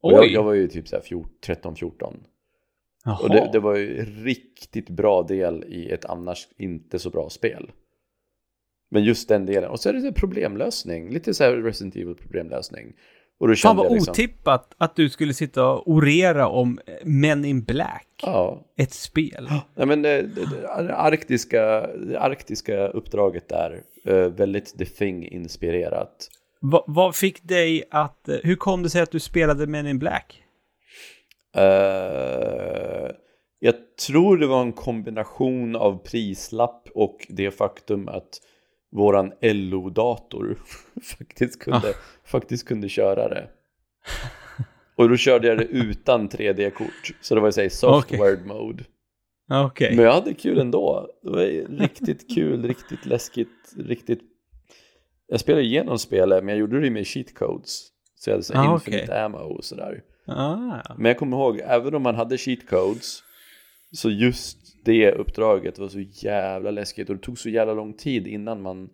Och 0.00 0.10
Oj! 0.12 0.14
jag, 0.14 0.26
jag 0.28 0.42
var 0.42 0.52
ju 0.54 0.68
typ 0.68 0.88
så 0.88 0.96
här 0.96 1.02
13-14. 1.02 2.14
Jaha. 3.04 3.18
Och 3.22 3.30
det, 3.30 3.50
det 3.52 3.60
var 3.60 3.76
ju 3.76 4.04
riktigt 4.04 4.90
bra 4.90 5.22
del 5.22 5.64
i 5.64 5.90
ett 5.90 6.04
annars 6.04 6.48
inte 6.56 6.98
så 6.98 7.10
bra 7.10 7.30
spel. 7.30 7.70
Men 8.90 9.04
just 9.04 9.28
den 9.28 9.46
delen. 9.46 9.70
Och 9.70 9.80
så 9.80 9.88
är 9.88 9.92
det 9.92 10.12
problemlösning. 10.12 11.10
Lite 11.10 11.34
så 11.34 11.44
här 11.44 11.52
Resident 11.56 11.96
Evil 11.96 12.14
problemlösning. 12.14 12.92
Och 13.38 13.48
då 13.48 13.54
Fan 13.54 13.76
vad 13.76 13.92
liksom, 13.92 14.12
otippat 14.12 14.74
att 14.78 14.96
du 14.96 15.08
skulle 15.08 15.34
sitta 15.34 15.66
och 15.70 15.88
orera 15.90 16.48
om 16.48 16.80
eh, 16.86 16.94
Men 17.04 17.44
in 17.44 17.62
Black. 17.62 18.06
Ja, 18.22 18.66
Ett 18.76 18.92
spel. 18.92 19.48
Nej, 19.74 19.86
men 19.86 20.02
det, 20.02 20.22
det, 20.22 20.46
det, 20.50 20.96
arktiska, 20.96 21.86
det 21.96 22.20
arktiska 22.20 22.88
uppdraget 22.88 23.48
där, 23.48 23.82
eh, 24.04 24.14
väldigt 24.14 24.78
The 24.78 24.84
Thing-inspirerat. 24.84 26.28
Va, 26.60 26.84
vad 26.86 27.16
fick 27.16 27.42
dig 27.42 27.82
att... 27.90 28.28
eh, 28.28 28.36
Hur 28.42 28.56
kom 28.56 28.82
det 28.82 28.90
sig 28.90 29.02
att 29.02 29.10
du 29.10 29.20
spelade 29.20 29.66
Men 29.66 29.86
in 29.86 29.98
Black? 29.98 30.42
Eh, 31.56 33.10
jag 33.58 33.74
tror 34.08 34.36
det 34.38 34.46
var 34.46 34.62
en 34.62 34.72
kombination 34.72 35.76
av 35.76 35.98
prislapp 36.04 36.88
och 36.94 37.26
det 37.28 37.50
faktum 37.50 38.08
att 38.08 38.40
våran 38.92 39.32
LO-dator 39.40 40.58
faktiskt, 41.18 41.60
kunde, 41.60 41.94
faktiskt 42.24 42.68
kunde 42.68 42.88
köra 42.88 43.28
det. 43.28 43.48
Och 44.96 45.08
då 45.08 45.16
körde 45.16 45.48
jag 45.48 45.58
det 45.58 45.64
utan 45.64 46.28
3D-kort, 46.28 47.14
så 47.20 47.34
det 47.34 47.40
var 47.40 47.60
här 47.60 47.68
software 47.68 48.38
mode. 48.44 48.84
Okej. 49.52 49.96
Men 49.96 50.04
jag 50.04 50.12
hade 50.12 50.34
kul 50.34 50.58
ändå. 50.58 51.08
Det 51.22 51.30
var 51.30 51.78
riktigt 51.78 52.34
kul, 52.34 52.66
riktigt 52.66 53.06
läskigt, 53.06 53.74
riktigt... 53.76 54.20
Jag 55.26 55.40
spelade 55.40 55.64
igenom 55.64 55.98
spelet, 55.98 56.44
men 56.44 56.48
jag 56.54 56.58
gjorde 56.60 56.80
det 56.80 56.90
med 56.90 57.06
cheat 57.06 57.34
codes. 57.34 57.88
Så 58.14 58.30
jag 58.30 58.34
hade 58.34 58.44
så 58.44 58.54
Ah, 58.56 58.74
infinite 58.74 59.02
okej. 59.04 59.18
ammo 59.18 59.38
och 59.38 59.64
sådär. 59.64 60.02
Ah. 60.36 60.94
Men 60.98 61.04
jag 61.06 61.18
kommer 61.18 61.36
ihåg, 61.36 61.60
även 61.64 61.94
om 61.94 62.02
man 62.02 62.14
hade 62.14 62.38
cheat 62.38 62.66
codes, 62.68 63.22
så 63.92 64.10
just 64.10 64.84
det 64.84 65.12
uppdraget 65.12 65.78
var 65.78 65.88
så 65.88 66.00
jävla 66.00 66.70
läskigt 66.70 67.10
och 67.10 67.16
det 67.16 67.22
tog 67.22 67.38
så 67.38 67.48
jävla 67.48 67.74
lång 67.74 67.94
tid 67.94 68.26
innan 68.26 68.62
man 68.62 68.90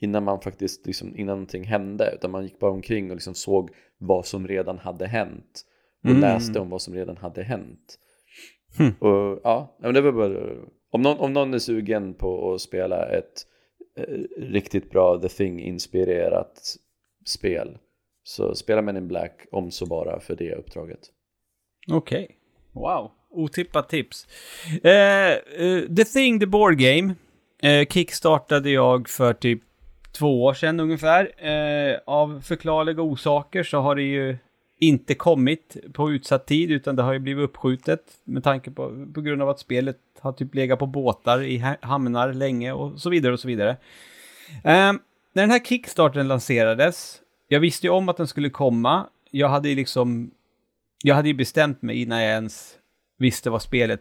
innan 0.00 0.24
man 0.24 0.40
faktiskt 0.40 0.86
liksom, 0.86 1.16
innan 1.16 1.36
någonting 1.36 1.64
hände 1.64 2.12
utan 2.14 2.30
man 2.30 2.42
gick 2.42 2.58
bara 2.58 2.70
omkring 2.70 3.10
och 3.10 3.16
liksom 3.16 3.34
såg 3.34 3.70
vad 3.98 4.26
som 4.26 4.48
redan 4.48 4.78
hade 4.78 5.06
hänt 5.06 5.62
och 6.04 6.10
Mm. 6.10 6.20
läste 6.20 6.60
om 6.60 6.70
vad 6.70 6.82
som 6.82 6.94
redan 6.94 7.16
hade 7.16 7.42
hänt. 7.42 7.98
Hmm. 8.78 8.92
Och 8.98 9.40
ja, 9.44 9.76
men 9.80 9.94
det 9.94 10.00
var 10.00 10.12
bara 10.12 10.40
om 10.90 11.02
någon, 11.02 11.18
om 11.18 11.32
någon 11.32 11.54
är 11.54 11.58
sugen 11.58 12.14
på 12.14 12.54
att 12.54 12.60
spela 12.60 13.08
ett 13.08 13.46
eh, 13.96 14.18
riktigt 14.36 14.90
bra 14.90 15.18
The 15.18 15.28
Thing-inspirerat 15.28 16.76
spel 17.26 17.78
så 18.24 18.54
spela 18.54 18.82
Men 18.82 18.96
in 18.96 19.08
Black 19.08 19.46
om 19.52 19.70
så 19.70 19.86
bara 19.86 20.20
för 20.20 20.36
det 20.36 20.54
uppdraget. 20.54 21.00
Okej. 21.90 22.36
Wow. 22.72 23.10
Otippat 23.30 23.88
tips. 23.88 24.26
Uh, 24.84 25.62
uh, 25.64 25.94
The 25.96 26.04
Thing, 26.04 26.40
The 26.40 26.46
Board 26.46 26.78
Game, 26.78 27.14
uh, 27.64 27.86
kickstartade 27.88 28.70
jag 28.70 29.08
för 29.08 29.32
typ 29.32 29.62
två 30.12 30.44
år 30.44 30.54
sedan 30.54 30.80
ungefär. 30.80 31.32
Av 32.06 32.40
förklarliga 32.40 33.02
orsaker 33.02 33.62
så 33.62 33.78
har 33.78 33.94
det 33.94 34.02
ju 34.02 34.36
inte 34.78 35.14
kommit 35.14 35.76
på 35.92 36.10
utsatt 36.10 36.46
tid, 36.46 36.70
utan 36.70 36.96
det 36.96 37.02
har 37.02 37.12
ju 37.12 37.18
blivit 37.18 37.44
uppskjutet 37.44 38.02
med 38.24 38.44
tanke 38.44 38.70
på, 38.70 39.06
på 39.14 39.20
grund 39.20 39.42
av 39.42 39.48
att 39.48 39.58
spelet 39.58 39.98
har 40.20 40.32
typ 40.32 40.54
legat 40.54 40.78
på 40.78 40.86
båtar 40.86 41.42
i 41.42 41.76
hamnar 41.80 42.32
länge 42.32 42.72
och 42.72 43.00
så 43.00 43.10
vidare 43.10 43.32
och 43.32 43.40
så 43.40 43.48
vidare. 43.48 43.76
När 44.64 44.98
den 45.32 45.50
här 45.50 45.64
kickstarten 45.64 46.28
lanserades, 46.28 47.21
jag 47.52 47.60
visste 47.60 47.86
ju 47.86 47.90
om 47.90 48.08
att 48.08 48.16
den 48.16 48.28
skulle 48.28 48.50
komma. 48.50 49.06
Jag 49.30 49.48
hade 49.48 49.68
ju 49.68 49.74
liksom 49.74 50.30
jag 51.04 51.14
hade 51.14 51.28
ju 51.28 51.34
bestämt 51.34 51.82
mig 51.82 52.02
innan 52.02 52.22
jag 52.22 52.30
ens 52.30 52.74
visste 53.18 53.50
vad 53.50 53.62
spelet 53.62 54.00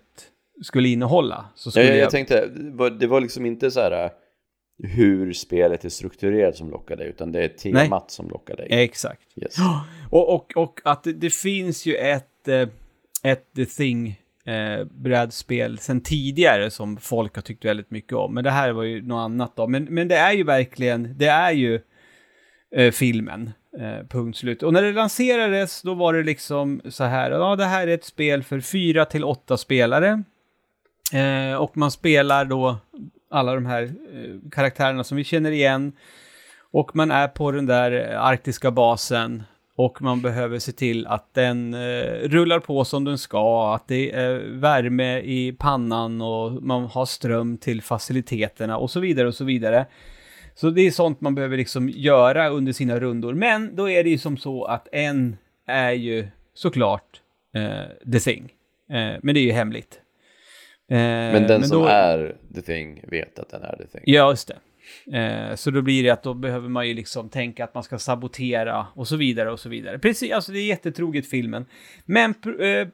skulle 0.63 0.89
innehålla. 0.89 1.45
Så 1.55 1.67
Ja, 1.67 1.71
skulle 1.71 1.85
jag, 1.85 1.95
jag, 1.95 2.03
jag 2.03 2.11
tänkte, 2.11 2.47
det 2.99 3.07
var, 3.07 3.21
liksom 3.21 3.45
inte 3.45 3.71
så 3.71 3.79
här 3.79 4.05
äh, 4.05 4.11
hur 4.83 5.33
spelet 5.33 5.85
är 5.85 5.89
strukturerat 5.89 6.55
som 6.55 6.69
lockade 6.69 7.03
utan 7.03 7.31
det 7.31 7.43
är 7.43 7.47
temat 7.47 8.11
som 8.11 8.29
lockar 8.29 8.55
dig. 8.55 8.67
Exakt. 8.69 9.21
Yes. 9.35 9.55
Och, 10.09 10.33
och, 10.33 10.57
och 10.57 10.81
att 10.83 11.03
det, 11.03 11.13
det 11.13 11.33
finns 11.33 11.85
ju 11.85 11.95
ett, 11.95 12.47
eh, 12.47 12.67
ett 13.23 13.53
The 13.55 13.65
Thing 13.65 14.21
eh, 14.45 14.85
brädspel 14.85 15.77
sen 15.77 16.01
tidigare 16.01 16.71
som 16.71 16.97
folk 16.97 17.35
har 17.35 17.41
tyckt 17.41 17.65
väldigt 17.65 17.91
mycket 17.91 18.13
om. 18.13 18.33
Men 18.33 18.43
det 18.43 18.51
här 18.51 18.71
var 18.71 18.83
ju 18.83 19.01
något 19.01 19.23
annat 19.25 19.55
då. 19.55 19.67
Men, 19.67 19.83
men 19.83 20.07
det 20.07 20.15
är 20.15 20.33
ju 20.33 20.43
verkligen, 20.43 21.17
det 21.17 21.27
är 21.27 21.51
ju 21.51 21.81
eh, 22.75 22.91
filmen. 22.91 23.51
Eh, 23.79 24.07
punkt 24.09 24.37
slut. 24.37 24.63
Och 24.63 24.73
när 24.73 24.81
det 24.81 24.91
lanserades 24.91 25.81
då 25.81 25.93
var 25.93 26.13
det 26.13 26.23
liksom 26.23 26.81
så 26.89 27.03
här, 27.03 27.31
ja 27.31 27.55
det 27.55 27.65
här 27.65 27.87
är 27.87 27.93
ett 27.93 28.05
spel 28.05 28.43
för 28.43 28.59
fyra 28.59 29.05
till 29.05 29.23
åtta 29.23 29.57
spelare. 29.57 30.23
Eh, 31.13 31.55
och 31.55 31.77
man 31.77 31.91
spelar 31.91 32.45
då 32.45 32.77
alla 33.29 33.55
de 33.55 33.65
här 33.65 33.83
eh, 33.83 34.49
karaktärerna 34.51 35.03
som 35.03 35.17
vi 35.17 35.23
känner 35.23 35.51
igen. 35.51 35.93
Och 36.71 36.95
man 36.95 37.11
är 37.11 37.27
på 37.27 37.51
den 37.51 37.65
där 37.65 37.91
arktiska 38.15 38.71
basen 38.71 39.43
och 39.75 40.01
man 40.01 40.21
behöver 40.21 40.59
se 40.59 40.71
till 40.71 41.07
att 41.07 41.33
den 41.33 41.73
eh, 41.73 42.29
rullar 42.29 42.59
på 42.59 42.85
som 42.85 43.03
den 43.03 43.17
ska, 43.17 43.75
att 43.75 43.87
det 43.87 44.11
är 44.11 44.59
värme 44.59 45.19
i 45.19 45.55
pannan 45.59 46.21
och 46.21 46.63
man 46.63 46.85
har 46.85 47.05
ström 47.05 47.57
till 47.57 47.81
faciliteterna 47.81 48.77
och 48.77 48.91
så 48.91 48.99
vidare 48.99 49.27
och 49.27 49.35
så 49.35 49.43
vidare. 49.43 49.85
Så 50.55 50.69
det 50.69 50.81
är 50.81 50.91
sånt 50.91 51.21
man 51.21 51.35
behöver 51.35 51.57
liksom 51.57 51.89
göra 51.89 52.49
under 52.49 52.73
sina 52.73 52.99
rundor. 52.99 53.33
Men 53.33 53.75
då 53.75 53.89
är 53.89 54.03
det 54.03 54.09
ju 54.09 54.17
som 54.17 54.37
så 54.37 54.65
att 54.65 54.87
en 54.91 55.37
är 55.65 55.91
ju 55.91 56.27
såklart 56.53 57.21
uh, 57.57 58.11
The 58.11 58.19
Thing. 58.19 58.43
Uh, 58.91 59.19
men 59.21 59.35
det 59.35 59.39
är 59.39 59.45
ju 59.45 59.51
hemligt. 59.51 59.99
Uh, 60.91 60.97
men 60.97 61.47
den 61.47 61.59
men 61.59 61.69
som 61.69 61.81
då... 61.81 61.87
är 61.87 62.35
The 62.55 62.61
Thing 62.61 63.03
vet 63.07 63.39
att 63.39 63.49
den 63.49 63.61
är 63.61 63.75
The 63.75 63.87
Thing. 63.87 64.03
Ja, 64.05 64.29
just 64.29 64.47
det. 64.47 64.55
Eh, 65.13 65.55
så 65.55 65.71
då 65.71 65.81
blir 65.81 66.03
det 66.03 66.09
att 66.09 66.23
då 66.23 66.33
behöver 66.33 66.69
man 66.69 66.87
ju 66.87 66.93
liksom 66.93 67.29
tänka 67.29 67.63
att 67.63 67.73
man 67.73 67.83
ska 67.83 67.97
sabotera 67.97 68.87
och 68.95 69.07
så 69.07 69.15
vidare 69.15 69.51
och 69.51 69.59
så 69.59 69.69
vidare. 69.69 69.99
Precis, 69.99 70.31
alltså 70.31 70.51
det 70.51 70.59
är 70.59 70.65
jättetroget 70.65 71.27
filmen. 71.29 71.65
Men 72.05 72.33
eh, 72.59 72.87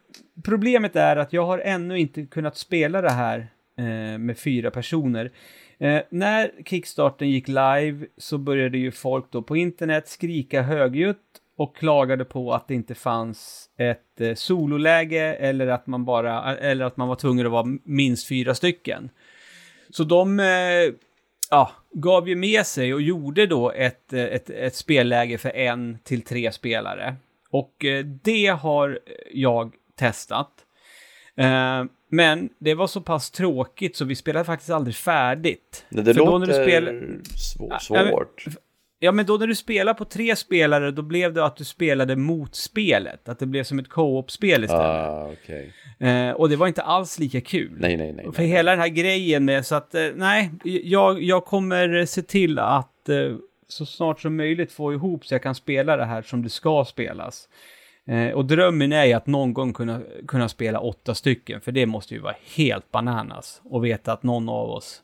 problemet 0.45 0.95
är 0.95 1.15
att 1.15 1.33
jag 1.33 1.45
har 1.45 1.59
ännu 1.59 1.99
inte 1.99 2.25
kunnat 2.25 2.57
spela 2.57 3.01
det 3.01 3.11
här 3.11 3.47
eh, 3.77 4.17
med 4.17 4.37
fyra 4.37 4.71
personer. 4.71 5.31
Eh, 5.79 6.01
när 6.09 6.51
Kickstarten 6.65 7.29
gick 7.29 7.47
live 7.47 8.05
så 8.17 8.37
började 8.37 8.77
ju 8.77 8.91
folk 8.91 9.31
då 9.31 9.41
på 9.41 9.57
internet 9.57 10.07
skrika 10.07 10.61
högljutt 10.61 11.17
och 11.57 11.75
klagade 11.75 12.25
på 12.25 12.53
att 12.53 12.67
det 12.67 12.73
inte 12.73 12.95
fanns 12.95 13.69
ett 13.77 14.21
eh, 14.21 14.33
sololäge 14.33 15.33
eller 15.33 15.67
att 15.67 15.87
man 15.87 16.05
bara, 16.05 16.53
eh, 16.53 16.71
eller 16.71 16.85
att 16.85 16.97
man 16.97 17.07
var 17.07 17.15
tvungen 17.15 17.45
att 17.45 17.51
vara 17.51 17.77
minst 17.83 18.27
fyra 18.27 18.55
stycken. 18.55 19.09
Så 19.89 20.03
de 20.03 20.39
eh, 20.39 20.93
ja, 21.49 21.71
gav 21.91 22.29
ju 22.29 22.35
med 22.35 22.65
sig 22.65 22.93
och 22.93 23.01
gjorde 23.01 23.45
då 23.45 23.71
ett, 23.71 24.13
eh, 24.13 24.23
ett, 24.23 24.49
ett 24.49 24.75
spelläge 24.75 25.37
för 25.37 25.49
en 25.49 25.97
till 26.03 26.21
tre 26.21 26.51
spelare. 26.51 27.15
Och 27.49 27.85
eh, 27.85 28.05
det 28.05 28.47
har 28.47 28.99
jag 29.31 29.73
testat. 29.95 30.51
Eh, 31.37 31.85
men 32.09 32.49
det 32.59 32.73
var 32.73 32.87
så 32.87 33.01
pass 33.01 33.31
tråkigt 33.31 33.95
så 33.95 34.05
vi 34.05 34.15
spelade 34.15 34.45
faktiskt 34.45 34.69
aldrig 34.69 34.95
färdigt. 34.95 35.85
Det, 35.89 36.01
det 36.01 36.13
låter 36.13 36.53
spel... 36.53 37.19
svårt. 37.79 38.45
Ja, 38.99 39.11
men 39.11 39.25
då 39.25 39.37
när 39.37 39.47
du 39.47 39.55
spelar 39.55 39.93
på 39.93 40.05
tre 40.05 40.35
spelare, 40.35 40.91
då 40.91 41.01
blev 41.01 41.33
det 41.33 41.45
att 41.45 41.55
du 41.55 41.63
spelade 41.63 42.15
mot 42.15 42.55
spelet. 42.55 43.29
Att 43.29 43.39
det 43.39 43.45
blev 43.45 43.63
som 43.63 43.79
ett 43.79 43.89
co-op-spel 43.89 44.63
istället. 44.63 44.85
Ah, 44.85 45.29
okay. 45.31 45.69
eh, 45.99 46.31
och 46.31 46.49
det 46.49 46.55
var 46.55 46.67
inte 46.67 46.81
alls 46.81 47.19
lika 47.19 47.41
kul. 47.41 47.75
Nej, 47.79 47.97
nej, 47.97 48.13
nej. 48.13 48.25
För 48.25 48.41
nej, 48.41 48.51
hela 48.51 48.71
den 48.71 48.79
här 48.79 48.87
grejen 48.87 49.45
med, 49.45 49.65
så 49.65 49.75
att, 49.75 49.95
eh, 49.95 50.07
nej, 50.15 50.51
jag, 50.63 51.23
jag 51.23 51.45
kommer 51.45 52.05
se 52.05 52.21
till 52.21 52.59
att 52.59 53.09
eh, 53.09 53.35
så 53.67 53.85
snart 53.85 54.21
som 54.21 54.35
möjligt 54.35 54.71
få 54.71 54.93
ihop 54.93 55.25
så 55.25 55.33
jag 55.33 55.43
kan 55.43 55.55
spela 55.55 55.97
det 55.97 56.05
här 56.05 56.21
som 56.21 56.43
det 56.43 56.49
ska 56.49 56.85
spelas. 56.85 57.49
Eh, 58.07 58.33
och 58.33 58.45
drömmen 58.45 58.91
är 58.91 59.05
ju 59.05 59.13
att 59.13 59.27
någon 59.27 59.53
gång 59.53 59.73
kunna, 59.73 60.01
kunna 60.27 60.49
spela 60.49 60.79
åtta 60.79 61.15
stycken, 61.15 61.61
för 61.61 61.71
det 61.71 61.85
måste 61.85 62.13
ju 62.13 62.19
vara 62.19 62.35
helt 62.55 62.91
bananas. 62.91 63.61
Och 63.63 63.85
veta 63.85 64.13
att 64.13 64.23
någon 64.23 64.49
av 64.49 64.69
oss 64.69 65.03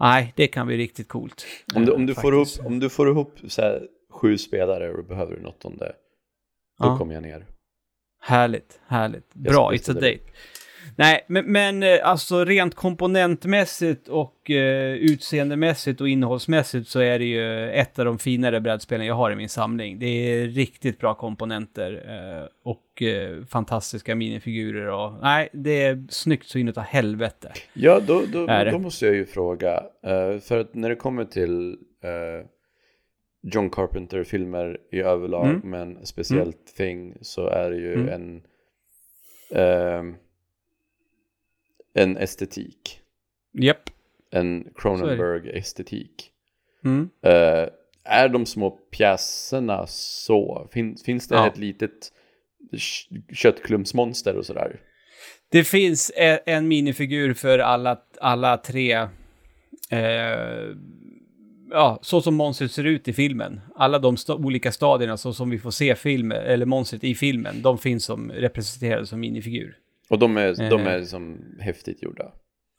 Nej, 0.00 0.32
det 0.36 0.46
kan 0.46 0.66
bli 0.66 0.76
riktigt 0.76 1.08
coolt. 1.08 1.46
Om 1.74 1.84
du, 1.84 1.92
om 1.92 2.06
du, 2.06 2.14
får, 2.14 2.34
ihop, 2.34 2.48
om 2.64 2.78
du 2.78 2.88
får 2.88 3.08
ihop 3.08 3.38
så 3.48 3.62
här, 3.62 3.82
sju 4.10 4.38
spelare 4.38 4.90
och 4.90 5.04
behöver 5.04 5.36
du 5.36 5.42
något 5.42 5.64
om 5.64 5.76
det, 5.76 5.92
då 6.78 6.86
ja. 6.86 6.98
kommer 6.98 7.14
jag 7.14 7.22
ner. 7.22 7.46
Härligt, 8.20 8.80
härligt. 8.86 9.34
Bra, 9.34 9.72
it's 9.72 9.90
a 9.90 9.94
date. 9.94 10.20
Nej, 10.96 11.24
men, 11.26 11.52
men 11.52 11.82
eh, 11.82 11.98
alltså 12.02 12.44
rent 12.44 12.74
komponentmässigt 12.74 14.08
och 14.08 14.50
eh, 14.50 14.92
utseendemässigt 14.92 16.00
och 16.00 16.08
innehållsmässigt 16.08 16.88
så 16.88 17.00
är 17.00 17.18
det 17.18 17.24
ju 17.24 17.70
ett 17.70 17.98
av 17.98 18.04
de 18.04 18.18
finare 18.18 18.60
brädspelen 18.60 19.06
jag 19.06 19.14
har 19.14 19.30
i 19.30 19.36
min 19.36 19.48
samling. 19.48 19.98
Det 19.98 20.06
är 20.06 20.46
riktigt 20.46 20.98
bra 20.98 21.14
komponenter 21.14 21.92
eh, 22.08 22.48
och 22.62 23.02
eh, 23.02 23.44
fantastiska 23.44 24.14
minifigurer 24.14 24.86
och 24.86 25.12
nej, 25.22 25.48
det 25.52 25.82
är 25.82 26.06
snyggt 26.10 26.46
så 26.46 26.58
inåt 26.58 26.78
helvete. 26.78 27.52
Ja, 27.72 28.00
då, 28.06 28.22
då, 28.32 28.46
då, 28.46 28.78
måste 28.78 29.06
jag 29.06 29.14
ju 29.14 29.26
fråga, 29.26 29.82
uh, 30.06 30.40
för 30.40 30.60
att 30.60 30.74
när 30.74 30.88
det 30.88 30.96
kommer 30.96 31.24
till 31.24 31.70
uh, 32.04 32.46
John 33.42 33.70
Carpenter-filmer 33.70 34.78
i 34.92 35.00
överlag, 35.00 35.46
mm. 35.46 35.60
men 35.64 36.06
speciellt 36.06 36.46
mm. 36.46 36.56
Thing, 36.76 37.14
så 37.20 37.46
är 37.46 37.70
det 37.70 37.76
ju 37.76 37.94
mm. 37.94 38.08
en 38.08 38.42
en 41.94 42.16
estetik. 42.16 43.00
Japp. 43.52 43.90
En 44.30 44.64
Cronenberg-estetik. 44.74 46.30
Mm. 46.84 47.10
Uh, 47.26 47.68
är 48.04 48.28
de 48.28 48.46
små 48.46 48.70
pjäserna 48.70 49.86
så? 49.86 50.68
Fin 50.72 50.96
finns 51.04 51.28
det 51.28 51.34
ja. 51.34 51.46
ett 51.46 51.58
litet 51.58 52.12
köttklumpsmonster 53.32 54.36
och 54.36 54.46
sådär? 54.46 54.80
Det 55.48 55.64
finns 55.64 56.12
e-, 56.16 56.40
en 56.46 56.68
minifigur 56.68 57.34
för 57.34 57.58
alla, 57.58 57.98
alla 58.20 58.56
tre. 58.56 58.92
Eh, 59.90 60.68
ja, 61.70 61.98
så 62.02 62.20
som 62.20 62.34
monstret 62.34 62.72
ser 62.72 62.84
ut 62.84 63.08
i 63.08 63.12
filmen. 63.12 63.60
Alla 63.74 63.98
de 63.98 64.14
st 64.14 64.32
olika 64.32 64.72
stadierna 64.72 65.16
så 65.16 65.32
som 65.32 65.50
vi 65.50 65.58
får 65.58 65.70
se 65.70 65.94
film, 65.94 66.32
eller 66.32 66.66
monstret 66.66 67.04
i 67.04 67.14
filmen, 67.14 67.62
de 67.62 67.78
finns 67.78 68.04
som 68.04 68.32
representerade 68.32 69.06
som 69.06 69.20
minifigur. 69.20 69.76
Och 70.08 70.18
de 70.18 70.36
är, 70.36 70.62
eh. 70.62 70.70
de 70.70 70.86
är 70.86 70.98
liksom 70.98 71.38
häftigt 71.60 72.02
gjorda. 72.02 72.32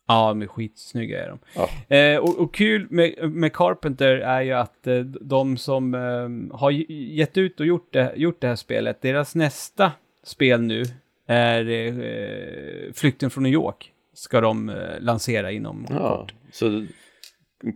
Ja, 0.08 0.28
de 0.28 0.42
är 0.42 0.46
skitsnygga 0.46 1.24
är 1.24 1.28
de. 1.28 1.38
Ja. 1.54 1.96
Eh, 1.96 2.18
och, 2.18 2.38
och, 2.38 2.54
kul 2.54 2.86
med, 2.90 3.30
med 3.30 3.52
Carpenter 3.52 4.16
är 4.16 4.42
ju 4.42 4.52
att 4.52 4.86
eh, 4.86 4.98
de 5.04 5.56
som 5.56 5.94
eh, 5.94 6.58
har 6.58 6.70
gett 6.90 7.38
ut 7.38 7.60
och 7.60 7.66
gjort 7.66 7.92
det, 7.92 8.12
gjort 8.16 8.40
det 8.40 8.48
här 8.48 8.56
spelet, 8.56 9.02
deras 9.02 9.34
nästa 9.34 9.92
spel 10.24 10.62
nu 10.62 10.82
är 11.26 11.70
eh, 11.70 12.92
Flykten 12.92 13.30
från 13.30 13.42
New 13.42 13.52
York. 13.52 13.92
Ska 14.14 14.40
de 14.40 14.68
eh, 14.68 15.00
lansera 15.00 15.50
inom 15.50 15.86
ja, 15.90 16.16
kort. 16.16 16.34
Så 16.52 16.86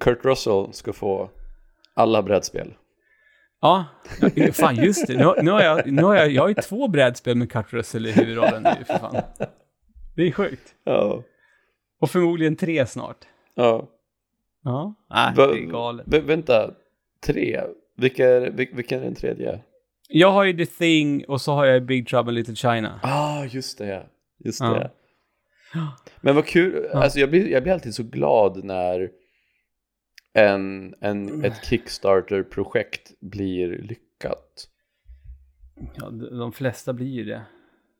Kurt 0.00 0.24
Russell 0.24 0.72
ska 0.72 0.92
få 0.92 1.30
alla 1.94 2.22
brädspel. 2.22 2.74
Ja, 3.64 3.84
fan 4.52 4.76
just 4.76 5.06
det. 5.06 5.14
Nu, 5.16 5.42
nu, 5.42 5.50
har 5.50 5.62
jag, 5.62 5.92
nu 5.92 6.02
har 6.02 6.14
jag, 6.14 6.30
jag 6.30 6.42
har 6.42 6.48
ju 6.48 6.54
två 6.54 6.88
brädspel 6.88 7.36
med 7.36 7.52
Kurt 7.52 7.72
Russell 7.72 8.06
i 8.06 8.12
huvudrollen 8.12 8.62
nu 8.62 8.84
för 8.84 8.98
fan. 8.98 9.22
Det 10.16 10.22
är 10.22 10.32
sjukt. 10.32 10.74
Ja. 10.84 11.22
Och 12.00 12.10
förmodligen 12.10 12.56
tre 12.56 12.86
snart. 12.86 13.16
Ja. 13.54 13.88
Ja, 14.64 14.94
nej, 15.10 15.32
det 15.36 15.42
är 15.42 15.70
galet. 15.70 16.06
vänta, 16.06 16.70
tre? 17.26 17.60
Vilka 17.96 18.28
är, 18.28 18.50
vilka 18.50 18.96
är 18.96 19.00
den 19.00 19.14
tredje? 19.14 19.60
Jag 20.08 20.30
har 20.30 20.44
ju 20.44 20.56
The 20.56 20.66
Thing 20.66 21.24
och 21.24 21.40
så 21.40 21.52
har 21.52 21.64
jag 21.66 21.86
Big 21.86 22.08
Trouble 22.08 22.32
Little 22.32 22.54
China. 22.54 23.00
Ah, 23.02 23.44
just 23.44 23.78
det. 23.78 24.06
Just 24.44 24.60
det. 24.60 24.90
Ja. 25.74 25.96
Men 26.20 26.34
vad 26.34 26.46
kul, 26.46 26.86
ja. 26.92 27.02
alltså 27.02 27.18
jag 27.18 27.30
blir, 27.30 27.48
jag 27.48 27.62
blir 27.62 27.72
alltid 27.72 27.94
så 27.94 28.02
glad 28.02 28.64
när 28.64 29.10
en, 30.34 30.94
en, 31.00 31.44
ett 31.44 31.64
Kickstarter-projekt 31.64 33.12
blir 33.20 33.68
lyckat. 33.68 34.68
Ja, 35.94 36.10
de 36.10 36.52
flesta 36.52 36.92
blir 36.92 37.06
ju 37.06 37.24
det. 37.24 37.42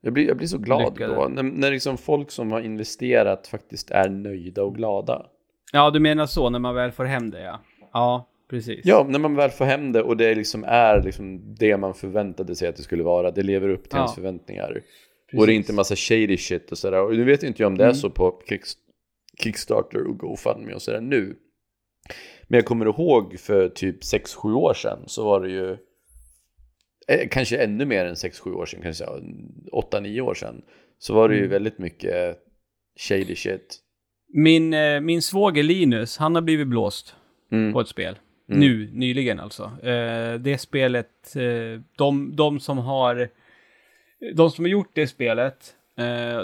Jag 0.01 0.13
blir, 0.13 0.27
jag 0.27 0.37
blir 0.37 0.47
så 0.47 0.59
glad 0.59 0.93
Lyckade. 0.93 1.15
då, 1.15 1.29
när, 1.29 1.43
när 1.43 1.71
liksom 1.71 1.99
folk 1.99 2.31
som 2.31 2.53
har 2.53 2.61
investerat 2.61 3.47
faktiskt 3.47 3.91
är 3.91 4.09
nöjda 4.09 4.63
och 4.63 4.75
glada. 4.75 5.27
Ja, 5.73 5.91
du 5.91 6.01
menar 6.01 6.27
så, 6.27 6.51
när 6.51 6.59
man 6.59 6.75
väl 6.75 6.93
får 6.93 7.05
hem 7.05 7.31
det 7.31 7.43
ja. 7.43 7.61
Ja, 7.93 8.29
precis. 8.51 8.81
Ja, 8.85 9.07
när 9.09 9.19
man 9.19 9.35
väl 9.35 9.51
får 9.51 9.65
hem 9.65 9.93
det 9.93 10.03
och 10.03 10.17
det 10.17 10.35
liksom 10.35 10.65
är 10.65 11.03
liksom 11.03 11.55
det 11.55 11.77
man 11.77 11.95
förväntade 11.95 12.55
sig 12.55 12.69
att 12.69 12.77
det 12.77 12.83
skulle 12.83 13.03
vara. 13.03 13.31
Det 13.31 13.43
lever 13.43 13.69
upp 13.69 13.83
till 13.83 13.97
ja. 13.97 13.99
ens 13.99 14.15
förväntningar. 14.15 14.73
Precis. 15.27 15.41
Och 15.41 15.47
det 15.47 15.53
är 15.53 15.57
inte 15.57 15.73
massa 15.73 15.97
shady 15.97 16.37
shit 16.37 16.73
och 16.73 16.79
sådär. 16.79 17.03
Och 17.03 17.17
nu 17.17 17.25
vet 17.25 17.43
inte 17.43 17.63
jag 17.63 17.67
om 17.67 17.79
det 17.79 17.85
är 17.85 17.89
mm. 17.89 17.95
så 17.95 18.11
på 18.11 18.43
Kickstarter 19.39 20.07
och 20.07 20.19
GoFundMe 20.19 20.75
och 20.75 20.83
sådär 20.83 21.01
nu. 21.01 21.37
Men 22.49 22.59
jag 22.59 22.65
kommer 22.65 22.87
ihåg 22.87 23.41
för 23.41 23.69
typ 23.69 24.03
6-7 24.03 24.55
år 24.55 24.75
sedan 24.75 24.99
så 25.07 25.25
var 25.25 25.41
det 25.41 25.51
ju 25.51 25.77
eh, 27.09 27.29
kanske 27.31 27.57
ännu 27.57 27.85
mer 27.85 28.05
än 28.05 28.15
6-7 28.15 28.53
år 28.53 28.67
sedan, 28.67 28.81
kanske 28.83 29.05
8-9 29.05 30.21
år 30.21 30.35
sedan 30.35 30.63
så 30.99 31.15
var 31.15 31.29
det 31.29 31.35
ju 31.35 31.41
mm. 31.41 31.51
väldigt 31.51 31.79
mycket 31.79 32.39
shady 33.01 33.37
shit. 33.37 33.79
Min, 34.29 34.75
eh, 34.75 35.01
min 35.01 35.23
svåger 35.23 35.63
Linus, 35.63 36.19
han 36.19 36.35
har 36.35 36.43
blivit 36.43 36.67
blåst 36.67 37.17
mm. 37.53 37.73
på 37.73 37.81
ett 37.81 37.89
spel. 37.89 38.19
Mm. 38.49 38.61
Nu, 38.61 38.91
nyligen 38.93 39.41
alltså. 39.41 39.63
Eh, 39.83 40.35
det 40.35 40.59
spelet, 40.59 41.35
de, 41.97 42.37
de 42.37 42.61
som 42.61 42.79
har 42.79 43.29
de 44.35 44.51
som 44.51 44.65
har 44.65 44.71
gjort 44.71 44.91
det 44.95 45.07
spelet, 45.07 45.75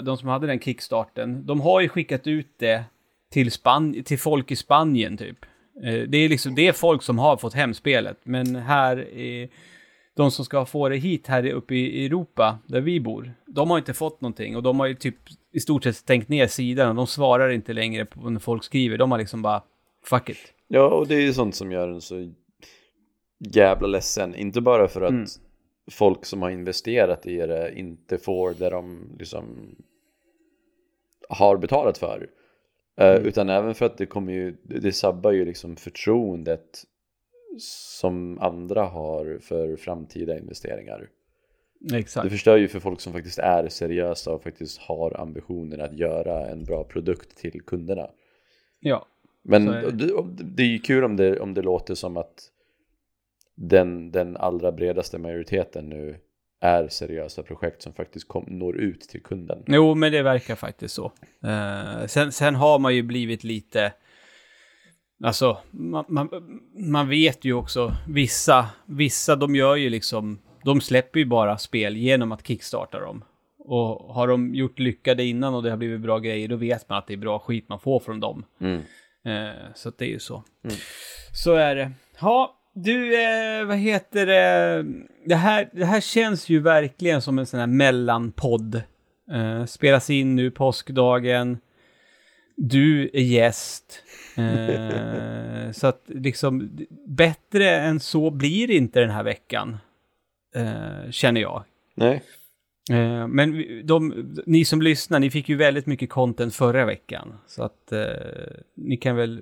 de 0.03 0.17
som 0.17 0.27
hade 0.27 0.47
den 0.47 0.59
kickstarten, 0.59 1.45
de 1.45 1.61
har 1.61 1.81
ju 1.81 1.89
skickat 1.89 2.27
ut 2.27 2.47
det 2.57 2.83
till, 3.31 3.51
Span 3.51 4.03
till 4.03 4.19
folk 4.19 4.51
i 4.51 4.55
Spanien 4.55 5.17
typ. 5.17 5.45
Eh, 5.83 6.01
det 6.07 6.17
är 6.17 6.29
liksom, 6.29 6.55
det 6.55 6.67
är 6.67 6.73
folk 6.73 7.03
som 7.03 7.19
har 7.19 7.37
fått 7.37 7.53
hem 7.53 7.73
spelet, 7.73 8.17
men 8.23 8.55
här, 8.55 9.17
är 9.17 9.49
de 10.15 10.31
som 10.31 10.45
ska 10.45 10.65
få 10.65 10.89
det 10.89 10.97
hit 10.97 11.27
här 11.27 11.51
uppe 11.51 11.75
i 11.75 12.05
Europa, 12.05 12.59
där 12.67 12.81
vi 12.81 12.99
bor, 12.99 13.33
de 13.45 13.69
har 13.69 13.77
inte 13.77 13.93
fått 13.93 14.21
någonting 14.21 14.55
och 14.55 14.63
de 14.63 14.79
har 14.79 14.87
ju 14.87 14.95
typ 14.95 15.15
i 15.53 15.59
stort 15.59 15.83
sett 15.83 15.95
stängt 15.95 16.29
ner 16.29 16.47
sidan 16.47 16.89
och 16.89 16.95
de 16.95 17.07
svarar 17.07 17.49
inte 17.49 17.73
längre 17.73 18.05
på 18.05 18.29
när 18.29 18.39
folk 18.39 18.63
skriver. 18.63 18.97
De 18.97 19.11
har 19.11 19.17
liksom 19.17 19.41
bara, 19.41 19.63
fuck 20.05 20.29
it. 20.29 20.37
Ja, 20.67 20.87
och 20.89 21.07
det 21.07 21.15
är 21.15 21.21
ju 21.21 21.33
sånt 21.33 21.55
som 21.55 21.71
gör 21.71 21.87
en 21.87 22.01
så 22.01 22.31
jävla 23.39 23.87
ledsen. 23.87 24.35
Inte 24.35 24.61
bara 24.61 24.87
för 24.87 25.01
att 25.01 25.09
mm. 25.09 25.25
folk 25.91 26.25
som 26.25 26.41
har 26.41 26.49
investerat 26.49 27.25
i 27.25 27.37
det 27.37 27.73
inte 27.75 28.17
får 28.17 28.53
det 28.53 28.69
de 28.69 29.15
liksom 29.19 29.75
har 31.29 31.57
betalat 31.57 31.97
för. 31.97 32.27
Eh, 33.01 33.15
mm. 33.15 33.27
Utan 33.27 33.49
även 33.49 33.75
för 33.75 33.85
att 33.85 33.97
det 33.97 34.05
kommer 34.05 34.33
ju, 34.33 34.57
det 34.63 34.91
sabbar 34.91 35.31
ju 35.31 35.45
liksom 35.45 35.75
förtroendet 35.75 36.83
som 37.59 38.39
andra 38.39 38.83
har 38.83 39.39
för 39.41 39.75
framtida 39.75 40.37
investeringar. 40.37 41.09
Exakt. 41.93 42.23
Det 42.23 42.29
förstör 42.29 42.57
ju 42.57 42.67
för 42.67 42.79
folk 42.79 43.01
som 43.01 43.13
faktiskt 43.13 43.39
är 43.39 43.69
seriösa 43.69 44.33
och 44.33 44.43
faktiskt 44.43 44.81
har 44.81 45.19
ambitioner 45.19 45.77
att 45.77 45.97
göra 45.97 46.49
en 46.49 46.63
bra 46.63 46.83
produkt 46.83 47.37
till 47.37 47.61
kunderna. 47.61 48.09
Ja. 48.79 49.05
Men 49.43 49.67
är 49.67 49.91
det. 49.91 49.91
det, 49.91 50.43
det 50.43 50.63
är 50.63 50.67
ju 50.67 50.79
kul 50.79 51.03
om 51.03 51.17
det, 51.17 51.39
om 51.39 51.53
det 51.53 51.61
låter 51.61 51.95
som 51.95 52.17
att 52.17 52.51
den, 53.55 54.11
den 54.11 54.37
allra 54.37 54.71
bredaste 54.71 55.17
majoriteten 55.17 55.89
nu 55.89 56.15
är 56.61 56.87
seriösa 56.87 57.43
projekt 57.43 57.81
som 57.81 57.93
faktiskt 57.93 58.27
kom, 58.27 58.45
når 58.47 58.77
ut 58.77 59.01
till 59.01 59.23
kunden. 59.23 59.63
Jo, 59.67 59.95
men 59.95 60.11
det 60.11 60.21
verkar 60.21 60.55
faktiskt 60.55 60.95
så. 60.95 61.11
Eh, 61.43 62.05
sen, 62.07 62.31
sen 62.31 62.55
har 62.55 62.79
man 62.79 62.95
ju 62.95 63.03
blivit 63.03 63.43
lite... 63.43 63.93
Alltså, 65.23 65.57
man, 65.71 66.05
man, 66.07 66.29
man 66.73 67.09
vet 67.09 67.45
ju 67.45 67.53
också, 67.53 67.93
vissa, 68.07 68.69
vissa 68.85 69.35
de 69.35 69.55
gör 69.55 69.75
ju 69.75 69.89
liksom, 69.89 70.39
de 70.63 70.81
släpper 70.81 71.19
ju 71.19 71.25
bara 71.25 71.57
spel 71.57 71.97
genom 71.97 72.31
att 72.31 72.47
kickstarta 72.47 72.99
dem. 72.99 73.23
Och 73.57 74.13
har 74.13 74.27
de 74.27 74.55
gjort 74.55 74.79
lyckade 74.79 75.23
innan 75.23 75.53
och 75.53 75.63
det 75.63 75.69
har 75.69 75.77
blivit 75.77 76.01
bra 76.01 76.19
grejer, 76.19 76.47
då 76.47 76.55
vet 76.55 76.89
man 76.89 76.97
att 76.97 77.07
det 77.07 77.13
är 77.13 77.17
bra 77.17 77.39
skit 77.39 77.69
man 77.69 77.79
får 77.79 77.99
från 77.99 78.19
dem. 78.19 78.45
Mm. 78.59 78.81
Eh, 79.25 79.55
så 79.75 79.89
att 79.89 79.97
det 79.97 80.05
är 80.05 80.09
ju 80.09 80.19
så. 80.19 80.43
Mm. 80.63 80.75
Så 81.33 81.53
är 81.53 81.75
det. 81.75 81.91
Ja, 82.21 82.60
du, 82.73 83.23
eh, 83.23 83.65
vad 83.65 83.77
heter 83.77 84.25
det? 84.25 84.85
Det 85.25 85.35
här, 85.35 85.69
det 85.73 85.85
här 85.85 86.01
känns 86.01 86.49
ju 86.49 86.59
verkligen 86.59 87.21
som 87.21 87.39
en 87.39 87.45
sån 87.45 87.59
här 87.59 87.67
mellanpodd. 87.67 88.81
Eh, 89.31 89.65
spelas 89.65 90.09
in 90.09 90.35
nu 90.35 90.51
påskdagen. 90.51 91.57
Du 92.57 93.09
är 93.13 93.21
gäst. 93.21 94.03
Eh, 94.37 95.71
så 95.71 95.87
att 95.87 96.03
liksom, 96.07 96.77
bättre 97.07 97.79
än 97.79 97.99
så 97.99 98.29
blir 98.29 98.67
det 98.67 98.73
inte 98.73 98.99
den 98.99 99.09
här 99.09 99.23
veckan. 99.23 99.77
Eh, 100.55 101.11
känner 101.11 101.41
jag. 101.41 101.63
Nej, 101.95 102.21
Eh, 102.89 103.27
men 103.27 103.63
de, 103.85 104.13
ni 104.45 104.65
som 104.65 104.81
lyssnar, 104.81 105.19
ni 105.19 105.29
fick 105.29 105.49
ju 105.49 105.55
väldigt 105.55 105.85
mycket 105.85 106.09
content 106.09 106.55
förra 106.55 106.85
veckan. 106.85 107.33
Så 107.47 107.63
att 107.63 107.91
eh, 107.91 108.05
ni 108.75 108.97
kan 108.97 109.15
väl 109.15 109.41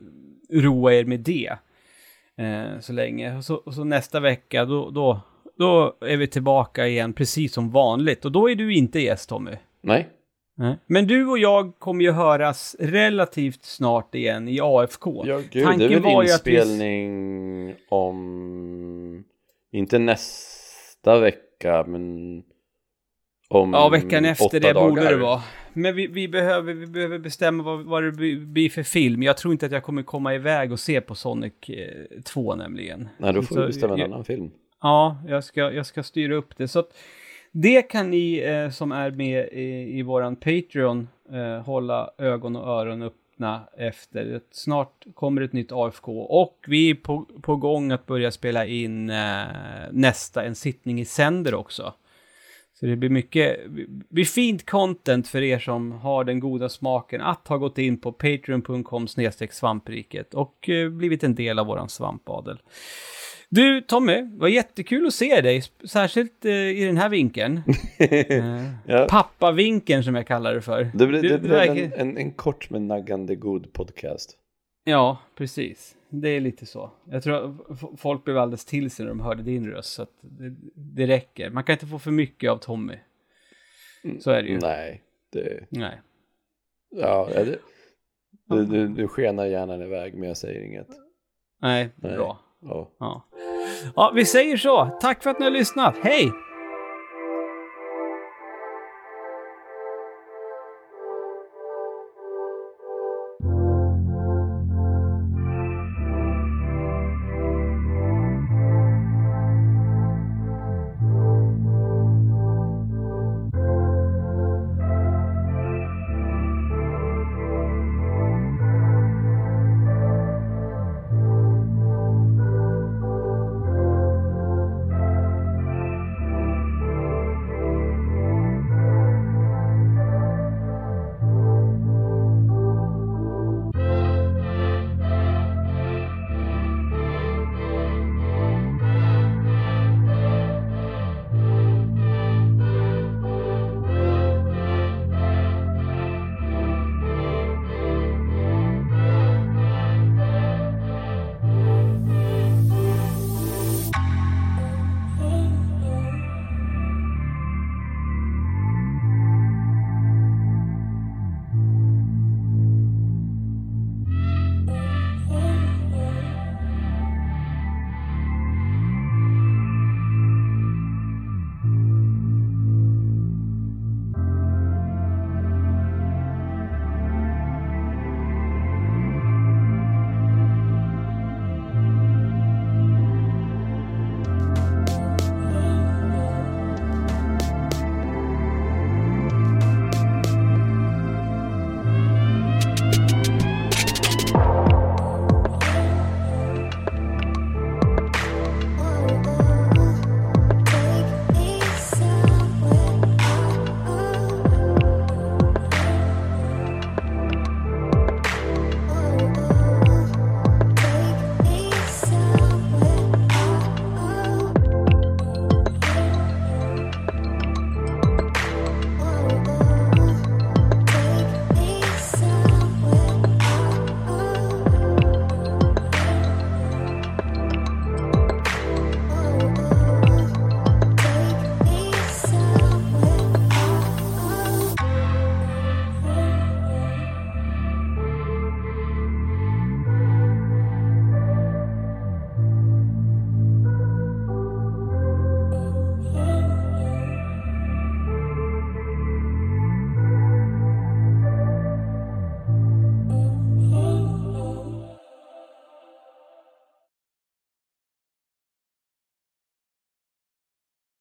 roa 0.52 0.94
er 0.94 1.06
med 1.06 1.20
det. 1.20 1.56
Eh, 2.40 2.80
så 2.80 2.94
länge. 2.94 3.38
Och 3.38 3.44
så, 3.46 3.56
och 3.56 3.74
så 3.74 3.84
nästa 3.84 4.20
vecka, 4.20 4.66
då, 4.66 4.90
då, 4.90 5.20
då 5.58 5.96
är 6.02 6.18
vi 6.18 6.28
tillbaka 6.28 6.88
igen 6.88 7.14
precis 7.14 7.54
som 7.54 7.72
vanligt. 7.72 8.26
Och 8.26 8.32
då 8.32 8.50
är 8.50 8.56
du 8.56 8.74
inte 8.76 9.00
gäst 9.00 9.30
Tommy. 9.30 9.52
nej. 9.82 10.10
Nej. 10.58 10.76
Men 10.88 11.08
du 11.08 11.28
och 11.28 11.38
jag 11.38 11.80
kommer 11.80 12.04
ju 12.04 12.12
höras 12.12 12.76
relativt 12.80 13.66
snart 13.66 14.16
igen 14.16 14.48
i 14.48 14.60
AFK. 14.62 15.24
Ja, 15.28 15.42
gud, 15.52 15.64
Tanken 15.64 15.88
det 15.90 15.96
är 15.96 16.00
väl 16.00 16.06
att 16.36 16.48
vi- 16.48 16.56
inspelning 16.58 17.76
om, 17.90 19.24
inte 19.72 20.00
nästa 20.00 21.20
vecka, 21.20 21.84
men 21.88 22.38
om 23.52 23.74
Ja, 23.74 23.90
veckan 23.90 24.26
efter 24.26 24.60
det 24.60 24.74
borde 24.74 25.02
dagar. 25.02 25.12
det 25.12 25.18
vara. 25.18 25.42
Men 25.74 25.96
vi, 25.96 26.08
vi, 26.08 26.28
behöver, 26.28 26.74
vi 26.74 26.88
behöver 26.88 27.20
bestämma 27.20 27.64
vad, 27.64 27.86
vad 27.86 28.04
det 28.04 28.12
blir- 28.12 28.70
för 28.70 28.84
film. 28.84 29.24
Jag 29.24 29.38
tror 29.38 29.52
inte 29.54 29.66
att 29.66 29.72
jag 29.72 29.84
kommer 29.84 30.04
komma 30.04 30.36
iväg 30.36 30.72
och 30.72 30.80
se 30.80 31.02
på 31.02 31.16
Sonic 31.16 31.54
eh, 31.68 32.22
2 32.24 32.56
nämligen. 32.56 33.10
Nej, 33.18 33.34
då 33.34 33.42
får 33.42 33.56
Så 33.56 33.62
vi 33.62 33.68
bestämma 33.68 33.94
en 33.94 34.00
jag- 34.00 34.12
annan 34.12 34.26
film. 34.26 34.52
Ja, 34.82 35.18
jag 35.28 35.44
ska, 35.44 35.72
jag 35.72 35.86
ska 35.86 36.04
styra 36.04 36.36
upp 36.36 36.58
det. 36.58 36.68
Så 36.68 36.80
att 36.80 36.98
det 37.52 37.82
kan 37.82 38.10
ni 38.10 38.38
eh, 38.40 38.70
som 38.70 38.92
är 38.92 39.12
med 39.12 39.48
i, 39.52 39.98
i 40.00 40.02
våran 40.02 40.36
Patreon 40.36 41.08
eh, 41.34 41.64
hålla 41.66 42.10
ögon 42.18 42.56
och 42.56 42.68
öron 42.68 43.02
öppna 43.02 43.62
efter. 43.78 44.40
Snart 44.52 45.06
kommer 45.14 45.42
ett 45.42 45.54
nytt 45.54 45.72
AFK 45.72 46.22
och 46.22 46.58
vi 46.68 46.90
är 46.90 46.96
på, 46.96 47.26
på 47.42 47.56
gång 47.56 47.92
att 47.92 48.06
börja 48.06 48.32
spela 48.32 48.66
in 48.66 49.10
eh, 49.10 49.42
nästa, 49.92 50.44
en 50.44 50.56
sittning 50.56 51.00
i 51.02 51.06
sänder 51.06 51.54
också. 51.54 51.94
Så 52.80 52.86
det 52.86 52.96
blir 52.96 53.10
mycket, 53.10 53.60
blir 54.10 54.26
fint 54.26 54.66
content 54.66 55.28
för 55.28 55.42
er 55.42 55.60
som 55.60 55.92
har 55.92 56.24
den 56.24 56.40
goda 56.40 56.70
smaken 56.70 57.22
att 57.22 57.48
ha 57.48 57.58
gått 57.58 57.78
in 57.78 57.98
på 58.02 58.12
patreon.com 58.12 59.08
svampriket 59.52 60.34
och 60.34 60.70
eh, 60.70 60.90
blivit 60.90 61.24
en 61.24 61.36
del 61.36 61.60
av 61.60 61.68
våran 61.68 61.90
svampadel. 61.90 62.58
Du 63.50 63.82
Tommy, 63.82 64.14
det 64.22 64.38
var 64.38 64.48
jättekul 64.48 65.08
att 65.08 65.14
se 65.14 65.42
dig, 65.42 65.64
särskilt 65.88 66.46
eh, 66.46 66.52
i 66.54 66.86
den 66.86 66.98
här 66.98 67.10
vinkeln. 67.10 67.62
eh, 67.98 68.64
Ja. 68.86 69.08
Pappavinkeln 69.10 70.04
som 70.04 70.16
jag 70.16 70.28
kallar 70.28 70.54
det 70.56 70.62
för. 70.62 70.92
Det 70.94 71.08
blev, 71.08 71.22
Du- 71.22 71.30
det 71.30 71.40
blev 71.40 71.60
en, 71.62 71.94
en, 71.94 72.18
en 72.18 72.32
kort 72.32 72.70
men 72.70 72.88
naggande 72.88 73.36
god 73.36 73.74
podcast. 73.74 74.36
Ja, 74.90 75.18
precis. 75.36 75.96
Det 76.10 76.30
är 76.30 76.40
lite 76.40 76.66
så. 76.66 76.92
Jag 77.10 77.24
tror 77.24 77.58
folk 77.98 78.24
blev 78.24 78.38
alldeles 78.38 78.66
till 78.66 78.92
sig 78.92 79.06
när 79.06 79.10
de 79.10 79.20
hörde 79.20 79.44
din 79.44 79.72
röst, 79.72 79.94
så 79.94 80.02
att 80.02 80.14
det, 80.22 80.56
det 80.76 81.08
räcker. 81.08 81.50
Man 81.50 81.64
kan 81.64 81.74
inte 81.74 81.86
få 81.86 82.00
för 82.00 82.12
mycket 82.12 82.52
av 82.52 82.58
Tommy. 82.58 82.96
Så 84.20 84.32
är 84.32 84.44
det 84.44 84.50
ju. 84.50 84.60
Nej, 84.60 85.04
det, 85.32 85.66
Nej. 85.70 86.02
ja, 86.90 87.30
det, 87.34 87.60
du, 88.50 88.66
du, 88.66 88.88
du 88.88 89.08
skenar 89.08 89.46
hjärnan 89.46 89.82
iväg 89.82 90.14
men 90.16 90.28
jag 90.28 90.38
säger 90.38 90.62
inget. 90.62 90.88
Nej, 91.62 91.90
Nej. 91.96 92.16
bra. 92.16 92.40
Ja. 92.62 92.92
Ja. 93.00 93.26
ja, 93.96 94.12
vi 94.16 94.26
säger 94.26 94.58
så. 94.58 94.98
Tack 95.02 95.24
för 95.24 95.30
att 95.30 95.40
ni 95.40 95.46
har 95.46 95.52
lyssnat. 95.52 95.96
Hej! 96.04 96.32